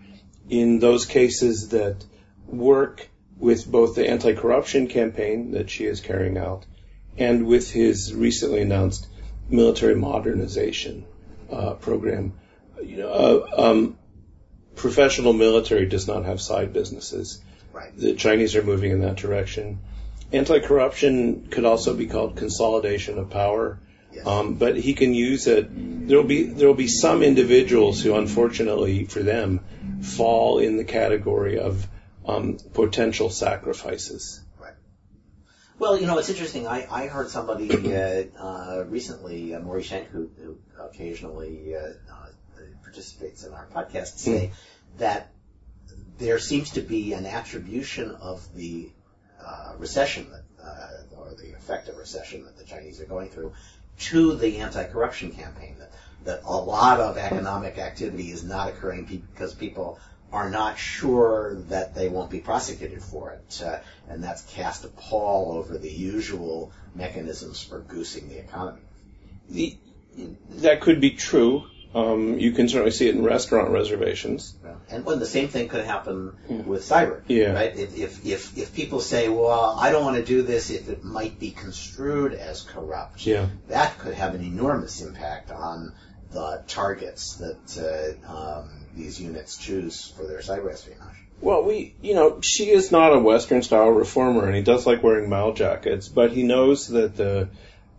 in 0.48 0.78
those 0.78 1.06
cases 1.06 1.68
that 1.70 2.04
work 2.46 3.07
with 3.38 3.70
both 3.70 3.94
the 3.94 4.08
anti-corruption 4.08 4.88
campaign 4.88 5.52
that 5.52 5.70
Xi 5.70 5.86
is 5.86 6.00
carrying 6.00 6.36
out 6.36 6.66
and 7.16 7.46
with 7.46 7.70
his 7.70 8.14
recently 8.14 8.62
announced 8.62 9.06
military 9.48 9.94
modernization 9.94 11.04
uh, 11.50 11.74
program. 11.74 12.32
You 12.82 12.98
know, 12.98 13.10
uh, 13.10 13.70
um, 13.70 13.98
professional 14.76 15.32
military 15.32 15.86
does 15.86 16.06
not 16.06 16.24
have 16.24 16.40
side 16.40 16.72
businesses. 16.72 17.42
Right. 17.72 17.96
The 17.96 18.14
Chinese 18.14 18.56
are 18.56 18.62
moving 18.62 18.92
in 18.92 19.00
that 19.00 19.16
direction. 19.16 19.80
Anti-corruption 20.32 21.48
could 21.48 21.64
also 21.64 21.94
be 21.94 22.06
called 22.06 22.36
consolidation 22.36 23.18
of 23.18 23.30
power. 23.30 23.78
Yes. 24.12 24.26
Um, 24.26 24.54
but 24.54 24.76
he 24.76 24.94
can 24.94 25.12
use 25.12 25.46
it. 25.46 25.68
There'll 26.08 26.24
be 26.24 26.44
there'll 26.44 26.74
be 26.74 26.88
some 26.88 27.22
individuals 27.22 28.02
who, 28.02 28.14
unfortunately 28.14 29.04
for 29.04 29.22
them, 29.22 29.60
fall 30.02 30.58
in 30.58 30.76
the 30.76 30.84
category 30.84 31.58
of 31.58 31.86
um, 32.28 32.58
potential 32.74 33.30
sacrifices. 33.30 34.40
Right. 34.60 34.74
Well, 35.78 35.98
you 35.98 36.06
know, 36.06 36.18
it's 36.18 36.28
interesting. 36.28 36.66
I, 36.66 36.86
I 36.90 37.06
heard 37.06 37.30
somebody 37.30 37.70
uh, 37.94 38.24
uh, 38.38 38.84
recently, 38.86 39.54
uh, 39.54 39.60
Maury 39.60 39.82
Shenk, 39.82 40.06
who, 40.08 40.30
who 40.40 40.58
occasionally 40.80 41.74
uh, 41.74 41.80
uh, 41.80 42.26
participates 42.82 43.44
in 43.44 43.54
our 43.54 43.66
podcast, 43.74 44.18
say 44.18 44.50
mm. 44.52 44.98
that 44.98 45.30
there 46.18 46.38
seems 46.38 46.70
to 46.72 46.82
be 46.82 47.14
an 47.14 47.26
attribution 47.26 48.10
of 48.10 48.46
the 48.54 48.90
uh, 49.42 49.72
recession 49.78 50.26
that, 50.30 50.42
or 51.16 51.34
the 51.34 51.54
effect 51.56 51.88
of 51.88 51.96
recession 51.96 52.44
that 52.44 52.58
the 52.58 52.64
Chinese 52.64 53.00
are 53.00 53.06
going 53.06 53.28
through 53.28 53.52
to 53.98 54.34
the 54.34 54.58
anti-corruption 54.58 55.32
campaign. 55.32 55.76
That, 55.78 55.92
that 56.24 56.42
a 56.44 56.56
lot 56.56 57.00
of 57.00 57.16
economic 57.16 57.78
activity 57.78 58.30
is 58.30 58.42
not 58.42 58.68
occurring 58.68 59.04
because 59.04 59.54
people 59.54 59.98
are 60.32 60.50
not 60.50 60.78
sure 60.78 61.56
that 61.68 61.94
they 61.94 62.08
won't 62.08 62.30
be 62.30 62.40
prosecuted 62.40 63.02
for 63.02 63.32
it, 63.32 63.62
uh, 63.64 63.78
and 64.08 64.22
that's 64.22 64.42
cast 64.42 64.84
a 64.84 64.88
pall 64.88 65.52
over 65.52 65.78
the 65.78 65.90
usual 65.90 66.72
mechanisms 66.94 67.62
for 67.62 67.80
goosing 67.80 68.28
the 68.28 68.38
economy. 68.38 68.80
The, 69.48 69.76
that 70.56 70.80
could 70.80 71.00
be 71.00 71.12
true. 71.12 71.64
Um, 71.94 72.38
you 72.38 72.52
can 72.52 72.68
certainly 72.68 72.90
see 72.90 73.08
it 73.08 73.14
in 73.14 73.24
restaurant 73.24 73.70
reservations. 73.70 74.54
And 74.90 75.06
when 75.06 75.18
the 75.18 75.26
same 75.26 75.48
thing 75.48 75.68
could 75.68 75.86
happen 75.86 76.36
yeah. 76.48 76.56
with 76.58 76.82
cyber, 76.82 77.22
yeah. 77.28 77.52
right? 77.52 77.74
If, 77.74 77.96
if, 77.96 78.26
if, 78.26 78.58
if 78.58 78.74
people 78.74 79.00
say, 79.00 79.28
well, 79.28 79.76
I 79.78 79.90
don't 79.90 80.04
want 80.04 80.16
to 80.16 80.24
do 80.24 80.42
this 80.42 80.70
if 80.70 80.88
it 80.90 81.02
might 81.02 81.38
be 81.38 81.50
construed 81.50 82.34
as 82.34 82.62
corrupt, 82.62 83.26
yeah. 83.26 83.46
that 83.68 83.98
could 83.98 84.14
have 84.14 84.34
an 84.34 84.42
enormous 84.42 85.00
impact 85.00 85.50
on 85.50 85.94
the 86.32 86.62
targets 86.66 87.36
that 87.36 88.18
uh, 88.28 88.60
um, 88.60 88.70
these 88.94 89.20
units 89.20 89.56
choose 89.56 90.12
for 90.16 90.26
their 90.26 90.40
cyber 90.40 90.70
espionage. 90.72 91.16
Well, 91.40 91.62
we, 91.62 91.94
you 92.02 92.14
know, 92.14 92.40
Xi 92.40 92.68
is 92.70 92.90
not 92.90 93.14
a 93.14 93.18
Western 93.18 93.62
style 93.62 93.90
reformer, 93.90 94.46
and 94.46 94.56
he 94.56 94.62
does 94.62 94.86
like 94.86 95.02
wearing 95.02 95.28
Mao 95.28 95.52
jackets, 95.52 96.08
but 96.08 96.32
he 96.32 96.42
knows 96.42 96.88
that 96.88 97.16
the 97.16 97.48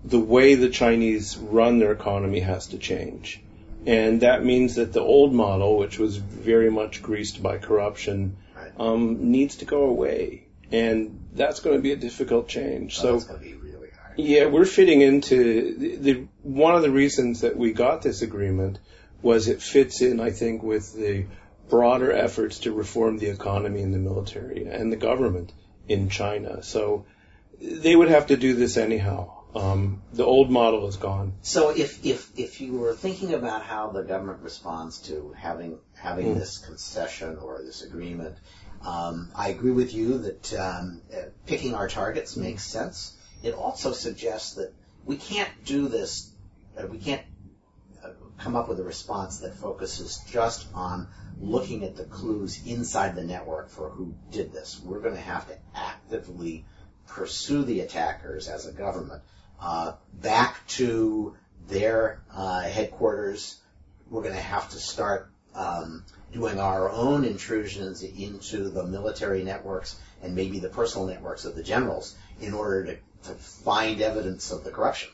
the 0.03 0.19
way 0.19 0.55
the 0.55 0.69
Chinese 0.69 1.37
run 1.37 1.79
their 1.79 1.91
economy 1.91 2.41
has 2.41 2.67
to 2.67 2.77
change, 2.77 3.41
and 3.85 4.21
that 4.21 4.43
means 4.43 4.75
that 4.75 4.91
the 4.93 5.01
old 5.01 5.33
model, 5.33 5.77
which 5.77 5.97
was 5.97 6.17
very 6.17 6.69
much 6.69 7.01
greased 7.01 7.41
by 7.41 7.57
corruption, 7.57 8.35
right. 8.55 8.71
um, 8.77 9.31
needs 9.31 9.57
to 9.57 9.65
go 9.65 9.83
away, 9.83 10.43
and 10.71 11.27
that's 11.33 11.61
going 11.61 11.77
to 11.77 11.81
be 11.81 11.93
a 11.93 11.97
difficult 11.97 12.49
change. 12.49 12.97
Oh, 12.99 13.19
so. 13.19 13.39
Yeah, 14.19 14.47
we're 14.47 14.65
fitting 14.65 15.01
into 15.01 15.75
the, 15.77 15.95
the 15.95 16.27
one 16.43 16.75
of 16.75 16.81
the 16.81 16.91
reasons 16.91 17.41
that 17.41 17.55
we 17.55 17.71
got 17.71 18.01
this 18.01 18.21
agreement 18.21 18.79
was 19.21 19.47
it 19.47 19.61
fits 19.61 20.01
in, 20.01 20.19
I 20.19 20.31
think, 20.31 20.61
with 20.61 20.93
the 20.93 21.25
broader 21.69 22.11
efforts 22.11 22.59
to 22.59 22.73
reform 22.73 23.17
the 23.17 23.27
economy 23.27 23.81
and 23.81 23.93
the 23.93 23.99
military 23.99 24.65
and 24.65 24.91
the 24.91 24.97
government 24.97 25.53
in 25.87 26.09
China. 26.09 26.63
So 26.63 27.05
they 27.61 27.95
would 27.95 28.09
have 28.09 28.27
to 28.27 28.37
do 28.37 28.55
this 28.55 28.75
anyhow. 28.75 29.35
Um, 29.55 30.01
the 30.13 30.25
old 30.25 30.51
model 30.51 30.87
is 30.87 30.97
gone. 30.97 31.33
So 31.41 31.69
if, 31.69 32.05
if, 32.05 32.37
if 32.37 32.61
you 32.61 32.73
were 32.73 32.93
thinking 32.93 33.33
about 33.33 33.63
how 33.63 33.89
the 33.91 34.03
government 34.03 34.41
responds 34.43 34.99
to 35.03 35.33
having 35.37 35.79
having 35.95 36.35
mm. 36.35 36.37
this 36.37 36.59
concession 36.59 37.37
or 37.37 37.61
this 37.63 37.81
agreement, 37.81 38.35
um, 38.85 39.31
I 39.35 39.49
agree 39.49 39.71
with 39.71 39.93
you 39.93 40.19
that 40.19 40.53
um, 40.53 41.01
picking 41.47 41.73
our 41.73 41.87
targets 41.87 42.35
makes 42.35 42.63
sense. 42.63 43.15
It 43.43 43.53
also 43.53 43.93
suggests 43.93 44.55
that 44.55 44.73
we 45.05 45.17
can't 45.17 45.49
do 45.65 45.87
this. 45.87 46.31
Uh, 46.77 46.87
we 46.87 46.97
can't 46.97 47.21
uh, 48.03 48.09
come 48.37 48.55
up 48.55 48.67
with 48.67 48.79
a 48.79 48.83
response 48.83 49.39
that 49.39 49.55
focuses 49.55 50.21
just 50.29 50.67
on 50.73 51.07
looking 51.39 51.83
at 51.83 51.95
the 51.95 52.03
clues 52.03 52.59
inside 52.65 53.15
the 53.15 53.23
network 53.23 53.69
for 53.69 53.89
who 53.89 54.13
did 54.31 54.51
this. 54.51 54.79
We're 54.83 54.99
going 54.99 55.15
to 55.15 55.21
have 55.21 55.47
to 55.47 55.57
actively 55.73 56.65
pursue 57.07 57.63
the 57.63 57.81
attackers 57.81 58.47
as 58.47 58.65
a 58.65 58.71
government 58.71 59.23
uh, 59.59 59.93
back 60.13 60.65
to 60.67 61.35
their 61.67 62.21
uh, 62.33 62.61
headquarters. 62.61 63.59
We're 64.09 64.23
going 64.23 64.35
to 64.35 64.41
have 64.41 64.69
to 64.69 64.77
start 64.77 65.31
um, 65.55 66.03
doing 66.31 66.59
our 66.59 66.89
own 66.89 67.25
intrusions 67.25 68.03
into 68.03 68.69
the 68.69 68.85
military 68.85 69.43
networks 69.43 69.99
and 70.21 70.35
maybe 70.35 70.59
the 70.59 70.69
personal 70.69 71.07
networks 71.07 71.45
of 71.45 71.55
the 71.55 71.63
generals 71.63 72.15
in 72.39 72.53
order 72.53 72.85
to, 72.85 72.97
to 73.25 73.31
find 73.33 74.01
evidence 74.01 74.51
of 74.51 74.63
the 74.63 74.71
corruption. 74.71 75.09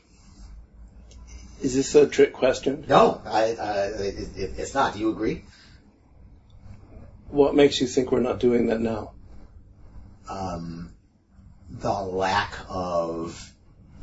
Is 1.61 1.73
this 1.73 1.95
a 1.95 2.07
trick 2.07 2.33
question? 2.33 2.85
No, 2.87 3.21
I, 3.25 3.53
uh, 3.53 3.91
it, 3.99 4.37
it, 4.37 4.51
it's 4.57 4.73
not. 4.73 4.93
Do 4.93 4.99
you 4.99 5.09
agree? 5.09 5.45
What 7.29 7.55
makes 7.55 7.81
you 7.81 7.87
think 7.87 8.11
we're 8.11 8.19
not 8.19 8.39
doing 8.39 8.67
that 8.67 8.81
now? 8.81 9.13
Um, 10.29 10.91
the 11.69 11.93
lack 11.93 12.53
of 12.69 13.51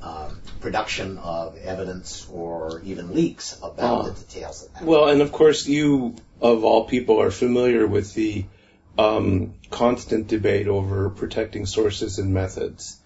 um, 0.03 0.41
production 0.61 1.19
of 1.19 1.57
evidence 1.59 2.27
or 2.31 2.81
even 2.85 3.15
leaks 3.15 3.57
about 3.63 3.79
Uh, 3.79 4.03
the 4.11 4.21
details 4.21 4.65
of 4.65 4.73
that. 4.75 4.85
Well, 4.85 5.09
and 5.09 5.23
of 5.23 5.31
course, 5.31 5.67
you 5.67 6.17
of 6.41 6.65
all 6.65 6.87
people 6.87 7.21
are 7.21 7.31
familiar 7.31 7.87
with 7.87 8.15
the 8.15 8.45
um, 8.99 9.55
constant 9.71 10.27
debate 10.27 10.67
over 10.69 11.09
protecting 11.11 11.67
sources 11.67 12.19
and 12.19 12.35
methods, 12.35 12.99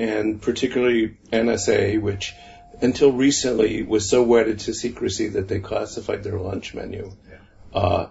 and 0.00 0.40
particularly 0.40 1.18
NSA, 1.30 2.00
which 2.00 2.34
until 2.80 3.12
recently 3.12 3.82
was 3.82 4.08
so 4.08 4.22
wedded 4.22 4.60
to 4.60 4.72
secrecy 4.72 5.28
that 5.28 5.46
they 5.46 5.60
classified 5.60 6.24
their 6.24 6.38
lunch 6.38 6.72
menu. 6.74 7.12
Uh, 7.74 8.06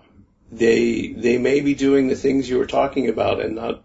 they 0.51 1.07
they 1.07 1.37
may 1.39 1.59
be 1.61 1.73
doing 1.73 2.07
the 2.07 2.15
things 2.15 2.47
you 2.47 2.59
were 2.59 2.67
talking 2.67 3.09
about 3.09 3.41
and 3.41 3.55
not 3.55 3.81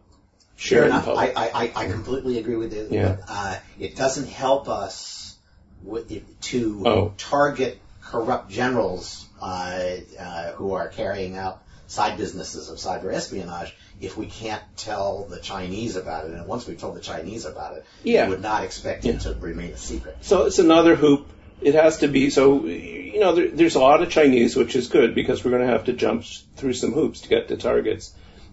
Fair 0.56 0.56
sharing 0.56 0.90
enough. 0.90 1.08
I. 1.08 1.26
I, 1.28 1.50
I 1.54 1.72
I 1.74 1.86
completely 1.88 2.38
agree 2.38 2.56
with 2.56 2.74
you. 2.74 2.88
Yeah. 2.90 3.16
But, 3.16 3.24
uh, 3.28 3.56
it 3.80 3.96
doesn't 3.96 4.28
help 4.28 4.68
us 4.68 5.36
with 5.82 6.12
it, 6.12 6.24
to 6.42 6.82
Oh. 6.86 7.14
target 7.16 7.78
corrupt 8.02 8.50
generals 8.50 9.26
uh, 9.40 9.80
uh, 10.20 10.52
who 10.52 10.74
are 10.74 10.88
carrying 10.88 11.36
out 11.38 11.62
side 11.94 12.16
businesses 12.18 12.68
of 12.68 12.78
cyber 12.78 13.12
espionage 13.12 13.74
if 14.00 14.16
we 14.16 14.26
can't 14.26 14.62
tell 14.76 15.24
the 15.30 15.38
Chinese 15.38 15.96
about 15.96 16.26
it. 16.26 16.32
And 16.32 16.46
once 16.46 16.66
we've 16.66 16.78
told 16.80 16.96
the 16.96 17.00
Chinese 17.00 17.44
about 17.44 17.76
it, 17.76 17.84
Yeah. 18.02 18.24
we 18.24 18.30
would 18.30 18.42
not 18.42 18.64
expect 18.64 19.04
it 19.06 19.20
to 19.20 19.34
remain 19.34 19.70
a 19.72 19.76
secret. 19.76 20.16
So 20.22 20.46
it's 20.46 20.58
another 20.58 20.96
hoop. 20.96 21.26
It 21.62 21.74
has 21.74 21.98
to 21.98 22.08
be 22.08 22.30
so. 22.30 22.64
You 22.66 23.20
know, 23.20 23.34
there, 23.34 23.48
there's 23.48 23.76
a 23.76 23.80
lot 23.80 24.02
of 24.02 24.10
Chinese, 24.10 24.56
which 24.56 24.74
is 24.74 24.88
good 24.88 25.14
because 25.14 25.44
we're 25.44 25.52
going 25.52 25.66
to 25.66 25.72
have 25.72 25.84
to 25.84 25.92
jump 25.92 26.24
through 26.56 26.74
some 26.74 26.92
hoops 26.92 27.20
to 27.22 27.28
get 27.28 27.48
to 27.48 27.56
targets. 27.56 28.12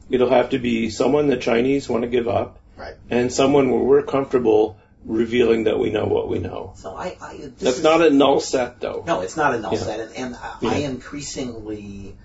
It'll 0.09 0.29
have 0.29 0.51
to 0.51 0.59
be 0.59 0.89
someone 0.91 1.27
the 1.27 1.37
Chinese 1.37 1.89
want 1.89 2.03
to 2.03 2.09
give 2.09 2.27
up, 2.27 2.59
Right. 2.77 2.93
and 3.09 3.33
someone 3.33 3.71
where 3.71 3.81
we're 3.81 4.03
comfortable 4.03 4.77
revealing 5.03 5.63
that 5.63 5.79
we 5.79 5.89
know 5.89 6.05
what 6.05 6.29
we 6.29 6.37
know. 6.39 6.73
So 6.75 6.95
I, 6.95 7.17
I 7.19 7.37
That's 7.59 7.77
is, 7.77 7.83
not 7.83 8.01
a 8.01 8.11
null 8.11 8.39
set, 8.39 8.79
though. 8.79 9.03
No, 9.07 9.21
it's 9.21 9.35
not 9.35 9.55
a 9.55 9.59
null 9.59 9.73
Yeah. 9.73 9.79
set, 9.79 9.99
and, 9.99 10.15
and 10.15 10.35
I, 10.35 10.55
Yeah. 10.61 10.69
I 10.69 10.75
increasingly 10.93 12.15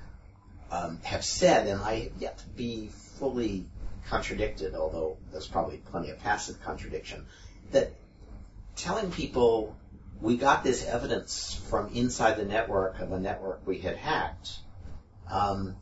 um, 0.71 1.01
have 1.03 1.25
said, 1.25 1.67
and 1.67 1.81
I 1.83 2.01
have 2.01 2.13
yet 2.19 2.39
to 2.39 2.47
be 2.49 2.89
fully 3.19 3.67
contradicted, 4.09 4.75
although 4.75 5.17
there's 5.33 5.47
probably 5.47 5.79
plenty 5.79 6.11
of 6.11 6.19
passive 6.21 6.63
contradiction, 6.63 7.27
that 7.73 7.93
telling 8.77 9.11
people 9.11 9.77
we 10.21 10.37
got 10.37 10.65
this 10.65 10.87
evidence 10.87 11.61
from 11.69 11.93
inside 11.93 12.37
the 12.37 12.45
network 12.45 13.01
of 13.01 13.13
a 13.13 13.19
network 13.19 13.67
we 13.67 13.79
had 13.79 13.97
hacked 13.97 14.59
um, 15.31 15.77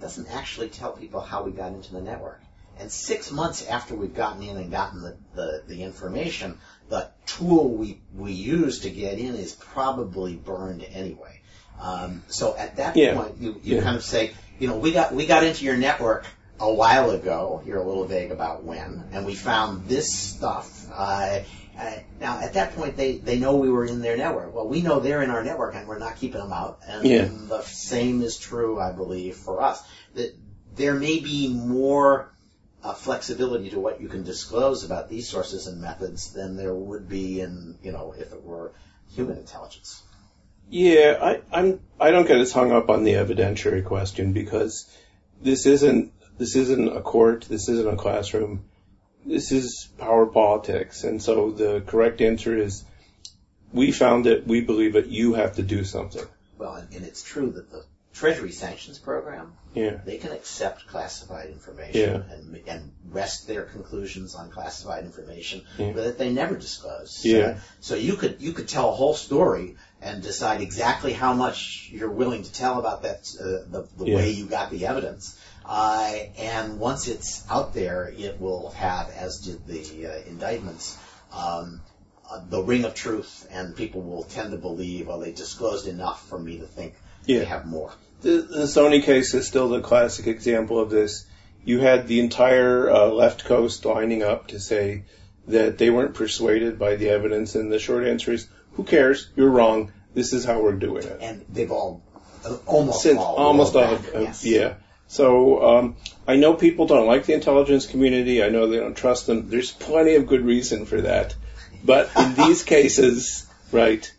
doesn't 0.00 0.28
actually 0.28 0.68
tell 0.68 0.92
people 0.92 1.20
how 1.20 1.42
we 1.42 1.50
got 1.50 1.72
into 1.72 1.92
the 1.92 2.00
network. 2.00 2.40
And 2.78 2.90
six 2.90 3.30
months 3.30 3.66
after 3.66 3.94
we've 3.94 4.14
gotten 4.14 4.42
in 4.42 4.56
and 4.56 4.70
gotten 4.70 5.02
the, 5.02 5.16
the, 5.34 5.62
the 5.66 5.82
information, 5.82 6.58
the 6.88 7.10
tool 7.26 7.68
we, 7.76 8.00
we 8.14 8.32
use 8.32 8.80
to 8.80 8.90
get 8.90 9.18
in 9.18 9.34
is 9.34 9.52
probably 9.52 10.34
burned 10.34 10.82
anyway. 10.82 11.39
Um, 11.80 12.22
so 12.28 12.54
at 12.56 12.76
that 12.76 12.96
Yeah. 12.96 13.14
point, 13.14 13.36
you, 13.40 13.60
you 13.62 13.76
Yeah. 13.76 13.82
kind 13.82 13.96
of 13.96 14.04
say, 14.04 14.32
you 14.58 14.68
know, 14.68 14.76
we 14.76 14.92
got 14.92 15.14
we 15.14 15.26
got 15.26 15.44
into 15.44 15.64
your 15.64 15.76
network 15.76 16.26
a 16.60 16.72
while 16.72 17.10
ago. 17.10 17.62
You're 17.64 17.78
a 17.78 17.86
little 17.86 18.04
vague 18.04 18.30
about 18.30 18.64
when, 18.64 19.04
and 19.12 19.24
we 19.24 19.34
found 19.34 19.88
this 19.88 20.14
stuff. 20.14 20.86
Uh, 20.92 21.40
uh, 21.78 21.92
now, 22.20 22.38
at 22.38 22.52
that 22.54 22.76
point, 22.76 22.96
they, 22.96 23.16
they 23.16 23.38
know 23.38 23.56
we 23.56 23.70
were 23.70 23.86
in 23.86 24.02
their 24.02 24.16
network. 24.16 24.54
Well, 24.54 24.68
we 24.68 24.82
know 24.82 25.00
they're 25.00 25.22
in 25.22 25.30
our 25.30 25.42
network, 25.42 25.74
and 25.74 25.88
we're 25.88 25.98
not 25.98 26.16
keeping 26.16 26.40
them 26.40 26.52
out. 26.52 26.80
And 26.86 27.06
Yeah. 27.06 27.28
the 27.48 27.62
same 27.62 28.20
is 28.20 28.36
true, 28.36 28.78
I 28.78 28.92
believe, 28.92 29.36
for 29.36 29.62
us. 29.62 29.82
That 30.14 30.36
there 30.76 30.94
may 30.94 31.20
be 31.20 31.48
more 31.48 32.30
uh, 32.82 32.92
flexibility 32.92 33.70
to 33.70 33.80
what 33.80 34.00
you 34.00 34.08
can 34.08 34.24
disclose 34.24 34.84
about 34.84 35.08
these 35.08 35.28
sources 35.28 35.66
and 35.66 35.80
methods 35.80 36.32
than 36.34 36.56
there 36.56 36.74
would 36.74 37.08
be 37.08 37.40
in, 37.40 37.78
you 37.82 37.92
know, 37.92 38.14
if 38.18 38.32
it 38.32 38.42
were 38.42 38.72
human 39.14 39.38
intelligence. 39.38 40.02
Yeah, 40.70 41.18
I, 41.20 41.40
I'm. 41.52 41.80
I 41.98 42.12
don't 42.12 42.26
get 42.26 42.38
as 42.38 42.52
hung 42.52 42.70
up 42.70 42.88
on 42.88 43.02
the 43.02 43.14
evidentiary 43.14 43.84
question 43.84 44.32
because 44.32 44.88
this 45.42 45.66
isn't 45.66 46.12
this 46.38 46.54
isn't 46.54 46.96
a 46.96 47.02
court. 47.02 47.46
This 47.48 47.68
isn't 47.68 47.92
a 47.92 47.96
classroom. 47.96 48.64
This 49.26 49.50
is 49.50 49.88
power 49.98 50.26
politics, 50.26 51.02
and 51.02 51.20
so 51.20 51.50
the 51.50 51.82
correct 51.84 52.20
answer 52.20 52.56
is 52.56 52.84
we 53.72 53.90
found 53.90 54.28
it. 54.28 54.46
We 54.46 54.60
believe 54.60 54.94
it. 54.94 55.06
You 55.06 55.34
have 55.34 55.56
to 55.56 55.62
do 55.62 55.84
something. 55.84 56.24
Well, 56.56 56.76
and, 56.76 56.94
and 56.94 57.04
it's 57.04 57.22
true 57.22 57.50
that 57.50 57.70
the 57.70 57.84
Treasury 58.20 58.52
sanctions 58.52 58.98
program, 58.98 59.54
Yeah. 59.74 59.96
they 60.04 60.18
can 60.18 60.32
accept 60.32 60.86
classified 60.86 61.48
information 61.48 62.00
Yeah. 62.28 62.34
and, 62.34 62.56
and 62.68 62.92
rest 63.10 63.46
their 63.48 63.62
conclusions 63.62 64.34
on 64.34 64.50
classified 64.50 65.04
information 65.04 65.62
Yeah. 65.78 65.92
that 65.94 66.18
they 66.18 66.30
never 66.30 66.54
disclose. 66.54 67.22
Yeah. 67.24 67.38
Uh, 67.38 67.58
so 67.80 67.94
you 67.94 68.16
could 68.16 68.42
you 68.42 68.52
could 68.52 68.68
tell 68.68 68.90
a 68.90 68.92
whole 68.94 69.14
story 69.14 69.76
and 70.02 70.22
decide 70.22 70.60
exactly 70.60 71.14
how 71.14 71.32
much 71.32 71.88
you're 71.94 72.10
willing 72.10 72.42
to 72.42 72.52
tell 72.52 72.78
about 72.78 73.04
that 73.04 73.20
uh, 73.40 73.44
the, 73.74 73.88
the 73.96 74.04
Yeah. 74.10 74.16
way 74.16 74.30
you 74.32 74.44
got 74.44 74.70
the 74.70 74.86
evidence. 74.86 75.38
Uh, 75.64 76.12
and 76.36 76.78
once 76.78 77.08
it's 77.08 77.42
out 77.48 77.72
there, 77.72 78.12
it 78.18 78.38
will 78.38 78.70
have, 78.72 79.08
as 79.10 79.38
did 79.40 79.66
the 79.66 80.06
uh, 80.08 80.28
indictments, 80.28 80.98
um, 81.32 81.80
uh, 82.30 82.40
the 82.50 82.62
ring 82.62 82.84
of 82.84 82.94
truth, 82.94 83.48
and 83.50 83.74
people 83.74 84.02
will 84.02 84.24
tend 84.24 84.50
to 84.50 84.58
believe, 84.58 85.06
well, 85.06 85.20
they 85.20 85.32
disclosed 85.32 85.86
enough 85.86 86.28
for 86.28 86.38
me 86.38 86.58
to 86.58 86.66
think 86.66 86.92
Yeah. 87.24 87.38
they 87.38 87.44
have 87.46 87.64
more. 87.64 87.92
The, 88.20 88.42
the 88.42 88.64
Sony 88.64 89.02
case 89.02 89.34
is 89.34 89.46
still 89.46 89.68
the 89.68 89.80
classic 89.80 90.26
example 90.26 90.78
of 90.78 90.90
this. 90.90 91.26
You 91.64 91.80
had 91.80 92.06
the 92.06 92.20
entire 92.20 92.90
uh, 92.90 93.06
left 93.06 93.44
coast 93.44 93.84
lining 93.84 94.22
up 94.22 94.48
to 94.48 94.60
say 94.60 95.04
that 95.48 95.78
they 95.78 95.90
weren't 95.90 96.14
persuaded 96.14 96.78
by 96.78 96.96
the 96.96 97.08
evidence, 97.10 97.54
and 97.54 97.70
the 97.72 97.78
short 97.78 98.06
answer 98.06 98.32
is, 98.32 98.48
who 98.72 98.84
cares? 98.84 99.28
You're 99.36 99.50
wrong. 99.50 99.92
This 100.14 100.32
is 100.32 100.44
how 100.44 100.62
we're 100.62 100.72
doing 100.76 101.04
it. 101.04 101.18
And 101.20 101.44
they've 101.48 101.70
all, 101.70 102.02
uh, 102.44 102.56
almost 102.66 103.02
Since 103.02 103.18
all, 103.18 103.36
almost 103.36 103.74
all, 103.74 103.96
back, 103.96 104.14
uh, 104.14 104.20
yes. 104.20 104.44
yeah. 104.44 104.74
So 105.08 105.62
um, 105.78 105.96
I 106.26 106.36
know 106.36 106.54
people 106.54 106.86
don't 106.86 107.06
like 107.06 107.26
the 107.26 107.34
intelligence 107.34 107.86
community. 107.86 108.42
I 108.42 108.48
know 108.48 108.68
they 108.68 108.78
don't 108.78 108.96
trust 108.96 109.26
them. 109.26 109.48
There's 109.48 109.72
plenty 109.72 110.14
of 110.14 110.26
good 110.26 110.44
reason 110.44 110.86
for 110.86 111.00
that. 111.00 111.34
But 111.82 112.10
in 112.16 112.34
these 112.34 112.62
cases, 112.76 113.46
right? 113.72 114.10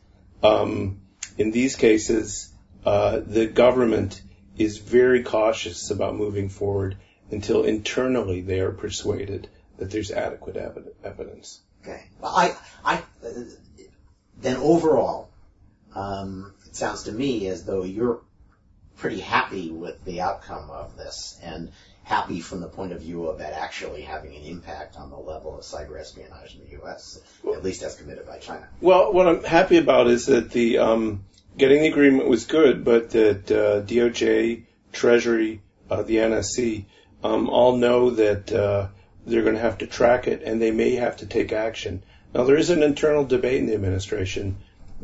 Um, 0.43 1.01
in 1.37 1.51
these 1.51 1.75
cases, 1.75 2.50
uh, 2.86 3.19
the 3.25 3.47
government 3.47 4.21
is 4.57 4.77
very 4.77 5.23
cautious 5.23 5.91
about 5.91 6.15
moving 6.15 6.49
forward 6.49 6.97
until 7.32 7.63
internally 7.63 8.41
they 8.41 8.59
are 8.59 8.71
persuaded 8.71 9.47
that 9.77 9.91
there's 9.91 10.11
adequate 10.11 10.55
evi- 10.55 10.91
evidence. 11.03 11.61
Okay. 11.84 12.03
Well, 12.19 12.36
I, 12.36 12.55
I, 12.84 12.97
uh, 13.25 13.29
then 14.38 14.57
overall, 14.57 15.29
um, 15.95 16.53
it 16.67 16.75
sounds 16.75 17.03
to 17.03 17.11
me 17.11 17.47
as 17.47 17.63
though 17.63 17.84
you're 17.84 18.21
pretty 18.97 19.19
happy 19.19 19.71
with 19.71 20.03
the 20.05 20.21
outcome 20.21 20.69
of 20.69 20.95
this 20.95 21.39
and 21.41 21.71
happy 22.03 22.41
from 22.41 22.61
the 22.61 22.67
point 22.67 22.91
of 22.91 23.01
view 23.01 23.25
of 23.27 23.39
that 23.39 23.53
actually 23.53 24.01
having 24.01 24.36
an 24.36 24.43
impact 24.43 24.97
on 24.97 25.09
the 25.09 25.17
level 25.17 25.57
of 25.57 25.63
cyber 25.63 25.99
espionage 25.99 26.55
in 26.55 26.61
the 26.65 26.71
U.S., 26.84 27.19
at 27.47 27.63
least 27.63 27.84
as 27.84 27.95
committed 27.95 28.27
by 28.27 28.38
China. 28.38 28.67
Well, 28.82 29.13
what 29.13 29.27
I'm 29.27 29.43
happy 29.43 29.77
about 29.77 30.07
is 30.07 30.25
that 30.25 30.51
the 30.51 30.79
um, 30.79 31.23
getting 31.57 31.81
the 31.81 31.89
agreement 31.89 32.27
was 32.27 32.45
good, 32.45 32.83
but 32.83 33.11
that 33.11 33.51
uh, 33.51 33.81
DOJ, 33.81 34.63
Treasury, 34.91 35.61
uh, 35.89 36.03
the 36.03 36.17
NSC, 36.17 36.85
um, 37.23 37.49
all 37.49 37.77
know 37.77 38.11
that 38.11 38.51
uh, 38.51 38.87
they're 39.25 39.43
going 39.43 39.55
to 39.55 39.61
have 39.61 39.79
to 39.79 39.87
track 39.87 40.27
it, 40.27 40.41
and 40.43 40.61
they 40.61 40.71
may 40.71 40.95
have 40.95 41.17
to 41.17 41.25
take 41.25 41.51
action. 41.51 42.03
Now, 42.33 42.43
there 42.43 42.57
is 42.57 42.69
an 42.69 42.83
internal 42.83 43.25
debate 43.25 43.59
in 43.59 43.67
the 43.67 43.73
administration. 43.73 44.57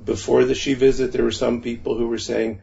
Before 0.04 0.46
the 0.46 0.56
Xi 0.56 0.74
visit, 0.76 1.12
there 1.12 1.24
were 1.24 1.32
some 1.32 1.62
people 1.62 1.98
who 1.98 2.08
were 2.08 2.18
saying, 2.18 2.62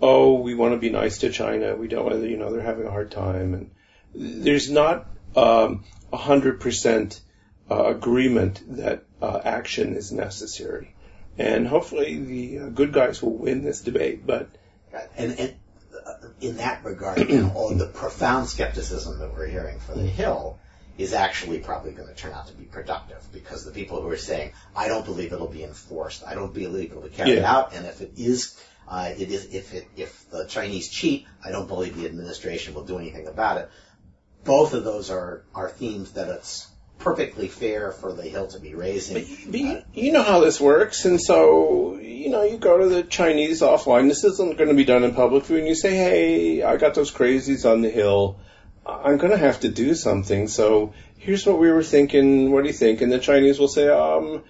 "Oh, 0.00 0.34
we 0.34 0.54
want 0.54 0.74
to 0.74 0.78
be 0.78 0.90
nice 0.90 1.18
to 1.18 1.30
China. 1.30 1.76
We 1.76 1.88
don't 1.88 2.04
want 2.04 2.20
to, 2.20 2.28
you 2.28 2.36
know, 2.36 2.52
they're 2.52 2.62
having 2.62 2.86
a 2.86 2.90
hard 2.90 3.10
time." 3.10 3.54
And 3.54 3.70
there's 4.14 4.70
not 4.70 5.06
um, 5.36 5.84
a 6.12 6.16
hundred 6.16 6.60
percent 6.60 7.20
uh, 7.70 7.84
agreement 7.84 8.62
that 8.76 9.04
uh, 9.22 9.40
action 9.44 9.94
is 9.94 10.10
necessary. 10.10 10.94
And 11.38 11.66
hopefully 11.66 12.18
the 12.18 12.58
uh, 12.58 12.68
good 12.68 12.92
guys 12.92 13.22
will 13.22 13.36
win 13.36 13.64
this 13.64 13.80
debate. 13.82 14.26
But 14.26 14.50
and, 15.16 15.38
and 15.38 15.54
uh, 16.06 16.28
in 16.40 16.56
that 16.58 16.84
regard, 16.84 17.18
you 17.18 17.42
know, 17.42 17.52
all 17.54 17.74
the 17.74 17.86
profound 17.86 18.48
skepticism 18.48 19.18
that 19.20 19.32
we're 19.32 19.46
hearing 19.46 19.78
from 19.80 20.02
the 20.02 20.08
Hill 20.08 20.58
is 20.98 21.14
actually 21.14 21.60
probably 21.60 21.92
going 21.92 22.08
to 22.08 22.14
turn 22.14 22.32
out 22.32 22.46
to 22.48 22.52
be 22.52 22.64
productive 22.64 23.22
because 23.32 23.64
the 23.64 23.70
people 23.70 24.02
who 24.02 24.08
are 24.10 24.16
saying, 24.18 24.52
I 24.76 24.88
don't 24.88 25.04
believe 25.04 25.32
it'll 25.32 25.46
be 25.48 25.64
enforced, 25.64 26.22
I 26.26 26.34
don't 26.34 26.52
believe 26.52 26.90
it'll 26.90 27.02
be 27.02 27.08
carried 27.08 27.38
Yeah. 27.38 27.50
out, 27.50 27.74
and 27.74 27.86
if 27.86 28.02
it 28.02 28.12
is, 28.16 28.60
uh, 28.86 29.10
it 29.16 29.30
is 29.30 29.54
if 29.54 29.72
it 29.72 29.86
if 29.96 30.28
the 30.30 30.44
Chinese 30.46 30.88
cheat, 30.88 31.26
I 31.44 31.52
don't 31.52 31.68
believe 31.68 31.96
the 31.96 32.06
administration 32.06 32.74
will 32.74 32.84
do 32.84 32.98
anything 32.98 33.28
about 33.28 33.58
it. 33.58 33.70
Both 34.44 34.74
of 34.74 34.84
those 34.84 35.10
are 35.10 35.44
are 35.54 35.70
themes 35.70 36.12
that 36.12 36.28
it's 36.28 36.66
perfectly 37.00 37.48
fair 37.48 37.90
for 37.90 38.12
the 38.12 38.22
Hill 38.22 38.46
to 38.48 38.60
be 38.60 38.74
raising. 38.74 39.14
But 39.50 39.58
you, 39.58 39.82
you 39.92 40.12
know 40.12 40.22
how 40.22 40.40
this 40.40 40.60
works, 40.60 41.04
and 41.04 41.20
so 41.20 41.98
you 41.98 42.30
know 42.30 42.44
you 42.44 42.58
go 42.58 42.78
to 42.78 42.88
the 42.88 43.02
Chinese 43.02 43.62
offline. 43.62 44.08
This 44.08 44.22
isn't 44.22 44.56
going 44.56 44.68
to 44.68 44.76
be 44.76 44.84
done 44.84 45.02
in 45.02 45.14
public 45.14 45.44
view, 45.44 45.56
and 45.56 45.66
you 45.66 45.74
say, 45.74 45.90
"Hey, 45.96 46.62
I 46.62 46.76
got 46.76 46.94
those 46.94 47.10
crazies 47.10 47.68
on 47.68 47.82
the 47.82 47.90
hill. 47.90 48.38
I'm 48.86 49.16
going 49.16 49.32
to 49.32 49.38
have 49.38 49.60
to 49.60 49.68
do 49.68 49.94
something." 49.94 50.46
So 50.46 50.92
here's 51.18 51.44
what 51.44 51.58
we 51.58 51.70
were 51.72 51.82
thinking. 51.82 52.52
What 52.52 52.62
do 52.62 52.68
you 52.68 52.74
think? 52.74 53.00
And 53.00 53.10
the 53.10 53.18
Chinese 53.18 53.58
will 53.58 53.68
say, 53.68 53.88
"Um, 53.88 54.44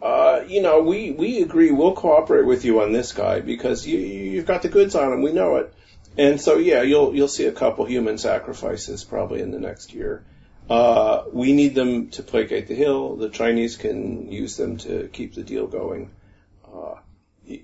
uh, 0.00 0.44
you 0.46 0.62
know, 0.62 0.80
we 0.80 1.10
we 1.10 1.42
agree. 1.42 1.70
We'll 1.72 1.94
cooperate 1.94 2.46
with 2.46 2.64
you 2.64 2.80
on 2.80 2.92
this 2.92 3.12
guy 3.12 3.40
because 3.40 3.86
you 3.86 3.98
you've 3.98 4.46
got 4.46 4.62
the 4.62 4.68
goods 4.68 4.94
on 4.94 5.12
him. 5.12 5.22
We 5.22 5.32
know 5.32 5.56
it." 5.56 5.74
And 6.18 6.40
so 6.40 6.56
yeah, 6.56 6.82
you'll 6.82 7.14
you'll 7.14 7.28
see 7.28 7.46
a 7.46 7.52
couple 7.52 7.84
human 7.84 8.16
sacrifices 8.16 9.04
probably 9.04 9.42
in 9.42 9.50
the 9.50 9.60
next 9.60 9.92
year. 9.92 10.24
Uh, 10.68 11.24
we 11.32 11.52
need 11.52 11.74
them 11.74 12.10
to 12.10 12.22
placate 12.22 12.66
the 12.66 12.74
hill. 12.74 13.16
The 13.16 13.28
Chinese 13.28 13.76
can 13.76 14.30
use 14.32 14.56
them 14.56 14.78
to 14.78 15.08
keep 15.12 15.34
the 15.34 15.42
deal 15.42 15.66
going. 15.66 16.10
Uh, 16.66 16.96
you, 17.44 17.62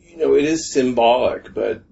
you 0.00 0.16
know, 0.16 0.34
it 0.34 0.44
is 0.44 0.72
symbolic, 0.72 1.54
but 1.54 1.82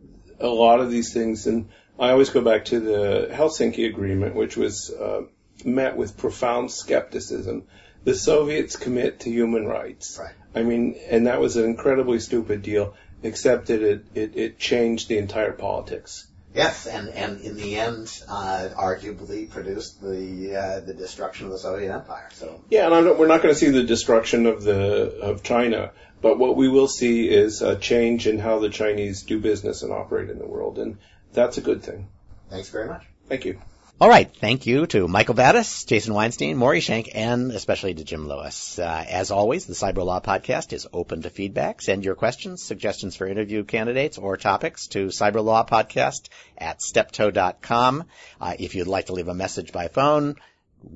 a 0.41 0.49
lot 0.49 0.81
of 0.81 0.91
these 0.91 1.13
things, 1.13 1.47
and 1.47 1.69
I 1.99 2.11
always 2.11 2.31
go 2.31 2.41
back 2.41 2.65
to 2.67 2.81
the 2.81 3.29
Helsinki 3.31 3.87
Agreement, 3.87 4.35
which 4.35 4.57
was 4.57 4.91
uh, 4.91 5.23
met 5.65 5.97
with 5.97 6.17
profound 6.17 6.71
skepticism. 6.73 7.67
The 8.05 8.15
Soviets 8.15 8.77
commit 8.77 9.21
to 9.21 9.31
human 9.31 9.67
rights. 9.67 10.19
Right. 10.19 10.35
I 10.55 10.63
mean, 10.63 10.99
and 11.09 11.27
that 11.27 11.41
was 11.41 11.57
an 11.57 11.65
incredibly 11.67 12.19
stupid 12.19 12.63
deal, 12.63 12.95
except 13.23 13.67
that 13.67 13.83
it, 13.83 14.05
it, 14.15 14.37
it 14.37 14.59
changed 14.59 15.09
the 15.09 15.19
entire 15.19 15.53
politics. 15.53 16.27
Yes, 16.55 16.87
and, 16.87 17.09
and 17.11 17.41
in 17.43 17.57
the 17.57 17.77
end, 17.77 18.23
uh, 18.29 18.71
arguably 18.77 19.49
produced 19.49 20.01
the 20.01 20.57
uh, 20.57 20.81
the 20.81 20.95
destruction 20.95 21.47
of 21.47 21.53
the 21.53 21.59
Soviet 21.59 21.93
Empire. 21.95 22.29
So 22.33 22.61
Yeah, 22.71 22.87
and 22.87 23.07
don't, 23.07 23.19
we're 23.19 23.29
not 23.29 23.43
going 23.43 23.55
to 23.55 23.59
see 23.59 23.71
the 23.71 23.85
destruction 23.85 24.47
of 24.47 24.65
the 24.65 25.19
of 25.21 25.45
China, 25.45 25.93
but 26.21 26.39
what 26.39 26.57
we 26.57 26.69
will 26.69 26.89
see 26.89 27.29
is 27.29 27.63
a 27.63 27.77
change 27.77 28.27
in 28.27 28.39
how 28.39 28.59
the 28.59 28.69
Chinese 28.69 29.23
do 29.23 29.39
business 29.39 29.83
and 29.83 29.93
operate 29.93 30.29
in 30.29 30.39
the 30.39 30.47
world, 30.47 30.79
and 30.79 30.99
that's 31.33 31.57
a 31.59 31.61
good 31.61 31.85
thing. 31.85 32.09
thanks 32.49 32.69
very 32.69 32.89
much. 32.89 33.05
Thank 33.29 33.45
you. 33.45 33.61
All 34.01 34.09
right. 34.09 34.35
Thank 34.35 34.65
you 34.65 34.87
to 34.87 35.07
Michael 35.07 35.35
Vatis, 35.35 35.87
Jason 35.87 36.15
Weinstein, 36.15 36.57
Maury 36.57 36.81
Shenk, 36.81 37.11
and 37.15 37.53
especially 37.53 37.93
to 37.93 38.03
Jim 38.03 38.27
Lewis. 38.27 38.79
Uh, 38.79 39.05
as 39.07 39.31
always, 39.31 39.67
the 39.67 39.75
Cyber 39.75 40.03
Law 40.03 40.21
Podcast 40.21 40.73
is 40.73 40.87
open 40.91 41.21
to 41.21 41.29
feedback. 41.29 41.83
Send 41.83 42.03
your 42.03 42.15
questions, 42.15 42.63
suggestions 42.63 43.15
for 43.15 43.27
interview 43.27 43.63
candidates, 43.63 44.17
or 44.17 44.39
topics 44.39 44.87
to 44.87 45.09
cyberlawpodcast 45.09 46.31
at 46.57 46.81
steptoe.com. 46.81 48.05
Uh, 48.41 48.55
if 48.59 48.75
you'd 48.75 48.87
like 48.87 49.09
to 49.09 49.13
leave 49.13 49.29
a 49.29 49.35
message 49.35 49.71
by 49.71 49.89
phone, 49.89 50.37